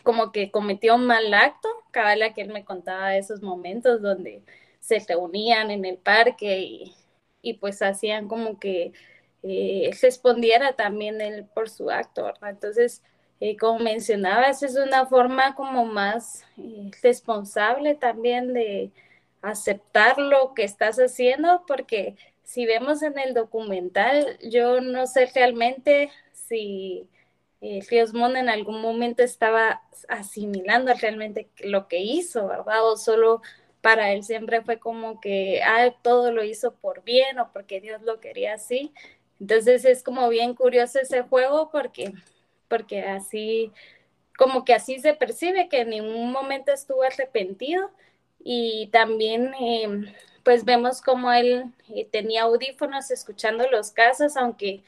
como 0.03 0.33
que 0.33 0.51
cometió 0.51 0.95
un 0.97 1.07
mal 1.07 1.33
acto, 1.35 1.69
cabala 1.91 2.35
que 2.35 2.43
él 2.43 2.53
me 2.53 2.65
contaba 2.65 3.17
esos 3.17 3.43
momentos 3.43 4.03
donde 4.03 4.43
se 4.81 4.99
reunían 5.09 5.71
en 5.71 5.85
el 5.85 5.99
parque 5.99 6.61
y, 6.61 6.95
y 7.43 7.55
pues 7.55 7.83
hacían 7.83 8.29
como 8.29 8.59
que 8.59 8.93
eh, 9.43 9.91
respondiera 10.03 10.75
también 10.75 11.21
él 11.21 11.47
por 11.55 11.69
su 11.69 11.91
acto, 11.91 12.25
¿verdad? 12.25 12.51
Entonces, 12.51 13.03
eh, 13.41 13.57
como 13.57 13.79
mencionabas, 13.79 14.63
es 14.63 14.77
una 14.77 15.07
forma 15.07 15.55
como 15.55 15.85
más 15.87 16.45
eh, 16.59 16.91
responsable 17.03 17.95
también 17.95 18.53
de 18.53 18.93
aceptar 19.43 20.19
lo 20.19 20.53
que 20.55 20.65
estás 20.65 20.99
haciendo, 20.99 21.65
porque 21.67 22.17
si 22.43 22.67
vemos 22.67 23.03
en 23.03 23.19
el 23.19 23.33
documental, 23.35 24.39
yo 24.43 24.81
no 24.81 25.07
sé 25.07 25.27
realmente 25.35 26.11
si 26.33 27.09
eh, 27.61 27.81
Riosmond 27.89 28.37
en 28.37 28.49
algún 28.49 28.81
momento 28.81 29.23
estaba 29.23 29.83
asimilando 30.09 30.93
realmente 30.95 31.51
lo 31.61 31.89
que 31.89 31.99
hizo, 32.01 32.49
¿verdad? 32.49 32.85
O 32.87 32.97
solo 32.97 33.43
para 33.81 34.13
él 34.13 34.25
siempre 34.25 34.63
fue 34.63 34.79
como 34.79 35.21
que 35.21 35.63
ah, 35.65 35.95
todo 36.03 36.33
lo 36.33 36.45
hizo 36.45 36.75
por 36.75 37.03
bien 37.05 37.39
o 37.39 37.53
porque 37.53 37.81
Dios 37.81 38.03
lo 38.03 38.21
quería 38.21 38.55
así. 38.55 38.93
Entonces 39.41 39.85
es 39.85 40.03
como 40.03 40.29
bien 40.29 40.55
curioso 40.55 41.01
ese 41.01 41.23
juego 41.23 41.71
porque, 41.71 42.13
porque 42.69 43.03
así, 43.03 43.73
como 44.37 44.65
que 44.65 44.75
así 44.75 45.01
se 45.01 45.15
percibe 45.15 45.69
que 45.69 45.81
en 45.81 45.91
ningún 45.91 46.31
momento 46.31 46.73
estuvo 46.73 47.03
arrepentido 47.03 47.91
y 48.39 48.89
también 48.93 49.53
em, 49.59 50.13
pues 50.45 50.65
vemos 50.65 51.01
como 51.03 51.33
él 51.33 51.65
eh, 51.89 52.07
tenía 52.11 52.43
audífonos 52.43 53.11
escuchando 53.11 53.69
los 53.71 53.91
casos, 53.93 54.37
aunque, 54.37 54.83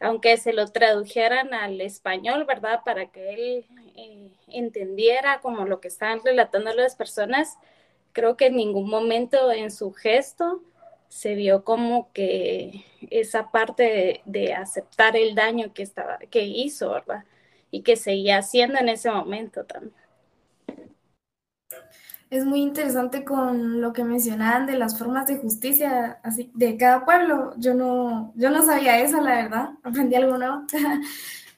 aunque 0.00 0.36
se 0.36 0.52
lo 0.52 0.66
tradujeran 0.68 1.54
al 1.54 1.80
español, 1.80 2.44
¿verdad? 2.44 2.80
Para 2.84 3.06
que 3.06 3.34
él 3.34 3.66
eh, 3.96 4.30
entendiera 4.48 5.40
como 5.40 5.64
lo 5.64 5.80
que 5.80 5.88
estaban 5.88 6.20
relatando 6.24 6.72
las 6.74 6.96
personas, 6.96 7.56
creo 8.12 8.36
que 8.36 8.46
en 8.46 8.56
ningún 8.56 8.88
momento 8.88 9.50
en 9.52 9.70
su 9.70 9.92
gesto 9.92 10.62
se 11.16 11.34
vio 11.34 11.64
como 11.64 12.12
que 12.12 12.84
esa 13.10 13.50
parte 13.50 14.20
de, 14.26 14.52
aceptar 14.52 15.16
el 15.16 15.34
daño 15.34 15.72
que, 15.72 15.82
estaba, 15.82 16.18
que 16.18 16.44
hizo, 16.44 16.90
¿verdad? 16.90 17.24
Y 17.70 17.82
que 17.82 17.96
seguía 17.96 18.38
haciendo 18.38 18.78
en 18.78 18.90
ese 18.90 19.10
momento 19.10 19.64
también. 19.64 19.94
Es 22.28 22.44
muy 22.44 22.60
interesante 22.60 23.24
con 23.24 23.80
lo 23.80 23.94
que 23.94 24.04
mencionaban 24.04 24.66
de 24.66 24.76
las 24.76 24.98
formas 24.98 25.26
de 25.26 25.38
justicia 25.38 26.20
así 26.22 26.50
de 26.52 26.76
cada 26.76 27.06
pueblo. 27.06 27.54
Yo 27.56 27.72
no, 27.72 28.34
yo 28.36 28.50
no 28.50 28.62
sabía 28.62 29.00
eso, 29.00 29.18
la 29.22 29.36
verdad. 29.36 29.70
Aprendí 29.84 30.16
algo. 30.16 30.36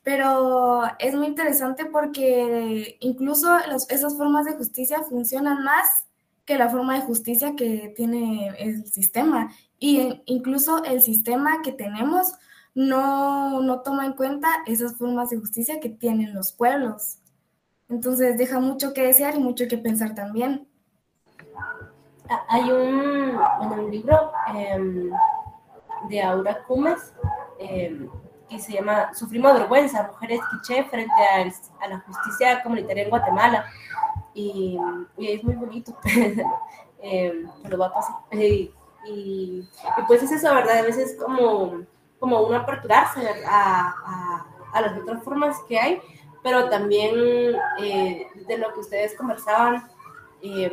Pero 0.05 0.83
es 1.01 1.17
muy 1.17 1.27
interesante 1.27 1.85
porque 1.87 2.97
incluso 3.01 3.49
esas 3.89 4.17
formas 4.17 4.45
de 4.45 4.53
justicia 4.53 5.03
funcionan 5.03 5.65
más 5.65 6.08
que 6.49 6.57
la 6.57 6.71
forma 6.71 6.95
de 6.95 7.03
justicia 7.03 7.55
que 7.55 7.93
tiene 7.95 8.55
el 8.59 8.87
sistema. 8.87 9.53
Y 9.79 10.23
incluso 10.25 10.83
el 10.83 11.03
sistema 11.03 11.61
que 11.63 11.73
tenemos 11.73 12.33
no, 12.75 13.61
no 13.61 13.83
toma 13.83 14.07
en 14.07 14.15
cuenta 14.15 14.49
esas 14.67 14.97
formas 14.97 15.29
de 15.29 15.37
justicia 15.37 15.79
que 15.79 15.91
tienen 15.91 16.35
los 16.35 16.53
pueblos. 16.53 17.19
Entonces 17.91 18.39
deja 18.39 18.61
mucho 18.61 18.95
que 18.95 19.03
desear 19.03 19.37
y 19.37 19.41
mucho 19.41 19.69
que 19.69 19.77
pensar 19.77 20.15
también. 20.15 20.67
Ah, 22.31 22.45
hay 22.49 22.63
un, 22.63 23.39
un 23.71 23.91
libro 23.91 24.33
em, 24.55 25.11
de 26.09 26.23
Aura 26.23 26.65
Cumes 26.65 27.13
em, 27.59 28.09
que 28.49 28.59
se 28.59 28.73
llama 28.73 29.13
Sufrimos 29.13 29.53
vergüenza, 29.53 30.09
mujeres 30.11 30.41
quiché 30.51 30.85
frente 30.85 31.13
a, 31.13 31.85
a 31.85 31.89
la 31.89 32.01
justicia 32.01 32.63
comunitaria 32.63 33.03
en 33.03 33.11
Guatemala 33.11 33.67
y, 34.39 34.79
es 35.19 35.43
muy 35.43 35.55
bonito, 35.55 35.97
eh, 37.03 37.45
lo 37.69 37.79
va 37.79 37.87
a 37.87 37.95
pasar. 37.95 38.17
Y, 38.33 38.73
y, 39.07 39.69
pues 40.07 40.23
es 40.23 40.33
eso, 40.33 40.55
¿verdad? 40.55 40.79
A 40.79 40.83
veces 40.83 41.17
como, 41.19 41.83
como 42.19 42.43
uno 42.43 42.57
aperturarse 42.57 43.29
a, 43.47 43.95
a, 44.05 44.47
a, 44.73 44.81
las 44.81 44.99
otras 44.99 45.23
formas 45.25 45.57
que 45.69 45.79
hay, 45.79 46.01
pero 46.43 46.69
también 46.69 47.15
eh, 47.81 48.27
de 48.47 48.59
lo 48.59 48.73
que 48.73 48.81
ustedes 48.81 49.17
conversaban. 49.17 49.89
Eh, 50.41 50.71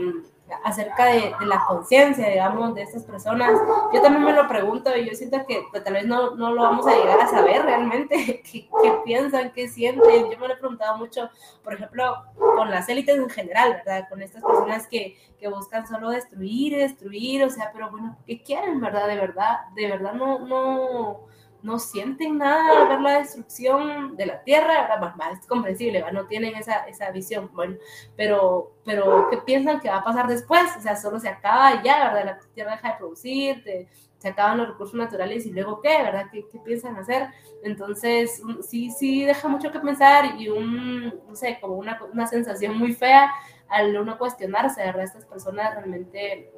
acerca 0.63 1.05
de, 1.05 1.33
la 1.45 1.63
conciencia, 1.67 2.29
digamos, 2.29 2.75
de 2.75 2.83
estas 2.83 3.03
personas. 3.03 3.51
Yo 3.93 4.01
también 4.01 4.23
me 4.23 4.33
lo 4.33 4.47
pregunto 4.47 4.95
y 4.95 5.07
yo 5.09 5.15
siento 5.15 5.45
que 5.47 5.63
pues, 5.71 5.83
tal 5.83 5.93
vez 5.93 6.05
no, 6.05 6.35
no, 6.35 6.53
lo 6.53 6.61
vamos 6.61 6.85
a 6.87 6.95
llegar 6.95 7.19
a 7.19 7.27
saber 7.27 7.63
realmente 7.63 8.41
qué, 8.51 8.69
piensan, 9.03 9.51
qué 9.53 9.67
sienten. 9.67 10.29
Yo 10.29 10.37
me 10.37 10.47
lo 10.47 10.53
he 10.53 10.57
preguntado 10.57 10.97
mucho, 10.97 11.29
por 11.63 11.73
ejemplo, 11.73 12.23
con 12.35 12.69
las 12.69 12.87
élites 12.89 13.17
en 13.17 13.29
general, 13.29 13.81
¿verdad? 13.85 14.07
Con 14.09 14.21
estas 14.21 14.43
personas 14.43 14.87
que, 14.87 15.17
que 15.39 15.47
buscan 15.47 15.87
solo 15.87 16.09
destruir, 16.09 16.77
destruir, 16.77 17.43
o 17.43 17.49
sea, 17.49 17.71
pero 17.73 17.89
bueno, 17.89 18.17
¿qué 18.25 18.41
quieren, 18.43 18.79
verdad? 18.79 19.07
De 19.07 19.15
verdad, 19.15 19.67
de 19.75 19.87
verdad 19.87 20.13
no, 20.13 20.39
no 20.39 21.35
no 21.65 21.79
sienten 21.79 22.37
nada 22.37 22.83
al 22.83 22.87
ver 22.87 23.01
la 23.01 23.19
destrucción 23.19 24.15
de 24.15 24.27
la 24.27 24.43
tierra, 24.43 25.15
más, 25.17 25.39
es 25.39 25.47
comprensible, 25.47 26.03
no 26.13 26.27
tienen 26.27 26.55
esa, 26.55 26.85
esa 26.87 27.09
visión, 27.09 27.49
bueno, 27.53 27.77
pero, 28.15 28.75
pero 28.85 29.27
¿qué 29.31 29.37
piensan 29.37 29.79
que 29.79 29.89
va 29.89 29.97
a 29.97 30.03
pasar 30.03 30.27
después? 30.27 30.63
O 30.77 30.81
sea, 30.81 30.95
solo 30.95 31.19
se 31.19 31.27
acaba 31.27 31.81
ya, 31.81 32.13
¿verdad? 32.13 32.25
La 32.25 32.39
tierra 32.53 32.73
deja 32.73 32.91
de 32.91 32.97
producir, 32.97 33.63
se 34.19 34.27
acaban 34.27 34.59
los 34.59 34.67
recursos 34.69 34.95
naturales 34.95 35.45
y 35.47 35.51
luego 35.51 35.81
qué, 35.81 36.03
¿verdad? 36.03 36.27
¿Qué, 36.31 36.45
qué 36.51 36.59
piensan 36.59 36.97
hacer? 36.97 37.29
Entonces, 37.63 38.41
sí, 38.61 38.91
sí 38.91 39.25
deja 39.25 39.47
mucho 39.47 39.71
que 39.71 39.79
pensar 39.79 40.39
y 40.39 40.49
un, 40.49 41.19
no 41.27 41.35
sé, 41.35 41.57
como 41.59 41.77
una, 41.77 41.99
una 42.13 42.27
sensación 42.27 42.77
muy 42.77 42.93
fea 42.93 43.31
al 43.69 43.97
uno 43.97 44.19
cuestionarse, 44.19 44.83
¿verdad? 44.83 45.03
Estas 45.03 45.25
personas 45.25 45.73
realmente 45.73 46.51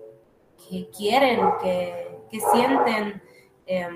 que 0.69 0.89
quieren, 0.89 1.39
que, 1.61 2.19
que 2.29 2.39
sienten. 2.41 3.21
Eh, 3.69 3.87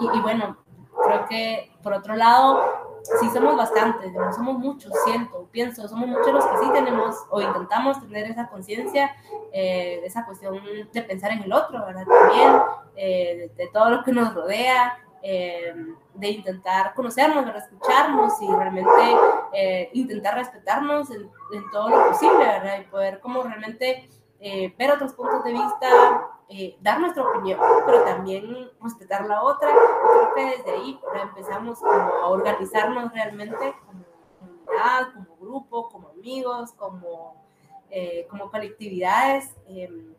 y, 0.00 0.20
bueno, 0.20 0.56
creo 1.04 1.26
que 1.26 1.72
por 1.82 1.92
otro 1.92 2.16
lado, 2.16 2.88
sí 3.20 3.30
somos 3.30 3.56
bastantes, 3.56 4.12
somos 4.34 4.58
muchos, 4.58 4.92
siento, 5.04 5.48
pienso, 5.50 5.88
somos 5.88 6.08
muchos 6.08 6.32
los 6.32 6.44
que 6.44 6.58
sí 6.58 6.70
tenemos 6.72 7.16
o 7.30 7.40
intentamos 7.40 8.00
tener 8.00 8.30
esa 8.30 8.48
conciencia, 8.48 9.14
eh, 9.52 10.02
esa 10.04 10.26
cuestión 10.26 10.60
de 10.92 11.02
pensar 11.02 11.32
en 11.32 11.42
el 11.42 11.52
otro, 11.52 11.84
¿verdad? 11.86 12.04
También, 12.06 12.62
eh, 12.96 13.50
de, 13.56 13.68
todo 13.68 13.90
lo 13.90 14.04
que 14.04 14.12
nos 14.12 14.34
rodea, 14.34 14.98
eh, 15.22 15.74
de 16.14 16.28
intentar 16.28 16.94
conocernos, 16.94 17.46
de 17.46 17.58
escucharnos 17.58 18.40
y 18.42 18.46
realmente 18.46 19.90
intentar 19.92 20.34
respetarnos 20.34 21.10
en, 21.10 21.22
en, 21.52 21.70
todo 21.72 21.88
lo 21.88 22.08
posible, 22.08 22.38
¿verdad? 22.38 22.80
Y 22.80 22.84
poder 22.84 23.20
como 23.20 23.42
realmente 23.42 24.08
ver 24.40 24.92
otros 24.92 25.14
puntos 25.14 25.42
de 25.42 25.52
vista, 25.52 26.17
eh, 26.50 26.78
dar 26.80 26.98
nuestra 27.00 27.24
opinión, 27.24 27.60
pero 27.84 28.04
también 28.04 28.70
respetar 28.82 29.26
la 29.26 29.42
otra. 29.42 29.68
Creo 29.70 30.34
que 30.34 30.56
desde 30.56 30.70
ahí 30.70 30.98
empezamos 31.22 31.78
como 31.78 31.90
a 31.90 32.28
organizarnos 32.28 33.12
realmente 33.12 33.74
como 33.84 34.04
comunidad, 34.38 35.12
como 35.12 35.36
grupo, 35.36 35.88
como 35.90 36.08
amigos, 36.08 36.72
como, 36.72 37.44
eh, 37.90 38.26
como 38.30 38.50
colectividades. 38.50 39.54
Em, 39.68 40.14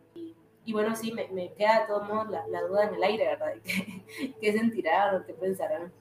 y, 0.66 0.72
bueno, 0.72 0.96
sí, 0.96 1.12
me, 1.12 1.28
me, 1.30 1.52
queda 1.54 1.80
de 1.80 1.88
todos 1.88 2.08
modos 2.08 2.30
la, 2.30 2.46
la, 2.48 2.62
duda 2.62 2.86
en 2.86 2.94
el 2.94 3.04
aire, 3.04 3.26
¿verdad? 3.26 3.54
¿Qué, 3.64 4.36
qué 4.40 4.54
sentirán 4.54 5.16
o 5.16 5.26
qué 5.26 5.34
pensarán? 5.34 5.92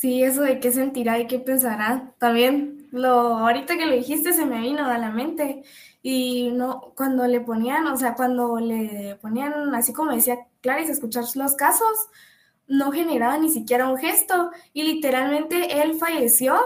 Sí, 0.00 0.24
eso 0.24 0.42
de 0.42 0.58
qué 0.58 0.72
sentirá 0.72 1.20
y 1.20 1.26
qué 1.28 1.38
pensará. 1.38 2.14
También, 2.18 2.88
lo, 2.90 3.10
ahorita 3.10 3.76
que 3.76 3.86
lo 3.86 3.94
dijiste 3.94 4.32
se 4.32 4.46
me 4.46 4.60
vino 4.60 4.86
a 4.86 4.98
la 4.98 5.10
mente. 5.10 5.62
Y 6.02 6.50
no, 6.52 6.92
cuando 6.96 7.26
le 7.26 7.40
ponían, 7.40 7.86
o 7.86 7.96
sea, 7.96 8.14
cuando 8.14 8.58
le 8.58 9.16
ponían, 9.20 9.74
así 9.74 9.92
como 9.92 10.12
decía 10.12 10.38
Clarice, 10.62 10.92
escuchar 10.92 11.24
los 11.34 11.54
casos, 11.54 12.08
no 12.66 12.92
generaba 12.92 13.36
ni 13.38 13.50
siquiera 13.50 13.88
un 13.88 13.98
gesto. 13.98 14.50
Y 14.72 14.84
literalmente 14.84 15.82
él 15.82 15.94
falleció, 15.98 16.58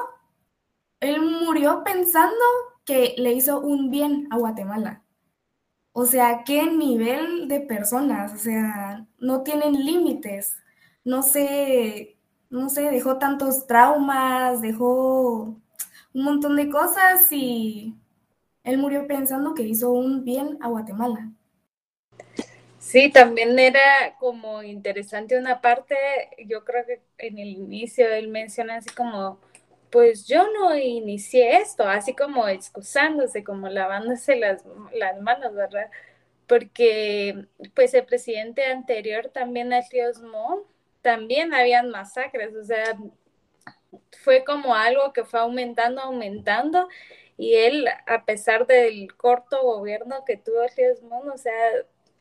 él 1.00 1.20
murió 1.22 1.82
pensando 1.84 2.44
que 2.84 3.14
le 3.18 3.32
hizo 3.32 3.60
un 3.60 3.90
bien 3.90 4.28
a 4.30 4.38
Guatemala. 4.38 5.02
O 5.92 6.04
sea, 6.06 6.42
qué 6.44 6.66
nivel 6.70 7.48
de 7.48 7.60
personas, 7.60 8.34
o 8.34 8.38
sea, 8.38 9.06
no 9.18 9.42
tienen 9.42 9.84
límites. 9.84 10.54
No 11.04 11.22
sé, 11.22 12.18
no 12.50 12.68
sé, 12.68 12.90
dejó 12.90 13.18
tantos 13.18 13.66
traumas, 13.66 14.60
dejó 14.60 15.56
un 16.14 16.24
montón 16.24 16.56
de 16.56 16.70
cosas 16.70 17.30
y 17.32 17.96
él 18.64 18.78
murió 18.78 19.06
pensando 19.06 19.54
que 19.54 19.62
hizo 19.62 19.92
un 19.92 20.24
bien 20.24 20.58
a 20.60 20.68
Guatemala. 20.68 21.30
Sí, 22.78 23.10
también 23.10 23.58
era 23.58 24.16
como 24.20 24.62
interesante 24.62 25.38
una 25.38 25.60
parte, 25.60 25.96
yo 26.46 26.64
creo 26.64 26.84
que 26.86 27.00
en 27.18 27.38
el 27.38 27.48
inicio 27.48 28.06
él 28.12 28.28
menciona 28.28 28.76
así 28.76 28.90
como, 28.90 29.38
pues 29.90 30.26
yo 30.26 30.44
no 30.52 30.76
inicié 30.76 31.58
esto, 31.58 31.84
así 31.88 32.14
como 32.14 32.46
excusándose, 32.48 33.42
como 33.42 33.68
lavándose 33.68 34.36
las, 34.36 34.64
las 34.94 35.20
manos, 35.20 35.54
¿verdad? 35.54 35.90
Porque 36.46 37.46
pues 37.74 37.94
el 37.94 38.04
presidente 38.04 38.64
anterior 38.66 39.30
también, 39.32 39.72
Ríos 39.90 40.20
Montt, 40.20 40.66
también 41.02 41.54
habían 41.54 41.90
masacres, 41.90 42.54
o 42.54 42.64
sea, 42.64 42.96
fue 44.22 44.44
como 44.44 44.74
algo 44.74 45.12
que 45.12 45.24
fue 45.24 45.40
aumentando, 45.40 46.02
aumentando, 46.02 46.88
y 47.36 47.54
él, 47.54 47.86
a 48.06 48.24
pesar 48.24 48.66
del 48.66 49.14
corto 49.16 49.62
gobierno 49.62 50.24
que 50.24 50.36
tuvo 50.36 50.66
Riesmond, 50.76 51.30
o 51.30 51.38
sea, 51.38 51.54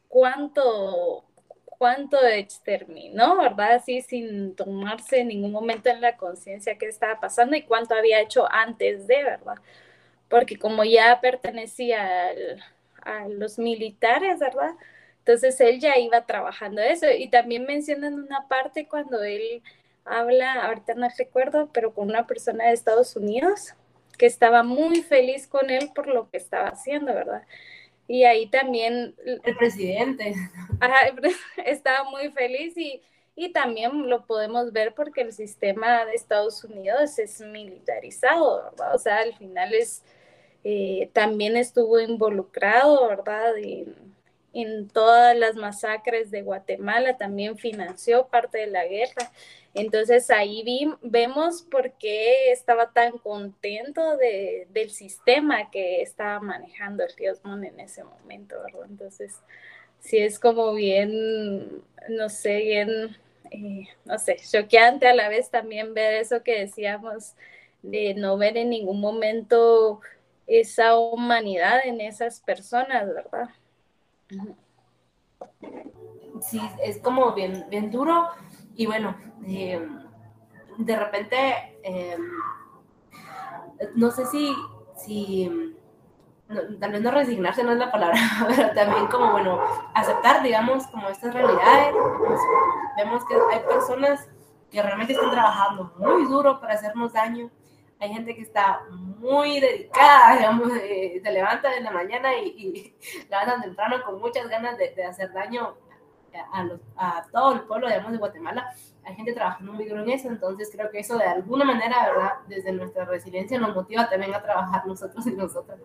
cuánto, 0.08 1.24
cuánto 1.66 2.18
exterminó, 2.26 3.38
¿verdad? 3.38 3.74
Así 3.74 4.02
sin 4.02 4.56
tomarse 4.56 5.20
en 5.20 5.28
ningún 5.30 5.52
momento 5.52 5.90
en 5.90 6.02
la 6.02 6.18
conciencia 6.18 6.78
qué 6.78 6.88
estaba 6.88 7.20
pasando 7.20 7.56
y 7.56 7.64
cuánto 7.64 7.96
había 7.96 8.22
hecho 8.22 8.52
antes 8.52 9.08
de, 9.08 9.24
¿verdad? 9.24 9.58
Porque 10.30 10.58
como 10.58 10.84
ya 10.84 11.20
pertenecía 11.22 12.32
a 13.04 13.28
los 13.28 13.60
militares, 13.60 14.40
¿verdad? 14.40 14.72
Entonces 15.20 15.60
él 15.62 15.80
ya 15.80 15.98
iba 16.00 16.26
trabajando 16.26 16.82
eso 16.82 17.06
y 17.10 17.30
también 17.30 17.66
mencionan 17.66 18.16
una 18.16 18.48
parte 18.48 18.88
cuando 18.88 19.24
él 19.24 19.62
habla, 20.06 20.66
ahorita 20.66 20.96
no 20.96 21.08
recuerdo, 21.18 21.70
pero 21.72 21.94
con 21.94 22.10
una 22.10 22.28
persona 22.28 22.66
de 22.66 22.74
Estados 22.74 23.16
Unidos 23.16 23.76
que 24.18 24.26
estaba 24.26 24.64
muy 24.64 25.02
feliz 25.02 25.48
con 25.48 25.70
él 25.70 25.92
por 25.94 26.08
lo 26.08 26.30
que 26.30 26.38
estaba 26.38 26.70
haciendo, 26.70 27.14
¿verdad? 27.14 27.44
Y 28.08 28.26
ahí 28.26 28.48
también... 28.48 29.16
El 29.26 29.56
presidente. 29.58 30.36
estaba 31.66 32.10
muy 32.10 32.30
feliz 32.32 32.78
y, 32.78 33.02
y 33.36 33.52
también 33.52 34.10
lo 34.10 34.26
podemos 34.26 34.72
ver 34.72 34.94
porque 34.94 35.22
el 35.22 35.34
sistema 35.34 36.06
de 36.06 36.14
Estados 36.14 36.64
Unidos 36.64 37.18
es 37.18 37.42
militarizado, 37.42 38.64
¿verdad? 38.72 38.96
O 38.96 39.00
sea, 39.00 39.20
al 39.20 39.34
final 39.36 39.74
es, 39.74 40.04
eh, 40.64 41.10
también 41.14 41.58
estuvo 41.58 42.00
involucrado, 42.00 43.08
¿verdad? 43.08 43.58
en 43.58 44.03
todas 44.94 45.36
las 45.36 45.56
masacres 45.56 46.30
de 46.30 46.44
Guatemala, 46.44 47.18
también 47.18 47.58
financió 47.58 48.28
parte 48.28 48.60
de 48.60 48.68
la 48.68 48.86
guerra. 48.86 49.32
Entonces 49.74 50.30
ahí 50.30 50.64
vi, 50.64 50.94
vemos 51.02 51.64
por 51.64 51.94
qué 51.94 52.52
estaba 52.52 52.92
tan 52.92 53.18
contento 53.18 54.18
de, 54.18 54.68
del 54.72 54.92
sistema 54.92 55.72
que 55.72 56.02
estaba 56.02 56.40
manejando 56.40 57.04
el 57.04 57.16
Diosmon 57.16 57.64
en 57.64 57.80
ese 57.80 58.04
momento, 58.04 58.56
¿verdad? 58.64 58.88
Entonces, 58.88 59.42
sí 60.00 60.20
es 60.20 60.38
como 60.38 60.74
bien, 60.74 61.84
no 62.10 62.30
sé, 62.30 62.58
bien, 62.60 63.18
eh, 63.50 63.88
no 64.06 64.20
sé, 64.20 64.36
choqueante 64.36 65.08
a 65.08 65.16
la 65.16 65.30
vez 65.30 65.50
también 65.50 65.94
ver 65.96 66.14
eso 66.16 66.44
que 66.44 66.60
decíamos, 66.60 67.34
de 67.82 68.14
no 68.14 68.38
ver 68.38 68.58
en 68.58 68.70
ningún 68.70 69.00
momento 69.02 70.02
esa 70.46 70.98
humanidad 70.98 71.80
en 71.86 72.02
esas 72.02 72.42
personas, 72.42 73.08
¿verdad? 73.08 73.50
Sí, 76.42 76.62
es 76.84 77.00
como 77.00 77.34
bien, 77.34 77.66
bien 77.70 77.90
duro 77.92 78.30
y 78.76 78.86
bueno, 78.86 79.16
eh, 79.46 79.88
de 80.78 80.96
repente, 80.96 81.78
eh, 81.84 82.18
no 83.96 84.12
sé 84.12 84.26
si, 84.26 84.54
si 84.98 85.76
tal 86.80 86.92
vez 86.92 87.02
no 87.02 87.12
resignarse 87.12 87.64
no 87.64 87.72
es 87.72 87.78
la 87.78 87.92
palabra, 87.92 88.18
pero 88.48 88.74
también 88.74 89.08
como, 89.08 89.32
bueno, 89.32 89.60
aceptar, 89.94 90.44
digamos, 90.44 90.88
como 90.88 91.10
estas 91.10 91.34
realidades. 91.34 91.94
Vemos 92.98 93.24
que 93.26 93.36
hay 93.52 93.62
personas 93.62 94.28
que 94.70 94.82
realmente 94.82 95.14
están 95.14 95.32
trabajando 95.32 95.94
muy 95.98 96.26
duro 96.26 96.60
para 96.60 96.74
hacernos 96.74 97.14
daño. 97.14 97.50
Hay 98.04 98.14
gente 98.14 98.36
que 98.36 98.42
está 98.42 98.82
muy 98.90 99.62
dedicada, 99.62 100.36
digamos, 100.36 100.74
se 100.74 101.32
levanta 101.32 101.74
en 101.78 101.86
la 101.86 101.92
mañana 101.92 102.38
y, 102.38 102.48
y 102.48 102.96
levantan 103.30 103.62
temprano 103.62 104.04
con 104.06 104.20
muchas 104.20 104.50
ganas 104.50 104.78
de, 104.78 104.94
de 104.94 105.06
hacer 105.06 105.32
daño 105.32 105.76
a, 106.52 106.64
los, 106.64 106.80
a, 106.98 107.26
todo 107.32 107.54
el 107.54 107.62
pueblo, 107.62 107.88
digamos, 107.88 108.12
de 108.12 108.18
Guatemala, 108.18 108.74
hay 109.06 109.16
gente 109.16 109.34
trabajando 109.34 109.74
muy 109.74 109.86
duro 109.86 110.04
en 110.04 110.10
eso, 110.10 110.28
entonces 110.28 110.70
creo 110.72 110.90
que 110.90 111.00
eso 111.00 111.18
de 111.18 111.26
alguna 111.26 111.66
manera, 111.66 112.08
¿verdad? 112.10 112.32
Desde 112.48 112.72
nuestra 112.72 113.06
resiliencia 113.06 113.60
nos 113.60 113.76
motiva 113.76 114.10
también 114.10 114.34
a 114.34 114.42
trabajar 114.42 114.86
nosotros 114.88 115.26
y 115.28 115.32
nosotras. 115.32 115.80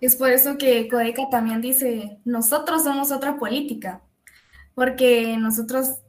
Es 0.00 0.16
por 0.16 0.30
eso 0.30 0.58
que 0.58 0.88
Codeca 0.88 1.28
también 1.30 1.60
dice, 1.60 2.18
nosotros 2.24 2.84
somos 2.84 3.12
otra 3.12 3.36
política, 3.36 4.02
porque 4.74 5.36
nosotros, 5.38 6.01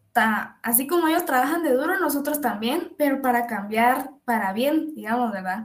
así 0.62 0.88
como 0.88 1.08
ellos 1.08 1.26
trabajan 1.26 1.64
de 1.64 1.74
duro, 1.74 2.00
nosotros 2.00 2.42
también, 2.42 2.94
pero 2.98 3.22
para 3.22 3.48
cambiar 3.48 4.12
para 4.26 4.54
bien, 4.54 4.94
digamos, 4.96 5.32
¿verdad? 5.32 5.64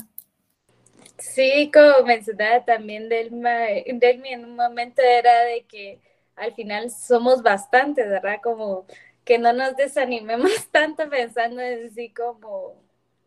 Sí, 1.19 1.71
como 1.73 2.07
mencionaba 2.07 2.65
también 2.65 3.09
Delma, 3.09 3.51
Delmi 3.87 4.31
en 4.33 4.45
un 4.45 4.57
momento 4.57 5.03
era 5.03 5.41
de 5.45 5.65
que 5.67 6.01
al 6.37 6.55
final 6.55 6.91
somos 6.91 7.43
bastantes, 7.43 8.09
¿verdad? 8.09 8.41
Como 8.43 8.87
que 9.25 9.39
no 9.39 9.53
nos 9.53 9.77
desanimemos 9.77 10.51
tanto 10.71 11.09
pensando 11.11 11.61
en 11.61 11.91
sí 11.93 12.13
como 12.13 12.75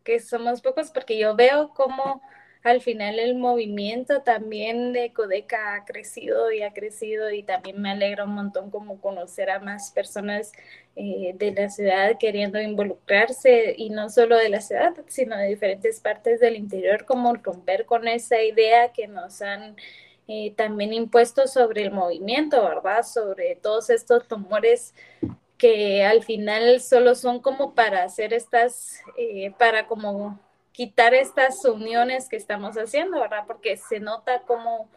que 0.04 0.20
somos 0.20 0.60
pocos, 0.62 0.90
porque 0.90 1.18
yo 1.18 1.36
veo 1.36 1.70
como 1.74 2.22
al 2.62 2.80
final 2.80 3.18
el 3.18 3.34
movimiento 3.34 4.22
también 4.22 4.92
de 4.92 5.12
Codeca 5.12 5.74
ha 5.74 5.84
crecido 5.84 6.52
y 6.52 6.62
ha 6.62 6.72
crecido 6.72 7.30
y 7.30 7.42
también 7.42 7.80
me 7.82 7.90
alegra 7.90 8.24
un 8.24 8.34
montón 8.34 8.70
como 8.70 9.00
conocer 9.00 9.50
a 9.50 9.58
más 9.58 9.90
personas 9.90 10.52
eh, 10.94 11.32
de 11.34 11.52
la 11.52 11.68
ciudad 11.70 12.18
queriendo 12.18 12.60
involucrarse 12.60 13.74
y 13.76 13.90
no 13.90 14.08
solo 14.10 14.36
de 14.36 14.48
la 14.48 14.60
ciudad, 14.60 14.94
sino 15.08 15.36
de 15.36 15.48
diferentes 15.48 16.00
partes 16.00 16.38
del 16.40 16.56
interior, 16.56 17.04
como 17.04 17.34
romper 17.34 17.84
con 17.84 18.06
esa 18.06 18.40
idea 18.42 18.92
que 18.92 19.08
nos 19.08 19.42
han 19.42 19.76
eh, 20.28 20.52
también 20.56 20.92
impuestos 20.92 21.52
sobre 21.52 21.82
el 21.82 21.90
movimiento, 21.90 22.62
¿verdad? 22.62 23.02
Sobre 23.02 23.56
todos 23.56 23.90
estos 23.90 24.28
tumores 24.28 24.94
que 25.58 26.04
al 26.04 26.22
final 26.22 26.80
solo 26.80 27.14
son 27.14 27.40
como 27.40 27.74
para 27.74 28.04
hacer 28.04 28.32
estas, 28.32 29.00
eh, 29.16 29.52
para 29.58 29.86
como 29.86 30.38
quitar 30.72 31.14
estas 31.14 31.64
uniones 31.64 32.28
que 32.28 32.36
estamos 32.36 32.76
haciendo, 32.76 33.20
¿verdad? 33.20 33.44
Porque 33.46 33.76
se 33.76 34.00
nota 34.00 34.42
como, 34.42 34.88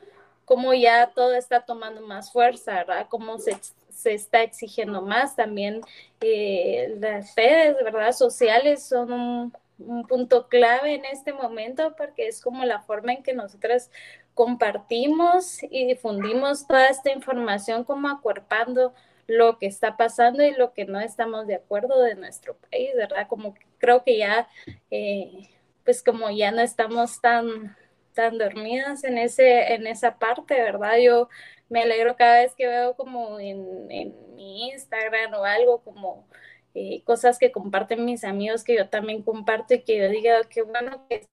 como 0.45 0.73
ya 0.73 1.11
todo 1.13 1.33
está 1.35 1.61
tomando 1.61 2.01
más 2.01 2.31
fuerza, 2.31 2.73
¿verdad? 2.73 3.07
Como 3.09 3.37
se, 3.39 3.57
se 3.89 4.13
está 4.13 4.41
exigiendo 4.41 5.01
más. 5.01 5.35
También 5.35 5.81
eh, 6.21 6.95
las 6.99 7.35
redes, 7.35 7.75
¿verdad? 7.83 8.13
Sociales 8.13 8.87
son 8.87 9.11
un, 9.11 9.53
un 9.79 10.07
punto 10.07 10.47
clave 10.47 10.95
en 10.95 11.05
este 11.05 11.33
momento 11.33 11.95
porque 11.97 12.27
es 12.27 12.41
como 12.41 12.63
la 12.65 12.81
forma 12.81 13.13
en 13.13 13.23
que 13.23 13.33
nosotras 13.33 13.91
compartimos 14.33 15.63
y 15.63 15.85
difundimos 15.87 16.67
toda 16.67 16.87
esta 16.87 17.11
información 17.11 17.83
como 17.83 18.09
acuerpando 18.09 18.93
lo 19.27 19.57
que 19.57 19.65
está 19.65 19.97
pasando 19.97 20.43
y 20.43 20.51
lo 20.51 20.73
que 20.73 20.85
no 20.85 20.99
estamos 20.99 21.47
de 21.47 21.55
acuerdo 21.55 22.01
de 22.01 22.15
nuestro 22.15 22.55
país, 22.55 22.91
¿verdad? 22.95 23.27
Como 23.27 23.55
creo 23.79 24.03
que 24.03 24.17
ya, 24.17 24.47
eh, 24.91 25.49
pues 25.85 26.03
como 26.03 26.29
ya 26.31 26.51
no 26.51 26.61
estamos 26.61 27.21
tan, 27.21 27.77
tan 28.13 28.37
dormidas 28.37 29.03
en, 29.03 29.17
ese, 29.17 29.73
en 29.73 29.87
esa 29.87 30.17
parte, 30.17 30.55
¿verdad? 30.55 30.97
Yo 30.97 31.29
me 31.69 31.83
alegro 31.83 32.15
cada 32.15 32.41
vez 32.41 32.53
que 32.55 32.67
veo 32.67 32.95
como 32.95 33.39
en, 33.39 33.89
en 33.91 34.35
mi 34.35 34.69
Instagram 34.71 35.33
o 35.35 35.45
algo 35.45 35.81
como 35.81 36.27
eh, 36.73 37.03
cosas 37.03 37.39
que 37.39 37.51
comparten 37.51 38.03
mis 38.03 38.23
amigos 38.23 38.63
que 38.63 38.75
yo 38.75 38.89
también 38.89 39.21
comparto 39.21 39.75
y 39.75 39.83
que 39.83 39.97
yo 39.97 40.09
diga, 40.09 40.41
qué 40.49 40.63
bueno 40.63 41.07
que 41.07 41.27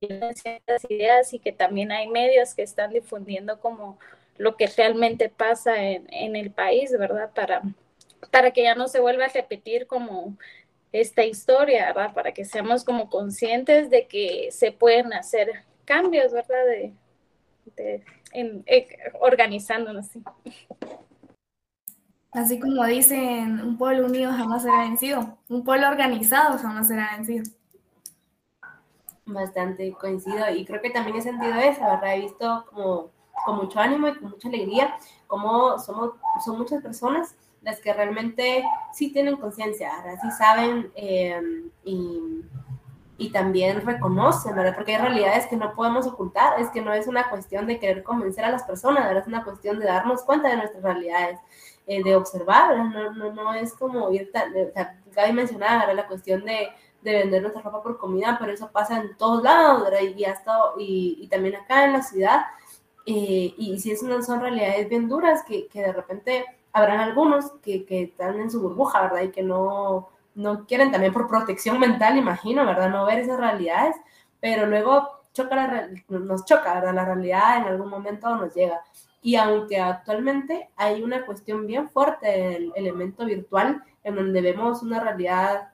tienen 0.00 0.34
ciertas 0.34 0.84
ideas 0.90 1.32
y 1.32 1.38
que 1.38 1.52
también 1.52 1.92
hay 1.92 2.08
medios 2.08 2.54
que 2.54 2.62
están 2.62 2.92
difundiendo 2.92 3.60
como 3.60 3.98
lo 4.36 4.56
que 4.56 4.66
realmente 4.66 5.28
pasa 5.28 5.82
en, 5.82 6.06
en 6.12 6.36
el 6.36 6.50
país, 6.50 6.92
¿verdad? 6.98 7.30
Para, 7.34 7.62
para 8.30 8.50
que 8.50 8.64
ya 8.64 8.74
no 8.74 8.88
se 8.88 9.00
vuelva 9.00 9.26
a 9.26 9.28
repetir 9.28 9.86
como 9.86 10.36
esta 10.92 11.24
historia, 11.24 11.86
¿verdad? 11.86 12.14
Para 12.14 12.32
que 12.32 12.44
seamos 12.44 12.84
como 12.84 13.10
conscientes 13.10 13.90
de 13.90 14.06
que 14.06 14.48
se 14.50 14.72
pueden 14.72 15.12
hacer 15.12 15.64
cambios, 15.84 16.32
¿verdad? 16.32 16.64
De, 16.66 16.92
de 17.76 18.04
en, 18.32 18.62
eh, 18.66 18.88
organizándonos. 19.20 20.06
¿sí? 20.06 20.22
Así 22.32 22.60
como 22.60 22.84
dicen, 22.84 23.60
un 23.60 23.78
pueblo 23.78 24.06
unido 24.06 24.30
jamás 24.32 24.62
será 24.62 24.80
vencido, 24.80 25.38
un 25.48 25.64
pueblo 25.64 25.88
organizado 25.88 26.58
jamás 26.58 26.88
será 26.88 27.16
vencido. 27.16 27.44
Bastante 29.24 29.90
coincido 29.92 30.48
y 30.54 30.64
creo 30.64 30.80
que 30.80 30.90
también 30.90 31.16
he 31.16 31.22
sentido 31.22 31.54
eso, 31.54 31.80
¿verdad? 31.80 32.14
He 32.14 32.20
visto 32.20 32.66
como 32.70 33.10
con 33.44 33.56
mucho 33.56 33.80
ánimo 33.80 34.08
y 34.08 34.14
con 34.14 34.30
mucha 34.30 34.48
alegría 34.48 34.96
como 35.26 35.78
somos, 35.78 36.12
son 36.44 36.58
muchas 36.58 36.82
personas 36.82 37.34
las 37.66 37.80
que 37.80 37.92
realmente 37.92 38.64
sí 38.92 39.12
tienen 39.12 39.36
conciencia, 39.38 39.90
sí 40.22 40.30
saben 40.30 40.88
eh, 40.94 41.42
y, 41.82 42.44
y, 43.18 43.32
también 43.32 43.84
reconocen, 43.84 44.54
¿verdad? 44.54 44.76
Porque 44.76 44.94
hay 44.94 45.02
realidades 45.02 45.48
que 45.48 45.56
no 45.56 45.74
podemos 45.74 46.06
ocultar, 46.06 46.60
es 46.60 46.68
que 46.70 46.80
no 46.80 46.92
es 46.92 47.08
una 47.08 47.28
cuestión 47.28 47.66
de 47.66 47.80
querer 47.80 48.04
convencer 48.04 48.44
a 48.44 48.52
las 48.52 48.62
personas, 48.62 49.04
¿verdad? 49.04 49.22
Es 49.22 49.26
una 49.26 49.42
cuestión 49.42 49.80
de 49.80 49.86
darnos 49.86 50.22
cuenta 50.22 50.48
de 50.48 50.58
nuestras 50.58 50.82
realidades. 50.82 51.40
Eh, 51.88 52.02
de 52.02 52.16
observar, 52.16 52.76
no, 52.76 53.12
no, 53.12 53.32
no, 53.32 53.54
es 53.54 53.72
como 53.72 54.10
ir 54.10 54.32
tan, 54.32 54.50
o 54.50 54.72
sea, 54.72 55.00
Gaby 55.14 55.32
mencionaba 55.32 55.92
la 55.92 56.08
cuestión 56.08 56.44
de, 56.44 56.68
de, 57.02 57.12
vender 57.12 57.42
nuestra 57.42 57.62
ropa 57.62 57.80
por 57.80 57.96
comida, 57.96 58.36
pero 58.40 58.52
eso 58.52 58.72
pasa 58.72 59.00
en 59.00 59.16
todos 59.16 59.44
lados, 59.44 59.84
¿verdad? 59.84 60.00
Y, 60.00 60.24
hasta, 60.24 60.58
y, 60.78 61.16
y 61.20 61.28
también 61.28 61.54
acá 61.54 61.84
en 61.84 61.92
la 61.92 62.02
ciudad, 62.02 62.40
eh, 63.06 63.54
y 63.56 63.78
si 63.78 63.92
eso 63.92 64.20
son 64.22 64.40
realidades 64.40 64.88
bien 64.88 65.08
duras, 65.08 65.44
que, 65.46 65.68
que 65.68 65.80
de 65.80 65.92
repente 65.92 66.44
habrán 66.76 67.00
algunos 67.00 67.52
que, 67.62 67.86
que, 67.86 68.02
están 68.02 68.38
en 68.38 68.50
su 68.50 68.60
burbuja, 68.60 69.00
¿verdad? 69.00 69.22
Y 69.22 69.30
que 69.30 69.42
no, 69.42 70.10
no 70.34 70.66
quieren 70.66 70.92
también 70.92 71.10
por 71.10 71.26
protección 71.26 71.80
mental, 71.80 72.18
imagino, 72.18 72.66
¿verdad? 72.66 72.90
No 72.90 73.06
ver 73.06 73.20
esas 73.20 73.40
realidades, 73.40 73.96
pero 74.40 74.66
luego 74.66 75.08
choca 75.32 75.56
la, 75.56 75.88
nos 76.08 76.44
choca, 76.44 76.74
¿verdad? 76.74 76.94
La 76.94 77.06
realidad 77.06 77.56
en 77.56 77.64
algún 77.64 77.88
momento 77.88 78.36
nos 78.36 78.54
llega. 78.54 78.82
Y 79.22 79.36
aunque 79.36 79.80
actualmente 79.80 80.68
hay 80.76 81.02
una 81.02 81.24
cuestión 81.24 81.66
bien 81.66 81.88
fuerte 81.88 82.26
del 82.26 82.72
elemento 82.76 83.24
virtual, 83.24 83.82
en 84.04 84.14
donde 84.14 84.42
vemos 84.42 84.82
una 84.82 85.00
realidad 85.00 85.70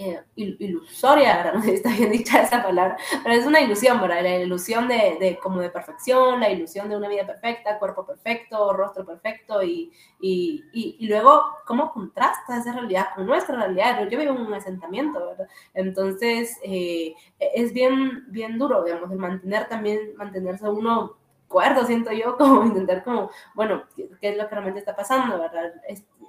eh, 0.00 0.22
ilusoria, 0.36 1.38
¿verdad? 1.38 1.54
No 1.58 1.62
sé 1.62 1.70
si 1.70 1.74
está 1.74 1.90
bien 1.90 2.12
dicha 2.12 2.42
esa 2.42 2.62
palabra, 2.62 2.96
pero 3.24 3.34
es 3.34 3.44
una 3.44 3.60
ilusión, 3.60 4.00
¿verdad? 4.00 4.22
La 4.22 4.36
ilusión 4.38 4.86
de, 4.86 5.16
de, 5.18 5.38
como 5.42 5.60
de 5.60 5.70
perfección, 5.70 6.38
la 6.38 6.50
ilusión 6.50 6.88
de 6.88 6.96
una 6.96 7.08
vida 7.08 7.26
perfecta, 7.26 7.80
cuerpo 7.80 8.06
perfecto, 8.06 8.72
rostro 8.72 9.04
perfecto, 9.04 9.60
y, 9.60 9.92
y, 10.20 10.64
y, 10.72 11.06
luego, 11.08 11.42
¿cómo 11.66 11.92
contrasta 11.92 12.58
esa 12.58 12.72
realidad 12.72 13.08
con 13.16 13.26
nuestra 13.26 13.56
realidad? 13.56 14.08
Yo 14.08 14.18
vivo 14.18 14.34
en 14.34 14.40
un 14.40 14.54
asentamiento, 14.54 15.18
¿verdad? 15.26 15.48
Entonces, 15.74 16.56
eh, 16.62 17.14
es 17.40 17.72
bien, 17.72 18.24
bien 18.28 18.56
duro, 18.56 18.84
digamos, 18.84 19.10
el 19.10 19.18
mantener 19.18 19.68
también, 19.68 20.14
mantenerse 20.16 20.68
uno 20.68 21.16
cuerdo, 21.48 21.84
siento 21.84 22.12
yo, 22.12 22.36
como 22.38 22.64
intentar 22.64 23.02
como, 23.02 23.30
bueno, 23.54 23.82
¿qué, 23.96 24.08
es 24.20 24.36
lo 24.36 24.48
que 24.48 24.54
realmente 24.54 24.78
está 24.78 24.94
pasando, 24.94 25.40
verdad? 25.40 25.72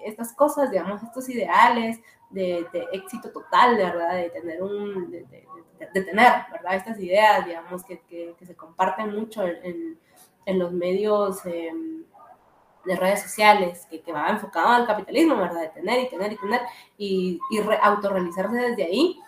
estas 0.03 0.33
cosas, 0.33 0.71
digamos, 0.71 1.03
estos 1.03 1.27
ideales 1.29 1.99
de, 2.29 2.67
éxito 2.91 3.31
total, 3.31 3.77
¿verdad? 3.77 4.15
De 4.15 4.29
tener 4.29 4.61
un, 4.61 5.11
de, 5.11 5.25
tener, 5.93 6.45
¿verdad? 6.51 6.75
Estas 6.75 6.99
ideas, 6.99 7.45
digamos, 7.45 7.83
que, 7.83 7.99
que, 8.01 8.45
se 8.45 8.55
comparten 8.55 9.15
mucho 9.15 9.43
en, 9.45 9.99
en, 10.45 10.59
los 10.59 10.71
medios 10.71 11.45
em, 11.45 12.03
de 12.85 12.95
redes 12.95 13.21
sociales, 13.21 13.85
que, 13.89 14.01
que 14.01 14.11
va 14.11 14.29
enfocado 14.29 14.69
al 14.69 14.87
capitalismo, 14.87 15.37
¿verdad? 15.37 15.61
De 15.61 15.69
tener 15.69 15.99
y 16.03 16.09
tener 16.09 16.33
y 16.33 16.37
tener 16.37 16.61
y, 16.97 17.39
y 17.51 17.59
autorrealizarse 17.81 18.55
desde 18.55 18.83
ahí. 18.83 19.19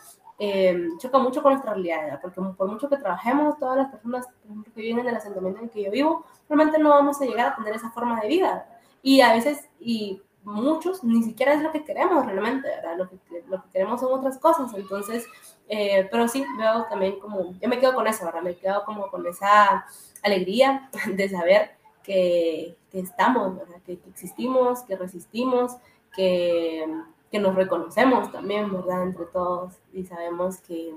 Eh, 0.44 0.76
choca 0.98 1.20
mucho 1.20 1.44
con 1.44 1.52
nuestra 1.52 1.74
realidad, 1.74 2.20
porque 2.20 2.42
por 2.58 2.68
mucho 2.68 2.90
que 2.90 2.98
trabajemos, 2.98 3.60
todas 3.60 3.78
las 3.78 3.92
personas 3.92 4.26
que 4.74 4.82
viven 4.82 5.02
en 5.02 5.10
el 5.10 5.16
asentamiento 5.16 5.60
en 5.60 5.66
el 5.66 5.70
que 5.70 5.84
yo 5.84 5.92
vivo, 5.92 6.26
realmente 6.50 6.80
no 6.80 6.90
vamos 6.90 7.22
a 7.22 7.26
llegar 7.26 7.50
a 7.52 7.56
tener 7.56 7.76
esa 7.76 7.92
forma 7.92 8.20
de 8.20 8.28
vida. 8.28 8.66
Y 9.04 9.22
a 9.22 9.34
veces, 9.34 9.70
y 9.80 10.20
muchos 10.44 11.04
ni 11.04 11.24
siquiera 11.24 11.54
es 11.54 11.62
lo 11.62 11.72
que 11.72 11.84
queremos 11.84 12.26
realmente, 12.26 12.68
¿verdad? 12.68 12.98
Lo 12.98 13.10
que, 13.10 13.18
lo 13.48 13.62
que 13.64 13.70
queremos 13.70 14.02
son 14.02 14.14
otras 14.14 14.38
cosas, 14.38 14.74
entonces, 14.74 15.26
eh, 15.68 16.08
pero 16.10 16.28
sí, 16.28 16.46
veo 16.58 16.86
también 16.90 17.20
como, 17.20 17.54
yo 17.60 17.70
me 17.70 17.80
quedo 17.80 17.94
con 17.94 18.08
eso, 18.08 18.26
¿verdad? 18.26 18.42
Me 18.42 18.56
quedo 18.56 18.84
como 18.86 19.10
con 19.10 19.26
esa 19.28 19.86
alegría 20.24 20.90
de 21.14 21.30
saber 21.30 21.72
que, 22.04 22.76
que 22.92 23.00
estamos, 23.00 23.58
¿verdad? 23.58 23.82
Que, 23.86 24.00
existimos, 24.10 24.82
que 24.84 24.96
resistimos, 24.96 25.78
que, 26.16 26.86
que, 27.32 27.40
nos 27.40 27.56
reconocemos 27.56 28.32
también, 28.32 28.72
¿verdad? 28.72 29.04
Entre 29.04 29.26
todos 29.26 29.76
y 29.94 30.04
sabemos 30.06 30.58
que, 30.62 30.94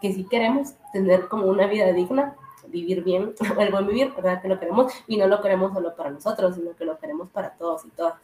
que 0.00 0.12
si 0.12 0.24
queremos 0.24 0.74
tener 0.92 1.28
como 1.28 1.46
una 1.46 1.66
vida 1.66 1.92
digna, 1.92 2.36
vivir 2.68 3.02
bien, 3.02 3.34
el 3.58 3.70
buen 3.70 3.86
vivir, 3.86 4.12
¿verdad? 4.14 4.42
Que 4.42 4.48
lo 4.48 4.58
queremos 4.58 4.92
y 5.06 5.16
no 5.16 5.26
lo 5.26 5.40
queremos 5.40 5.72
solo 5.72 5.94
para 5.96 6.10
nosotros, 6.10 6.56
sino 6.56 6.74
que 6.76 6.84
lo 6.84 6.98
queremos 6.98 7.28
para 7.30 7.50
todos 7.54 7.84
y 7.84 7.90
todas. 7.90 8.14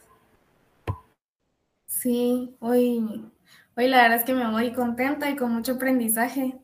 Sí, 2.01 2.55
hoy, 2.59 3.31
hoy 3.77 3.87
la 3.87 4.01
verdad 4.03 4.19
es 4.19 4.25
que 4.25 4.33
me 4.33 4.51
voy 4.51 4.73
contenta 4.73 5.29
y 5.29 5.37
con 5.37 5.53
mucho 5.53 5.73
aprendizaje 5.73 6.59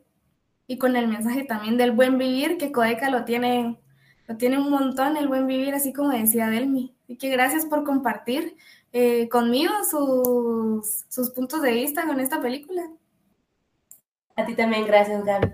y 0.68 0.78
con 0.78 0.96
el 0.98 1.08
mensaje 1.08 1.46
también 1.46 1.78
del 1.78 1.94
buen 1.94 2.18
vivir, 2.18 2.58
que 2.58 2.72
Codeca 2.72 3.10
lo 3.10 3.24
tiene, 3.24 3.80
lo 4.28 4.36
tiene 4.36 4.58
un 4.58 4.70
montón, 4.70 5.16
el 5.16 5.30
buen 5.30 5.48
vivir, 5.48 5.74
así 5.74 5.94
como 5.94 6.10
decía 6.10 6.50
Delmi. 6.50 6.94
Así 7.04 7.18
que 7.18 7.30
gracias 7.30 7.66
por 7.66 7.86
compartir 7.86 8.58
eh, 8.92 9.30
conmigo 9.30 9.72
sus, 9.90 11.06
sus 11.08 11.32
puntos 11.32 11.62
de 11.62 11.72
vista 11.72 12.06
con 12.06 12.20
esta 12.20 12.42
película. 12.42 12.84
A 14.36 14.46
ti 14.46 14.54
también, 14.54 14.86
gracias 14.86 15.24
Gaby. 15.24 15.48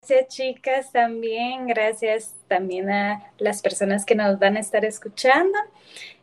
Gracias 0.00 0.34
chicas 0.34 0.90
también, 0.90 1.68
gracias 1.68 2.34
también 2.50 2.90
a 2.90 3.32
las 3.38 3.62
personas 3.62 4.04
que 4.04 4.16
nos 4.16 4.38
van 4.40 4.56
a 4.56 4.60
estar 4.60 4.84
escuchando. 4.84 5.56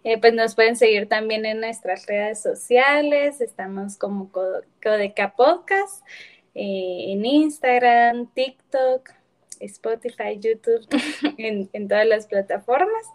Eh, 0.03 0.19
pues 0.19 0.33
nos 0.33 0.55
pueden 0.55 0.75
seguir 0.75 1.07
también 1.07 1.45
en 1.45 1.61
nuestras 1.61 2.05
redes 2.05 2.41
sociales, 2.41 3.41
estamos 3.41 3.97
como 3.97 4.29
Codeca 4.31 5.33
Podcast, 5.35 6.05
eh, 6.53 7.05
en 7.13 7.25
Instagram, 7.25 8.27
TikTok, 8.33 9.09
Spotify, 9.61 10.37
YouTube, 10.39 10.85
en, 11.37 11.69
en, 11.73 11.87
todas 11.87 12.05
las 12.05 12.27
plataformas, 12.27 13.05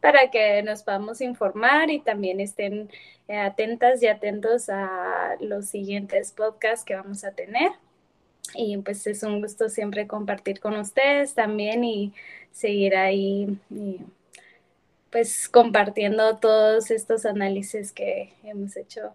para 0.00 0.30
que 0.30 0.62
nos 0.62 0.82
podamos 0.82 1.20
informar 1.20 1.90
y 1.90 2.00
también 2.00 2.40
estén 2.40 2.90
eh, 3.28 3.36
atentas 3.36 4.02
y 4.02 4.08
atentos 4.08 4.68
a 4.68 5.36
los 5.40 5.66
siguientes 5.66 6.32
podcasts 6.32 6.84
que 6.84 6.94
vamos 6.94 7.24
a 7.24 7.32
tener. 7.32 7.70
Y 8.54 8.76
pues 8.78 9.06
es 9.06 9.22
un 9.22 9.40
gusto 9.40 9.68
siempre 9.68 10.06
compartir 10.06 10.60
con 10.60 10.76
ustedes 10.76 11.34
también 11.34 11.84
y 11.84 12.12
seguir 12.50 12.96
ahí 12.96 13.58
pues 15.10 15.48
compartiendo 15.48 16.38
todos 16.38 16.90
estos 16.90 17.26
análisis 17.26 17.92
que 17.92 18.34
hemos 18.42 18.76
hecho 18.76 19.12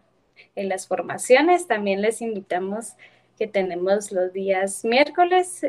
en 0.56 0.70
las 0.70 0.88
formaciones. 0.88 1.68
También 1.68 2.02
les 2.02 2.22
invitamos 2.22 2.94
que 3.38 3.48
tenemos 3.48 4.12
los 4.12 4.32
días 4.34 4.86
miércoles. 4.86 5.66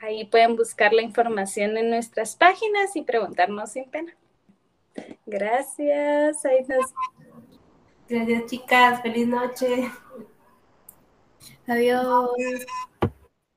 ahí 0.00 0.24
pueden 0.26 0.56
buscar 0.56 0.92
la 0.92 1.02
información 1.02 1.76
en 1.76 1.90
nuestras 1.90 2.36
páginas 2.36 2.94
y 2.94 3.02
preguntarnos 3.02 3.72
sin 3.72 3.84
pena. 3.84 4.14
Gracias. 5.26 6.44
Ahí 6.44 6.64
Gracias 8.08 8.46
chicas. 8.46 9.02
Feliz 9.02 9.26
noche. 9.26 9.90
Adiós. 11.68 12.64